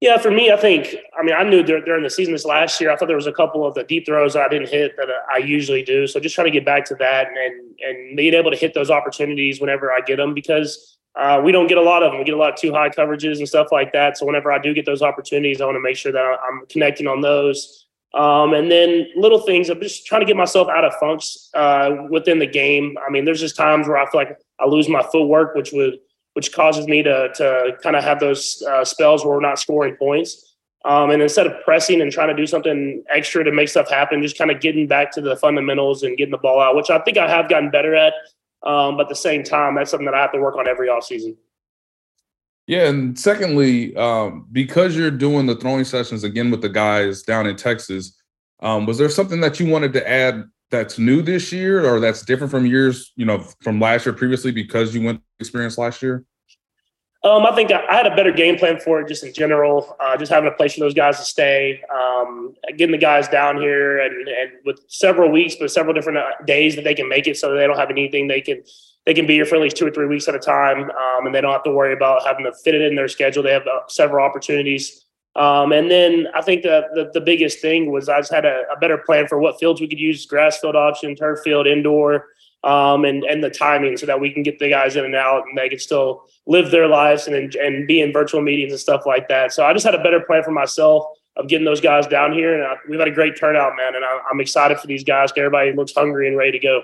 Yeah, 0.00 0.16
for 0.16 0.30
me, 0.30 0.52
I 0.52 0.56
think, 0.56 0.94
I 1.18 1.24
mean, 1.24 1.34
I 1.34 1.42
knew 1.42 1.64
during 1.64 2.04
the 2.04 2.10
season 2.10 2.32
this 2.32 2.44
last 2.44 2.80
year, 2.80 2.90
I 2.90 2.96
thought 2.96 3.08
there 3.08 3.16
was 3.16 3.26
a 3.26 3.32
couple 3.32 3.66
of 3.66 3.74
the 3.74 3.82
deep 3.82 4.06
throws 4.06 4.34
that 4.34 4.42
I 4.44 4.48
didn't 4.48 4.68
hit 4.68 4.96
that 4.96 5.08
I 5.28 5.38
usually 5.38 5.82
do. 5.82 6.06
So 6.06 6.20
just 6.20 6.36
trying 6.36 6.46
to 6.46 6.52
get 6.52 6.64
back 6.64 6.84
to 6.86 6.94
that 7.00 7.26
and, 7.26 7.74
and 7.80 8.16
being 8.16 8.34
able 8.34 8.52
to 8.52 8.56
hit 8.56 8.74
those 8.74 8.90
opportunities 8.90 9.60
whenever 9.60 9.92
I 9.92 10.00
get 10.00 10.16
them 10.16 10.34
because 10.34 10.97
uh, 11.18 11.40
we 11.44 11.50
don't 11.50 11.66
get 11.66 11.78
a 11.78 11.82
lot 11.82 12.02
of 12.02 12.12
them. 12.12 12.20
We 12.20 12.24
get 12.24 12.34
a 12.34 12.38
lot 12.38 12.52
of 12.52 12.56
two 12.56 12.72
high 12.72 12.88
coverages 12.90 13.38
and 13.38 13.48
stuff 13.48 13.68
like 13.72 13.92
that. 13.92 14.16
So 14.16 14.24
whenever 14.24 14.52
I 14.52 14.58
do 14.58 14.72
get 14.72 14.86
those 14.86 15.02
opportunities, 15.02 15.60
I 15.60 15.64
want 15.64 15.74
to 15.74 15.80
make 15.80 15.96
sure 15.96 16.12
that 16.12 16.18
I'm 16.18 16.64
connecting 16.68 17.08
on 17.08 17.20
those. 17.20 17.86
Um, 18.14 18.54
and 18.54 18.70
then 18.70 19.08
little 19.16 19.40
things, 19.40 19.68
I'm 19.68 19.80
just 19.80 20.06
trying 20.06 20.20
to 20.20 20.26
get 20.26 20.36
myself 20.36 20.68
out 20.68 20.84
of 20.84 20.94
funks 20.94 21.50
uh, 21.54 21.90
within 22.08 22.38
the 22.38 22.46
game. 22.46 22.96
I 23.06 23.10
mean, 23.10 23.24
there's 23.24 23.40
just 23.40 23.56
times 23.56 23.88
where 23.88 23.98
I 23.98 24.08
feel 24.08 24.20
like 24.20 24.38
I 24.60 24.66
lose 24.66 24.88
my 24.88 25.02
footwork, 25.12 25.54
which 25.54 25.72
would 25.72 25.98
which 26.34 26.52
causes 26.52 26.86
me 26.86 27.02
to 27.02 27.30
to 27.34 27.72
kind 27.82 27.96
of 27.96 28.04
have 28.04 28.20
those 28.20 28.62
uh, 28.70 28.84
spells 28.84 29.24
where 29.24 29.34
we're 29.34 29.40
not 29.40 29.58
scoring 29.58 29.96
points. 29.96 30.54
Um, 30.84 31.10
and 31.10 31.20
instead 31.20 31.46
of 31.46 31.52
pressing 31.64 32.00
and 32.00 32.12
trying 32.12 32.28
to 32.28 32.34
do 32.34 32.46
something 32.46 33.02
extra 33.10 33.42
to 33.42 33.50
make 33.50 33.68
stuff 33.68 33.90
happen, 33.90 34.22
just 34.22 34.38
kind 34.38 34.50
of 34.50 34.60
getting 34.60 34.86
back 34.86 35.10
to 35.12 35.20
the 35.20 35.36
fundamentals 35.36 36.04
and 36.04 36.16
getting 36.16 36.30
the 36.30 36.38
ball 36.38 36.60
out, 36.60 36.76
which 36.76 36.90
I 36.90 37.00
think 37.00 37.18
I 37.18 37.28
have 37.28 37.48
gotten 37.48 37.70
better 37.70 37.94
at. 37.96 38.14
Um, 38.64 38.96
but 38.96 39.02
at 39.02 39.08
the 39.08 39.14
same 39.14 39.42
time, 39.42 39.74
that's 39.74 39.90
something 39.90 40.06
that 40.06 40.14
I 40.14 40.20
have 40.20 40.32
to 40.32 40.40
work 40.40 40.56
on 40.56 40.66
every 40.66 40.88
off 40.88 41.04
season. 41.04 41.36
Yeah, 42.66 42.88
and 42.88 43.18
secondly, 43.18 43.96
um, 43.96 44.46
because 44.52 44.94
you're 44.94 45.10
doing 45.10 45.46
the 45.46 45.56
throwing 45.56 45.84
sessions 45.84 46.22
again 46.22 46.50
with 46.50 46.60
the 46.60 46.68
guys 46.68 47.22
down 47.22 47.46
in 47.46 47.56
Texas, 47.56 48.20
um, 48.60 48.84
was 48.84 48.98
there 48.98 49.08
something 49.08 49.40
that 49.40 49.58
you 49.58 49.70
wanted 49.70 49.92
to 49.94 50.08
add 50.08 50.44
that's 50.70 50.98
new 50.98 51.22
this 51.22 51.50
year, 51.50 51.86
or 51.86 51.98
that's 51.98 52.22
different 52.22 52.50
from 52.50 52.66
years, 52.66 53.12
you 53.16 53.24
know, 53.24 53.38
from 53.62 53.80
last 53.80 54.04
year 54.04 54.12
previously 54.12 54.52
because 54.52 54.94
you 54.94 55.02
went 55.02 55.22
experience 55.40 55.78
last 55.78 56.02
year? 56.02 56.24
Um, 57.24 57.44
I 57.44 57.52
think 57.54 57.72
I 57.72 57.82
had 57.94 58.06
a 58.06 58.14
better 58.14 58.30
game 58.30 58.56
plan 58.56 58.78
for 58.78 59.00
it 59.00 59.08
just 59.08 59.24
in 59.24 59.32
general. 59.32 59.96
Uh, 59.98 60.16
just 60.16 60.30
having 60.30 60.48
a 60.48 60.54
place 60.54 60.74
for 60.74 60.80
those 60.80 60.94
guys 60.94 61.18
to 61.18 61.24
stay, 61.24 61.82
um, 61.92 62.54
getting 62.76 62.92
the 62.92 62.98
guys 62.98 63.26
down 63.26 63.60
here, 63.60 63.98
and, 63.98 64.28
and 64.28 64.50
with 64.64 64.80
several 64.86 65.28
weeks, 65.28 65.56
but 65.56 65.70
several 65.70 65.92
different 65.92 66.18
uh, 66.18 66.30
days 66.46 66.76
that 66.76 66.84
they 66.84 66.94
can 66.94 67.08
make 67.08 67.26
it, 67.26 67.36
so 67.36 67.52
they 67.54 67.66
don't 67.66 67.76
have 67.76 67.90
anything 67.90 68.28
they 68.28 68.40
can 68.40 68.62
they 69.04 69.14
can 69.14 69.26
be 69.26 69.34
here 69.34 69.46
for 69.46 69.56
at 69.56 69.62
least 69.62 69.76
two 69.76 69.86
or 69.86 69.90
three 69.90 70.06
weeks 70.06 70.28
at 70.28 70.34
a 70.34 70.38
time, 70.38 70.90
um, 70.90 71.26
and 71.26 71.34
they 71.34 71.40
don't 71.40 71.52
have 71.52 71.64
to 71.64 71.72
worry 71.72 71.92
about 71.92 72.24
having 72.24 72.44
to 72.44 72.52
fit 72.62 72.74
it 72.74 72.82
in 72.82 72.94
their 72.94 73.08
schedule. 73.08 73.42
They 73.42 73.52
have 73.52 73.66
uh, 73.66 73.80
several 73.88 74.24
opportunities. 74.24 75.04
Um, 75.34 75.72
and 75.72 75.90
then 75.90 76.26
I 76.34 76.42
think 76.42 76.62
the, 76.62 76.88
the, 76.94 77.10
the 77.14 77.20
biggest 77.20 77.60
thing 77.60 77.90
was 77.90 78.08
I 78.08 78.18
just 78.18 78.32
had 78.32 78.44
a, 78.44 78.62
a, 78.74 78.78
better 78.80 78.98
plan 78.98 79.28
for 79.28 79.38
what 79.38 79.58
fields 79.58 79.80
we 79.80 79.88
could 79.88 79.98
use: 79.98 80.24
grass 80.26 80.58
field 80.58 80.76
option, 80.76 81.16
turf 81.16 81.40
field, 81.42 81.66
indoor 81.66 82.26
um, 82.64 83.04
and 83.04 83.24
and 83.24 83.42
the 83.42 83.50
timing 83.50 83.96
so 83.96 84.06
that 84.06 84.20
we 84.20 84.30
can 84.30 84.42
get 84.42 84.58
the 84.58 84.68
guys 84.68 84.96
in 84.96 85.04
and 85.04 85.14
out 85.14 85.44
and 85.48 85.56
they 85.56 85.68
can 85.68 85.78
still 85.78 86.24
live 86.46 86.70
their 86.70 86.88
lives 86.88 87.26
and 87.26 87.54
and 87.54 87.86
be 87.86 88.00
in 88.00 88.12
virtual 88.12 88.42
meetings 88.42 88.72
and 88.72 88.80
stuff 88.80 89.02
like 89.06 89.28
that. 89.28 89.52
So 89.52 89.64
I 89.64 89.72
just 89.72 89.84
had 89.84 89.94
a 89.94 90.02
better 90.02 90.20
plan 90.20 90.42
for 90.42 90.50
myself 90.50 91.04
of 91.38 91.46
getting 91.46 91.64
those 91.64 91.80
guys 91.80 92.06
down 92.06 92.32
here, 92.32 92.54
and 92.54 92.64
I, 92.64 92.74
we've 92.88 92.98
had 92.98 93.08
a 93.08 93.12
great 93.12 93.38
turnout, 93.38 93.74
man. 93.76 93.94
And 93.94 94.04
I, 94.04 94.20
am 94.30 94.40
excited 94.40 94.78
for 94.78 94.88
these 94.88 95.04
guys. 95.04 95.30
Because 95.30 95.40
everybody 95.40 95.72
looks 95.72 95.92
hungry 95.94 96.26
and 96.28 96.36
ready 96.36 96.52
to 96.52 96.58
go. 96.58 96.82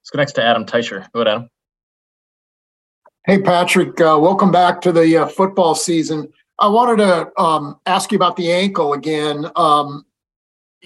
Let's 0.00 0.10
go 0.10 0.18
next 0.18 0.32
to 0.32 0.44
Adam 0.44 0.64
Teicher. 0.64 1.08
Go 1.12 1.20
ahead, 1.20 1.28
Adam. 1.28 1.50
Hey, 3.26 3.42
Patrick. 3.42 4.00
Uh, 4.00 4.16
welcome 4.20 4.52
back 4.52 4.80
to 4.82 4.92
the 4.92 5.16
uh, 5.16 5.26
football 5.26 5.74
season. 5.74 6.32
I 6.60 6.68
wanted 6.68 6.98
to 6.98 7.42
um, 7.42 7.80
ask 7.84 8.12
you 8.12 8.16
about 8.16 8.36
the 8.36 8.52
ankle 8.52 8.92
again. 8.92 9.46
Um, 9.56 10.06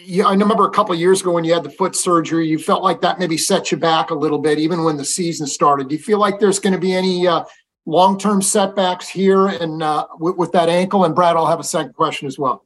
yeah, 0.04 0.26
I 0.26 0.32
remember 0.32 0.66
a 0.66 0.70
couple 0.70 0.94
years 0.94 1.20
ago 1.20 1.32
when 1.32 1.44
you 1.44 1.52
had 1.52 1.62
the 1.62 1.70
foot 1.70 1.96
surgery, 1.96 2.46
you 2.46 2.58
felt 2.58 2.82
like 2.82 3.00
that 3.00 3.18
maybe 3.18 3.36
set 3.36 3.70
you 3.70 3.78
back 3.78 4.10
a 4.10 4.14
little 4.14 4.38
bit, 4.38 4.58
even 4.58 4.84
when 4.84 4.96
the 4.96 5.04
season 5.04 5.46
started. 5.46 5.88
Do 5.88 5.94
you 5.94 6.00
feel 6.00 6.18
like 6.18 6.38
there's 6.38 6.58
going 6.58 6.72
to 6.72 6.78
be 6.78 6.92
any 6.92 7.26
uh, 7.26 7.44
long-term 7.86 8.42
setbacks 8.42 9.08
here 9.08 9.48
and 9.48 9.82
uh, 9.82 10.06
with, 10.18 10.36
with, 10.36 10.52
that 10.52 10.68
ankle? 10.68 11.04
And 11.04 11.14
Brad, 11.14 11.36
I'll 11.36 11.46
have 11.46 11.60
a 11.60 11.64
second 11.64 11.94
question 11.94 12.26
as 12.26 12.38
well. 12.38 12.64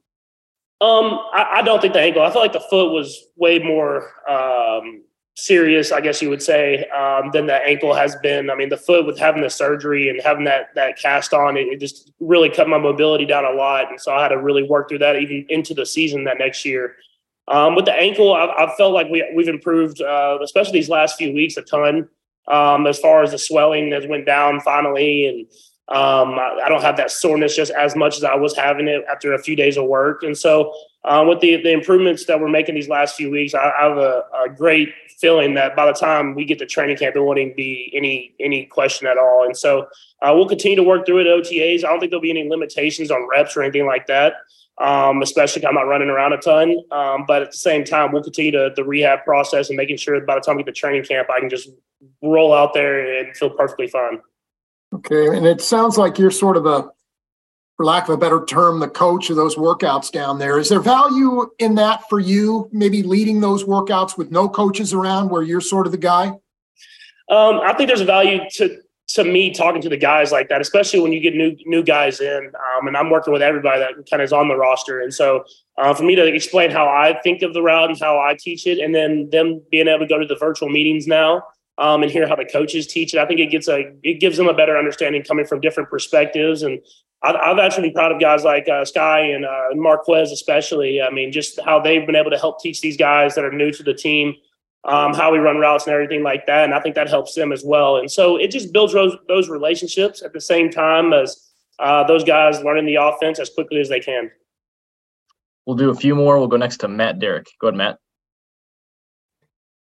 Um, 0.80 1.20
I, 1.32 1.58
I, 1.58 1.62
don't 1.62 1.80
think 1.80 1.94
the 1.94 2.00
ankle. 2.00 2.22
I 2.22 2.30
feel 2.30 2.42
like 2.42 2.52
the 2.52 2.60
foot 2.60 2.92
was 2.92 3.26
way 3.36 3.58
more 3.58 4.10
um, 4.28 5.02
serious, 5.36 5.92
I 5.92 6.00
guess 6.00 6.20
you 6.20 6.30
would 6.30 6.42
say, 6.42 6.84
um, 6.88 7.30
than 7.32 7.46
the 7.46 7.54
ankle 7.54 7.94
has 7.94 8.16
been. 8.16 8.50
I 8.50 8.54
mean, 8.54 8.68
the 8.68 8.76
foot 8.76 9.06
with 9.06 9.18
having 9.18 9.42
the 9.42 9.50
surgery 9.50 10.08
and 10.08 10.20
having 10.22 10.44
that 10.44 10.74
that 10.74 10.98
cast 10.98 11.32
on, 11.32 11.56
it, 11.56 11.68
it 11.68 11.80
just 11.80 12.12
really 12.20 12.50
cut 12.50 12.68
my 12.68 12.78
mobility 12.78 13.24
down 13.24 13.44
a 13.44 13.50
lot, 13.50 13.90
and 13.90 14.00
so 14.00 14.12
I 14.12 14.22
had 14.22 14.28
to 14.28 14.38
really 14.38 14.62
work 14.62 14.88
through 14.88 14.98
that 14.98 15.16
even 15.16 15.46
into 15.48 15.74
the 15.74 15.86
season 15.86 16.24
that 16.24 16.38
next 16.38 16.64
year. 16.64 16.96
Um, 17.46 17.74
with 17.74 17.84
the 17.84 17.92
ankle, 17.92 18.34
I've, 18.34 18.74
felt 18.76 18.94
like 18.94 19.08
we, 19.10 19.24
we've 19.34 19.48
improved, 19.48 20.00
uh, 20.00 20.38
especially 20.42 20.72
these 20.72 20.88
last 20.88 21.16
few 21.16 21.32
weeks, 21.32 21.56
a 21.56 21.62
ton. 21.62 22.08
Um, 22.46 22.86
as 22.86 22.98
far 22.98 23.22
as 23.22 23.30
the 23.30 23.38
swelling 23.38 23.90
has 23.92 24.06
went 24.06 24.26
down 24.26 24.60
finally, 24.60 25.26
and 25.26 25.46
um, 25.88 26.38
I, 26.38 26.62
I, 26.64 26.68
don't 26.68 26.82
have 26.82 26.98
that 26.98 27.10
soreness 27.10 27.56
just 27.56 27.72
as 27.72 27.96
much 27.96 28.18
as 28.18 28.24
I 28.24 28.34
was 28.34 28.54
having 28.54 28.86
it 28.86 29.02
after 29.10 29.32
a 29.32 29.38
few 29.38 29.56
days 29.56 29.78
of 29.78 29.86
work. 29.86 30.22
And 30.22 30.36
so, 30.36 30.74
uh, 31.04 31.24
with 31.26 31.40
the 31.40 31.56
the 31.62 31.72
improvements 31.72 32.26
that 32.26 32.38
we're 32.38 32.48
making 32.48 32.74
these 32.74 32.88
last 32.88 33.16
few 33.16 33.30
weeks, 33.30 33.54
I, 33.54 33.70
I 33.70 33.88
have 33.88 33.96
a, 33.96 34.24
a, 34.44 34.48
great 34.50 34.90
feeling 35.24 35.54
that 35.54 35.74
by 35.74 35.86
the 35.86 35.92
time 35.92 36.34
we 36.34 36.44
get 36.44 36.58
to 36.58 36.66
training 36.66 36.96
camp, 36.96 37.14
there 37.14 37.22
won't 37.22 37.38
even 37.38 37.56
be 37.56 37.90
any 37.94 38.34
any 38.38 38.66
question 38.66 39.06
at 39.06 39.18
all. 39.18 39.44
And 39.44 39.56
so, 39.56 39.86
uh, 40.22 40.32
we'll 40.34 40.48
continue 40.48 40.76
to 40.76 40.82
work 40.82 41.06
through 41.06 41.20
it 41.20 41.26
OTAs. 41.26 41.84
I 41.84 41.88
don't 41.88 42.00
think 42.00 42.10
there'll 42.10 42.22
be 42.22 42.30
any 42.30 42.48
limitations 42.48 43.10
on 43.10 43.26
reps 43.30 43.56
or 43.56 43.62
anything 43.62 43.86
like 43.86 44.06
that 44.06 44.34
um, 44.78 45.22
especially 45.22 45.64
I'm 45.66 45.74
not 45.74 45.82
running 45.82 46.08
around 46.08 46.32
a 46.32 46.38
ton. 46.38 46.76
Um, 46.90 47.24
but 47.26 47.42
at 47.42 47.50
the 47.52 47.56
same 47.56 47.84
time, 47.84 48.12
we'll 48.12 48.22
continue 48.22 48.50
to 48.52 48.72
the 48.74 48.84
rehab 48.84 49.24
process 49.24 49.68
and 49.68 49.76
making 49.76 49.98
sure 49.98 50.18
that 50.18 50.26
by 50.26 50.34
the 50.34 50.40
time 50.40 50.56
we 50.56 50.62
get 50.62 50.74
to 50.74 50.80
training 50.80 51.04
camp, 51.04 51.28
I 51.30 51.40
can 51.40 51.48
just 51.48 51.68
roll 52.22 52.52
out 52.52 52.74
there 52.74 53.18
and 53.18 53.36
feel 53.36 53.50
perfectly 53.50 53.86
fine. 53.86 54.20
Okay. 54.92 55.36
And 55.36 55.46
it 55.46 55.60
sounds 55.60 55.98
like 55.98 56.18
you're 56.18 56.30
sort 56.30 56.56
of 56.56 56.66
a, 56.66 56.90
for 57.76 57.84
lack 57.84 58.08
of 58.08 58.14
a 58.14 58.16
better 58.16 58.44
term, 58.44 58.78
the 58.78 58.88
coach 58.88 59.30
of 59.30 59.36
those 59.36 59.56
workouts 59.56 60.10
down 60.10 60.38
there. 60.38 60.58
Is 60.58 60.68
there 60.68 60.80
value 60.80 61.50
in 61.58 61.74
that 61.74 62.08
for 62.08 62.20
you, 62.20 62.68
maybe 62.72 63.02
leading 63.02 63.40
those 63.40 63.64
workouts 63.64 64.16
with 64.16 64.30
no 64.30 64.48
coaches 64.48 64.92
around 64.92 65.30
where 65.30 65.42
you're 65.42 65.60
sort 65.60 65.86
of 65.86 65.92
the 65.92 65.98
guy? 65.98 66.28
Um, 67.28 67.60
I 67.64 67.72
think 67.72 67.88
there's 67.88 68.02
value 68.02 68.40
to 68.56 68.78
to 69.06 69.22
me 69.22 69.52
talking 69.52 69.82
to 69.82 69.88
the 69.88 69.98
guys 69.98 70.32
like 70.32 70.48
that, 70.48 70.60
especially 70.60 70.98
when 70.98 71.12
you 71.12 71.20
get 71.20 71.34
new 71.34 71.56
new 71.66 71.82
guys 71.82 72.20
in, 72.20 72.52
um, 72.76 72.86
and 72.86 72.96
I'm 72.96 73.10
working 73.10 73.32
with 73.32 73.42
everybody 73.42 73.78
that 73.80 73.92
kind 74.10 74.22
of 74.22 74.24
is 74.24 74.32
on 74.32 74.48
the 74.48 74.56
roster, 74.56 75.00
and 75.00 75.12
so 75.12 75.44
uh, 75.78 75.92
for 75.94 76.04
me 76.04 76.14
to 76.14 76.24
explain 76.26 76.70
how 76.70 76.86
I 76.86 77.18
think 77.22 77.42
of 77.42 77.54
the 77.54 77.62
route 77.62 77.90
and 77.90 77.98
how 77.98 78.18
I 78.18 78.36
teach 78.38 78.66
it, 78.66 78.78
and 78.78 78.94
then 78.94 79.28
them 79.30 79.62
being 79.70 79.88
able 79.88 80.00
to 80.00 80.06
go 80.06 80.18
to 80.18 80.26
the 80.26 80.36
virtual 80.36 80.68
meetings 80.68 81.06
now 81.06 81.42
um, 81.78 82.02
and 82.02 82.10
hear 82.10 82.28
how 82.28 82.36
the 82.36 82.44
coaches 82.44 82.86
teach 82.86 83.14
it, 83.14 83.18
I 83.18 83.26
think 83.26 83.40
it 83.40 83.46
gets 83.46 83.68
a 83.68 83.92
it 84.02 84.20
gives 84.20 84.36
them 84.36 84.48
a 84.48 84.54
better 84.54 84.76
understanding 84.76 85.22
coming 85.22 85.46
from 85.46 85.60
different 85.60 85.90
perspectives, 85.90 86.62
and 86.62 86.80
I've, 87.22 87.36
I've 87.36 87.58
actually 87.58 87.88
been 87.88 87.94
proud 87.94 88.12
of 88.12 88.20
guys 88.20 88.44
like 88.44 88.68
uh, 88.68 88.84
Skyy 88.84 89.34
and 89.34 89.44
uh, 89.44 89.68
Marquez 89.74 90.32
especially. 90.32 91.02
I 91.02 91.10
mean, 91.10 91.32
just 91.32 91.60
how 91.60 91.80
they've 91.80 92.06
been 92.06 92.16
able 92.16 92.30
to 92.30 92.38
help 92.38 92.60
teach 92.60 92.80
these 92.80 92.96
guys 92.96 93.34
that 93.34 93.44
are 93.44 93.52
new 93.52 93.72
to 93.72 93.82
the 93.82 93.94
team 93.94 94.34
um, 94.84 95.14
how 95.14 95.32
we 95.32 95.38
run 95.38 95.58
routes 95.58 95.86
and 95.86 95.94
everything 95.94 96.22
like 96.22 96.46
that. 96.46 96.64
And 96.64 96.74
I 96.74 96.80
think 96.80 96.94
that 96.94 97.08
helps 97.08 97.34
them 97.34 97.52
as 97.52 97.64
well. 97.64 97.96
And 97.96 98.10
so 98.10 98.36
it 98.36 98.50
just 98.50 98.72
builds 98.72 98.92
those, 98.92 99.16
those 99.28 99.48
relationships 99.48 100.22
at 100.22 100.32
the 100.32 100.40
same 100.40 100.70
time 100.70 101.12
as 101.12 101.50
uh, 101.78 102.04
those 102.04 102.24
guys 102.24 102.62
learning 102.62 102.86
the 102.86 102.96
offense 102.96 103.38
as 103.38 103.50
quickly 103.50 103.80
as 103.80 103.88
they 103.88 104.00
can. 104.00 104.30
We'll 105.66 105.76
do 105.76 105.90
a 105.90 105.94
few 105.94 106.14
more. 106.14 106.38
We'll 106.38 106.48
go 106.48 106.58
next 106.58 106.78
to 106.78 106.88
Matt 106.88 107.18
Derrick. 107.18 107.46
Go 107.60 107.68
ahead, 107.68 107.78
Matt. 107.78 107.98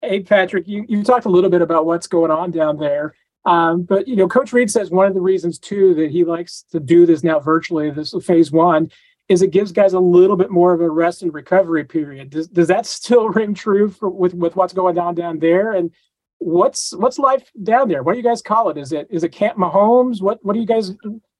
Hey, 0.06 0.22
Patrick, 0.22 0.68
you, 0.68 0.86
you 0.88 1.04
talked 1.04 1.26
a 1.26 1.30
little 1.30 1.50
bit 1.50 1.62
about 1.62 1.86
what's 1.86 2.08
going 2.08 2.32
on 2.32 2.52
down 2.52 2.78
there. 2.78 3.16
Um, 3.46 3.84
but, 3.84 4.08
you 4.08 4.16
know, 4.16 4.28
Coach 4.28 4.54
Reid 4.54 4.72
says 4.72 4.90
one 4.90 5.08
of 5.08 5.14
the 5.14 5.22
reasons, 5.22 5.60
too, 5.60 5.94
that 5.96 6.12
he 6.12 6.24
likes 6.24 6.64
to 6.72 6.80
do 6.80 7.06
this 7.06 7.24
now 7.24 7.40
virtually, 7.40 7.92
this 7.92 8.14
phase 8.24 8.52
one, 8.52 8.90
is 9.30 9.42
it 9.42 9.52
gives 9.52 9.72
guys 9.72 9.94
a 9.94 10.00
little 10.00 10.36
bit 10.36 10.52
more 10.52 10.74
of 10.74 10.82
a 10.82 10.90
rest 10.90 11.22
and 11.22 11.34
recovery 11.34 11.84
period. 11.84 12.30
Does, 12.30 12.48
does 12.48 12.68
that 12.68 12.86
still 12.86 13.30
ring 13.30 13.54
true 13.54 13.90
for, 13.90 14.10
with 14.10 14.34
with 14.34 14.56
what's 14.56 14.74
going 14.74 14.98
on 14.98 15.16
down 15.16 15.40
there? 15.40 15.72
And 15.72 15.92
what's 16.40 16.94
what's 16.96 17.18
life 17.18 17.50
down 17.64 17.90
there? 17.90 18.04
What 18.04 18.14
do 18.14 18.18
you 18.20 18.24
guys 18.24 18.42
call 18.42 18.70
it? 18.70 18.78
Is 18.78 18.92
it 18.92 19.08
is 19.10 19.24
it 19.24 19.30
Camp 19.30 19.58
Mahomes? 19.58 20.22
What 20.22 20.44
what 20.44 20.56
are 20.56 20.60
you 20.60 20.68
guys 20.68 20.92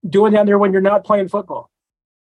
doing 0.08 0.34
down 0.34 0.46
there 0.46 0.58
when 0.58 0.72
you're 0.72 0.82
not 0.82 1.04
playing 1.04 1.28
football? 1.28 1.70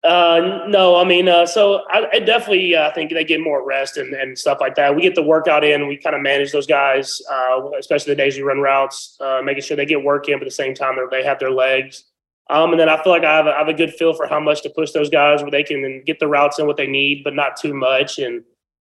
Uh, 0.05 0.65
no, 0.67 0.95
I 0.97 1.03
mean, 1.03 1.27
uh, 1.27 1.47
so 1.47 1.81
I, 1.89 2.07
I 2.13 2.19
definitely 2.19 2.75
uh, 2.75 2.93
think 2.93 3.11
they 3.11 3.23
get 3.23 3.41
more 3.41 3.65
rest 3.65 3.97
and, 3.97 4.13
and 4.13 4.37
stuff 4.37 4.59
like 4.61 4.75
that. 4.75 4.95
We 4.95 5.01
get 5.01 5.15
the 5.15 5.23
workout 5.23 5.63
in. 5.63 5.87
We 5.87 5.97
kind 5.97 6.15
of 6.15 6.21
manage 6.21 6.51
those 6.51 6.67
guys, 6.67 7.19
uh, 7.31 7.71
especially 7.79 8.13
the 8.13 8.17
days 8.17 8.35
we 8.35 8.43
run 8.43 8.59
routes, 8.59 9.17
uh, 9.19 9.41
making 9.43 9.63
sure 9.63 9.75
they 9.75 9.85
get 9.85 10.03
work 10.03 10.29
in, 10.29 10.35
but 10.37 10.43
at 10.43 10.49
the 10.49 10.51
same 10.51 10.75
time 10.75 10.95
they 11.09 11.23
have 11.23 11.39
their 11.39 11.49
legs. 11.49 12.03
Um, 12.51 12.71
and 12.71 12.79
then 12.79 12.87
I 12.87 13.01
feel 13.01 13.11
like 13.11 13.23
I 13.23 13.35
have, 13.35 13.47
a, 13.47 13.49
I 13.49 13.57
have 13.57 13.67
a 13.67 13.73
good 13.73 13.95
feel 13.95 14.13
for 14.13 14.27
how 14.27 14.39
much 14.39 14.61
to 14.61 14.69
push 14.69 14.91
those 14.91 15.09
guys 15.09 15.41
where 15.41 15.49
they 15.49 15.63
can 15.63 16.03
get 16.05 16.19
the 16.19 16.27
routes 16.27 16.59
in 16.59 16.67
what 16.67 16.77
they 16.77 16.87
need, 16.87 17.23
but 17.23 17.33
not 17.33 17.57
too 17.57 17.73
much. 17.73 18.19
And 18.19 18.43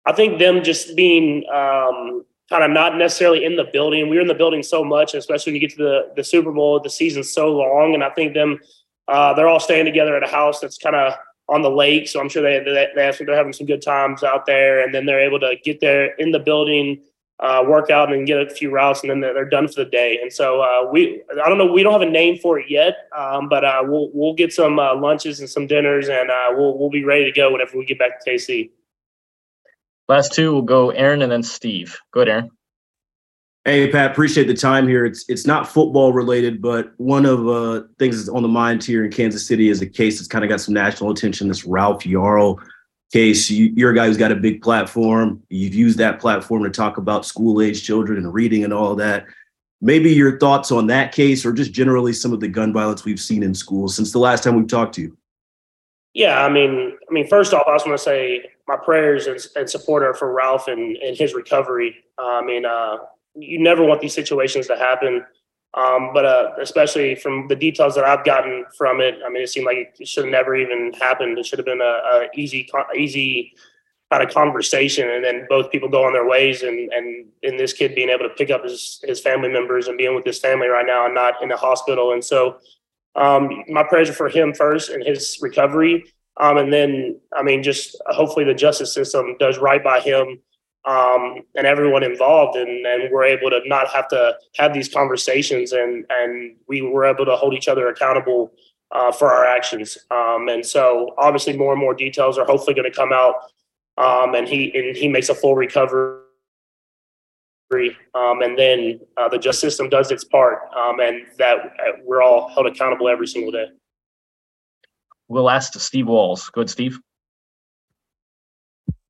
I 0.05 0.13
think 0.13 0.39
them 0.39 0.63
just 0.63 0.95
being 0.95 1.47
um, 1.51 2.27
kind 2.51 2.65
of 2.65 2.71
not 2.71 2.97
necessarily 2.97 3.45
in 3.47 3.57
the 3.57 3.65
building. 3.65 4.09
We 4.09 4.17
were 4.17 4.23
in 4.23 4.29
the 4.29 4.35
building 4.35 4.63
so 4.63 4.85
much, 4.85 5.15
especially 5.15 5.53
when 5.53 5.61
you 5.61 5.67
get 5.69 5.77
to 5.77 5.83
the 5.83 6.13
the 6.17 6.25
Super 6.25 6.53
Bowl. 6.53 6.81
The 6.81 6.91
season's 6.91 7.33
so 7.33 7.49
long, 7.49 7.95
and 7.95 8.05
I 8.05 8.11
think 8.11 8.35
them 8.35 8.59
uh, 9.09 9.35
they're 9.35 9.49
all 9.49 9.61
staying 9.61 9.87
together 9.87 10.17
at 10.17 10.23
a 10.23 10.29
house 10.29 10.61
that's 10.61 10.79
kind 10.79 10.95
of 10.95 11.15
on 11.49 11.63
the 11.63 11.71
lake. 11.71 12.09
So 12.09 12.21
I'm 12.21 12.29
sure 12.29 12.43
they 12.43 12.59
they, 12.63 12.89
they 12.95 13.25
they're 13.25 13.37
having 13.37 13.53
some 13.53 13.67
good 13.67 13.83
times 13.83 14.23
out 14.23 14.47
there, 14.47 14.85
and 14.85 14.95
then 14.95 15.07
they're 15.07 15.21
able 15.21 15.41
to 15.41 15.57
get 15.65 15.81
there 15.81 16.15
in 16.17 16.31
the 16.31 16.39
building. 16.39 17.01
Uh, 17.41 17.63
work 17.65 17.89
out 17.89 18.13
and 18.13 18.27
get 18.27 18.41
a 18.41 18.51
few 18.51 18.69
routes, 18.69 19.03
and 19.03 19.11
then 19.11 19.21
they're, 19.21 19.33
they're 19.33 19.49
done 19.49 19.69
for 19.69 19.85
the 19.85 19.89
day. 19.89 20.19
And 20.21 20.33
so 20.33 20.61
uh, 20.61 20.91
we, 20.91 21.23
I 21.41 21.49
don't 21.49 21.57
know, 21.57 21.71
we 21.71 21.85
don't 21.85 21.93
have 21.93 22.03
a 22.03 22.11
name 22.11 22.37
for 22.37 22.59
it 22.59 22.69
yet, 22.69 22.97
um, 23.17 23.49
but 23.49 23.65
uh, 23.65 23.81
we'll 23.85 24.11
we'll 24.13 24.35
get 24.35 24.53
some 24.53 24.81
uh, 24.81 24.97
lunches 24.97 25.39
and 25.39 25.49
some 25.49 25.69
dinners, 25.69 26.09
and 26.09 26.31
uh, 26.31 26.49
we'll 26.51 26.77
we'll 26.77 26.91
be 26.91 27.05
ready 27.05 27.25
to 27.25 27.31
go 27.31 27.53
whenever 27.53 27.79
we 27.79 27.85
get 27.85 27.99
back 27.99 28.25
to 28.25 28.31
KC. 28.31 28.71
Last 30.09 30.35
two 30.35 30.53
will 30.53 30.63
go 30.63 30.91
Aaron 30.91 31.23
and 31.23 31.31
then 31.31 31.45
Steve. 31.45 31.99
Go 32.13 32.23
ahead, 32.23 32.29
Aaron. 32.29 32.51
Hey 33.65 33.91
Pat, 33.91 34.13
appreciate 34.13 34.47
the 34.47 34.55
time 34.55 34.89
here. 34.89 35.05
It's 35.05 35.29
it's 35.29 35.47
not 35.47 35.69
football 35.69 36.13
related, 36.13 36.63
but 36.63 36.93
one 36.97 37.27
of 37.27 37.47
uh, 37.49 37.83
things 37.99 38.17
that's 38.17 38.29
on 38.29 38.43
the 38.43 38.49
mind 38.49 38.83
here 38.83 39.05
in 39.05 39.11
Kansas 39.11 39.47
City 39.47 39.69
is 39.69 39.83
a 39.83 39.87
case 39.87 40.19
that's 40.19 40.29
kind 40.29 40.45
of 40.45 40.49
got 40.49 40.61
some 40.61 40.75
national 40.75 41.11
attention. 41.11 41.49
This 41.49 41.65
Ralph 41.65 42.05
Yarl 42.05 42.59
case. 43.13 43.51
You, 43.51 43.73
you're 43.77 43.91
a 43.91 43.95
guy 43.95 44.07
who's 44.07 44.17
got 44.17 44.33
a 44.33 44.37
big 44.37 44.63
platform. 44.63 45.43
You've 45.49 45.75
used 45.75 45.99
that 45.99 46.21
platform 46.21 46.63
to 46.65 46.71
talk 46.71 46.97
about 46.97 47.27
school 47.27 47.61
age 47.61 47.85
children 47.85 48.19
and 48.19 48.33
reading 48.33 48.65
and 48.65 48.73
all 48.73 48.95
that. 48.97 49.27
Maybe 49.81 50.13
your 50.13 50.39
thoughts 50.39 50.73
on 50.73 50.89
that 50.89 51.13
case, 51.13 51.47
or 51.47 51.53
just 51.53 51.73
generally 51.73 52.13
some 52.13 52.33
of 52.33 52.41
the 52.41 52.49
gun 52.49 52.73
violence 52.73 53.05
we've 53.05 53.21
seen 53.21 53.43
in 53.43 53.55
schools 53.55 53.95
since 53.95 54.13
the 54.13 54.19
last 54.19 54.45
time 54.45 54.57
we've 54.57 54.67
talked 54.67 54.95
to 54.97 55.03
you. 55.03 55.17
Yeah, 56.15 56.45
I 56.45 56.49
mean, 56.49 56.97
I 57.09 57.13
mean, 57.13 57.29
first 57.29 57.55
off, 57.55 57.65
I 57.69 57.75
just 57.75 57.87
want 57.87 57.99
to 57.99 58.03
say 58.03 58.51
my 58.67 58.77
prayers 58.77 59.27
and, 59.27 59.39
and 59.55 59.71
support 59.71 60.03
are 60.03 60.15
for 60.15 60.33
Ralph 60.33 60.67
and, 60.67 60.97
and 60.97 61.17
his 61.17 61.33
recovery. 61.33 61.97
Uh, 62.19 62.41
I 62.41 62.45
mean, 62.45 62.65
uh, 62.67 62.97
you 63.41 63.59
never 63.59 63.85
want 63.85 64.01
these 64.01 64.15
situations 64.15 64.67
to 64.67 64.77
happen, 64.77 65.25
um, 65.75 66.11
but 66.15 66.25
uh, 66.25 66.51
especially 66.61 67.15
from 67.15 67.49
the 67.49 67.57
details 67.57 67.95
that 67.95 68.05
I've 68.05 68.25
gotten 68.25 68.65
from 68.77 69.01
it, 69.01 69.19
I 69.25 69.29
mean, 69.29 69.43
it 69.43 69.49
seemed 69.49 69.67
like 69.67 69.95
it 69.99 70.09
should 70.09 70.25
have 70.25 70.33
never 70.33 70.57
even 70.57 70.93
happened. 70.95 71.39
It 71.39 71.47
should 71.47 71.59
have 71.59 71.67
been 71.67 71.81
a, 71.81 71.85
a 71.85 72.29
easy, 72.35 72.69
easy 72.97 73.55
kind 74.11 74.23
of 74.23 74.33
conversation, 74.33 75.09
and 75.11 75.23
then 75.23 75.47
both 75.49 75.71
people 75.71 75.89
go 75.89 76.05
on 76.05 76.15
their 76.15 76.27
ways, 76.27 76.63
and 76.63 76.91
and 76.93 77.27
in 77.43 77.57
this 77.57 77.73
kid 77.73 77.95
being 77.95 78.09
able 78.09 78.29
to 78.29 78.35
pick 78.35 78.51
up 78.51 78.65
his 78.65 79.01
his 79.05 79.21
family 79.21 79.51
members 79.51 79.89
and 79.89 79.99
being 79.99 80.15
with 80.15 80.25
his 80.25 80.39
family 80.39 80.69
right 80.69 80.87
now 80.87 81.05
and 81.05 81.15
not 81.15 81.43
in 81.43 81.49
the 81.49 81.57
hospital, 81.57 82.13
and 82.13 82.25
so. 82.25 82.59
Um, 83.17 83.65
my 83.69 83.83
prayers 83.83 84.15
for 84.15 84.29
him 84.29 84.55
first 84.55 84.91
and 84.91 85.03
his 85.03 85.39
recovery. 85.43 86.05
Um, 86.37 86.57
and 86.57 86.73
then, 86.73 87.19
I 87.35 87.43
mean, 87.43 87.65
just 87.65 87.97
hopefully 88.07 88.45
the 88.45 88.55
justice 88.55 88.95
system 88.95 89.35
does 89.41 89.59
right 89.59 89.83
by 89.83 89.99
him 89.99 90.39
um, 90.89 91.41
and 91.55 91.67
everyone 91.67 92.03
involved, 92.03 92.57
and, 92.57 92.87
and 92.87 93.13
we're 93.13 93.25
able 93.25 93.51
to 93.51 93.61
not 93.67 93.89
have 93.89 94.09
to 94.09 94.35
have 94.57 94.73
these 94.73 94.89
conversations, 94.89 95.73
and 95.73 96.07
and 96.09 96.57
we 96.67 96.81
were 96.81 97.05
able 97.05 97.27
to 97.27 97.37
hold 97.37 97.53
each 97.53 97.69
other 97.69 97.89
accountable 97.89 98.53
uh, 98.93 99.13
for 99.13 99.31
our 99.31 99.45
actions. 99.45 99.99
Um, 100.11 100.49
and 100.49 100.65
so, 100.65 101.15
obviously, 101.19 101.57
more 101.59 101.73
and 101.73 101.81
more 101.81 101.93
details 101.93 102.39
are 102.39 102.47
hopefully 102.47 102.75
going 102.75 102.91
to 102.91 102.97
come 102.97 103.13
out, 103.13 103.35
um, 103.99 104.35
and 104.35 104.49
he 104.49 104.73
and 104.75 104.97
he 104.97 105.09
makes 105.09 105.29
a 105.29 105.35
full 105.35 105.55
recovery. 105.55 106.23
Um, 108.15 108.41
and 108.41 108.59
then 108.59 109.01
uh, 109.19 109.29
the 109.29 109.37
justice 109.37 109.61
system 109.61 109.91
does 109.91 110.11
its 110.11 110.25
part, 110.25 110.61
um, 110.75 111.01
and 111.01 111.27
that 111.37 111.59
uh, 111.59 111.99
we're 112.03 112.23
all 112.23 112.49
held 112.49 112.67
accountable 112.67 113.11
every 113.11 113.27
single 113.27 113.53
day. 113.53 113.67
We'll 115.29 115.51
ask 115.51 115.79
Steve 115.79 116.07
Walls. 116.07 116.49
good 116.49 116.71
Steve. 116.71 116.99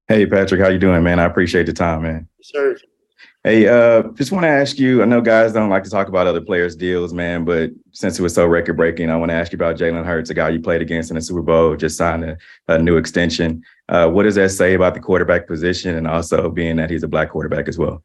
Hey 0.09 0.24
Patrick, 0.24 0.62
how 0.62 0.68
you 0.68 0.78
doing, 0.78 1.02
man? 1.02 1.20
I 1.20 1.24
appreciate 1.24 1.66
the 1.66 1.74
time, 1.74 2.02
man. 2.02 2.26
Sure. 2.42 2.74
Hey, 3.44 3.68
uh, 3.68 4.04
just 4.14 4.32
want 4.32 4.44
to 4.44 4.48
ask 4.48 4.78
you. 4.78 5.02
I 5.02 5.04
know 5.04 5.20
guys 5.20 5.52
don't 5.52 5.68
like 5.68 5.84
to 5.84 5.90
talk 5.90 6.09
about 6.09 6.26
other 6.26 6.40
players' 6.40 6.74
deals, 6.74 7.12
man, 7.12 7.44
but 7.44 7.72
since 7.92 8.18
it 8.18 8.22
was 8.22 8.34
so 8.34 8.46
record 8.46 8.78
breaking, 8.78 9.11
I 9.11 9.16
want 9.16 9.30
to 9.30 9.34
ask 9.34 9.52
you 9.52 9.56
about 9.56 9.76
Jalen 9.76 10.06
Hurts, 10.06 10.30
a 10.30 10.34
guy 10.34 10.48
you 10.48 10.61
played 10.61 10.80
against 10.80 11.11
in 11.11 11.16
the 11.16 11.20
Super 11.20 11.42
Bowl, 11.42 11.76
just 11.76 11.98
signed 11.98 12.24
a, 12.24 12.38
a 12.68 12.78
new 12.78 12.96
extension. 12.96 13.62
Uh, 13.90 14.09
what 14.09 14.22
does 14.22 14.34
that 14.36 14.50
say 14.50 14.72
about 14.72 14.94
the 14.94 15.00
quarterback 15.00 15.46
position, 15.46 15.94
and 15.94 16.09
also 16.09 16.48
being 16.48 16.76
that 16.76 16.88
he's 16.88 17.02
a 17.02 17.09
black 17.09 17.28
quarterback 17.28 17.68
as 17.68 17.76
well? 17.76 18.02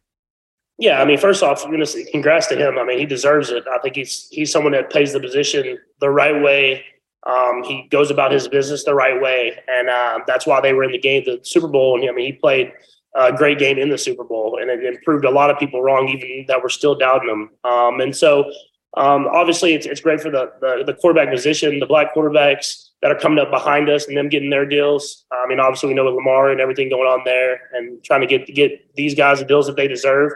Yeah, 0.77 1.01
I 1.01 1.05
mean, 1.05 1.17
first 1.17 1.41
off, 1.41 1.63
you 1.63 1.77
know, 1.77 1.85
congrats 2.11 2.47
to 2.47 2.57
him. 2.57 2.77
I 2.77 2.83
mean, 2.83 2.99
he 2.99 3.05
deserves 3.05 3.49
it. 3.49 3.63
I 3.71 3.77
think 3.79 3.95
he's 3.95 4.27
he's 4.29 4.51
someone 4.51 4.73
that 4.73 4.89
plays 4.89 5.13
the 5.13 5.21
position 5.21 5.77
the 6.01 6.09
right 6.09 6.43
way 6.43 6.83
um, 7.25 7.63
he 7.63 7.87
goes 7.89 8.11
about 8.11 8.31
his 8.31 8.47
business 8.47 8.83
the 8.83 8.93
right 8.93 9.21
way, 9.21 9.57
and 9.67 9.89
uh, 9.89 10.19
that's 10.27 10.45
why 10.45 10.59
they 10.61 10.73
were 10.73 10.83
in 10.83 10.91
the 10.91 10.97
game, 10.97 11.23
the 11.25 11.39
Super 11.43 11.67
Bowl. 11.67 11.99
And 11.99 12.09
I 12.09 12.13
mean, 12.13 12.25
he 12.25 12.33
played 12.33 12.73
a 13.15 13.31
great 13.31 13.59
game 13.59 13.77
in 13.77 13.89
the 13.89 13.97
Super 13.97 14.23
Bowl, 14.23 14.57
and 14.59 14.69
it, 14.69 14.83
it 14.83 15.03
proved 15.03 15.25
a 15.25 15.29
lot 15.29 15.49
of 15.49 15.57
people 15.57 15.81
wrong, 15.81 16.09
even 16.09 16.45
that 16.47 16.61
were 16.61 16.69
still 16.69 16.95
doubting 16.95 17.29
him. 17.29 17.49
Um, 17.63 18.01
and 18.01 18.15
so, 18.15 18.51
um, 18.95 19.27
obviously, 19.31 19.73
it's, 19.73 19.85
it's 19.85 20.01
great 20.01 20.19
for 20.19 20.29
the, 20.29 20.51
the, 20.61 20.83
the 20.85 20.93
quarterback 20.93 21.31
position, 21.31 21.79
the 21.79 21.85
black 21.85 22.13
quarterbacks 22.13 22.89
that 23.01 23.11
are 23.11 23.19
coming 23.19 23.39
up 23.39 23.51
behind 23.51 23.89
us, 23.89 24.07
and 24.07 24.17
them 24.17 24.29
getting 24.29 24.49
their 24.49 24.65
deals. 24.65 25.25
I 25.31 25.47
mean, 25.47 25.59
obviously, 25.59 25.89
we 25.89 25.95
know 25.95 26.05
with 26.05 26.15
Lamar 26.15 26.51
and 26.51 26.59
everything 26.59 26.89
going 26.89 27.07
on 27.07 27.21
there, 27.23 27.61
and 27.73 28.03
trying 28.03 28.21
to 28.21 28.27
get 28.27 28.47
get 28.47 28.95
these 28.95 29.15
guys 29.15 29.39
the 29.39 29.45
deals 29.45 29.67
that 29.67 29.75
they 29.75 29.87
deserve. 29.87 30.31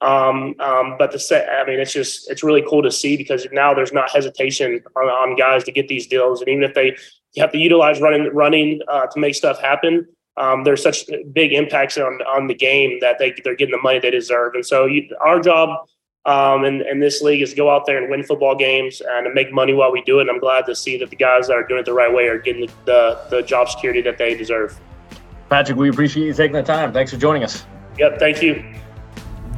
Um, 0.00 0.54
um, 0.60 0.96
but 0.98 1.12
the 1.12 1.18
set, 1.18 1.48
I 1.48 1.64
mean, 1.66 1.80
it's 1.80 1.92
just 1.92 2.30
it's 2.30 2.42
really 2.42 2.62
cool 2.68 2.82
to 2.82 2.90
see 2.90 3.16
because 3.16 3.46
now 3.52 3.72
there's 3.72 3.92
not 3.92 4.10
hesitation 4.10 4.80
on, 4.96 5.04
on 5.04 5.36
guys 5.36 5.64
to 5.64 5.72
get 5.72 5.88
these 5.88 6.06
deals, 6.06 6.40
and 6.40 6.48
even 6.48 6.62
if 6.62 6.74
they 6.74 6.96
have 7.38 7.52
to 7.52 7.58
utilize 7.58 8.00
running 8.00 8.28
running 8.34 8.80
uh, 8.88 9.06
to 9.06 9.20
make 9.20 9.34
stuff 9.34 9.60
happen, 9.60 10.06
um, 10.36 10.64
there's 10.64 10.82
such 10.82 11.06
big 11.32 11.52
impacts 11.52 11.96
on 11.96 12.20
on 12.22 12.48
the 12.48 12.54
game 12.54 12.98
that 13.00 13.18
they 13.18 13.34
they're 13.44 13.54
getting 13.54 13.72
the 13.72 13.82
money 13.82 13.98
they 13.98 14.10
deserve. 14.10 14.54
And 14.54 14.66
so 14.66 14.84
you, 14.86 15.08
our 15.24 15.40
job 15.40 15.86
um, 16.26 16.64
in, 16.64 16.82
in 16.86 17.00
this 17.00 17.22
league 17.22 17.42
is 17.42 17.50
to 17.50 17.56
go 17.56 17.70
out 17.70 17.86
there 17.86 17.98
and 17.98 18.10
win 18.10 18.22
football 18.22 18.56
games 18.56 19.02
and 19.06 19.26
to 19.26 19.34
make 19.34 19.52
money 19.52 19.74
while 19.74 19.92
we 19.92 20.02
do 20.02 20.18
it. 20.18 20.22
And 20.22 20.30
I'm 20.30 20.40
glad 20.40 20.66
to 20.66 20.74
see 20.74 20.96
that 20.98 21.10
the 21.10 21.16
guys 21.16 21.48
that 21.48 21.54
are 21.54 21.66
doing 21.66 21.80
it 21.80 21.86
the 21.86 21.92
right 21.92 22.12
way 22.12 22.26
are 22.28 22.38
getting 22.38 22.66
the, 22.66 22.72
the, 22.86 23.20
the 23.30 23.42
job 23.42 23.68
security 23.68 24.00
that 24.02 24.18
they 24.18 24.34
deserve. 24.34 24.78
Patrick, 25.50 25.76
we 25.76 25.90
appreciate 25.90 26.26
you 26.26 26.32
taking 26.32 26.54
the 26.56 26.62
time. 26.62 26.92
Thanks 26.92 27.12
for 27.12 27.18
joining 27.18 27.44
us. 27.44 27.66
Yep, 27.98 28.18
thank 28.18 28.42
you. 28.42 28.64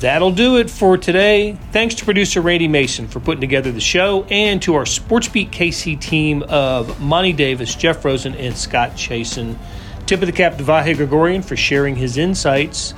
That'll 0.00 0.30
do 0.30 0.58
it 0.58 0.68
for 0.68 0.98
today. 0.98 1.52
Thanks 1.72 1.94
to 1.94 2.04
producer 2.04 2.42
Randy 2.42 2.68
Mason 2.68 3.08
for 3.08 3.18
putting 3.18 3.40
together 3.40 3.72
the 3.72 3.80
show 3.80 4.24
and 4.24 4.60
to 4.60 4.74
our 4.74 4.84
SportsBeat 4.84 5.50
KC 5.50 5.98
team 5.98 6.42
of 6.42 7.00
Monty 7.00 7.32
Davis, 7.32 7.74
Jeff 7.74 8.04
Rosen, 8.04 8.34
and 8.34 8.54
Scott 8.54 8.90
Chasen. 8.90 9.56
Tip 10.04 10.20
of 10.20 10.26
the 10.26 10.32
cap 10.32 10.58
to 10.58 10.64
Vahe 10.64 10.94
Gregorian 10.94 11.40
for 11.40 11.56
sharing 11.56 11.96
his 11.96 12.18
insights. 12.18 12.92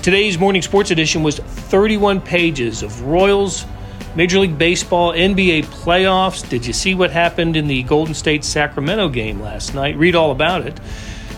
Today's 0.00 0.38
morning 0.38 0.62
sports 0.62 0.92
edition 0.92 1.24
was 1.24 1.38
31 1.38 2.20
pages 2.20 2.84
of 2.84 3.02
Royals, 3.02 3.66
Major 4.14 4.38
League 4.38 4.56
Baseball, 4.56 5.12
NBA 5.12 5.64
playoffs. 5.64 6.48
Did 6.48 6.66
you 6.66 6.72
see 6.72 6.94
what 6.94 7.10
happened 7.10 7.56
in 7.56 7.66
the 7.66 7.82
Golden 7.82 8.14
State 8.14 8.44
Sacramento 8.44 9.08
game 9.08 9.40
last 9.40 9.74
night? 9.74 9.96
Read 9.96 10.14
all 10.14 10.30
about 10.30 10.64
it 10.64 10.78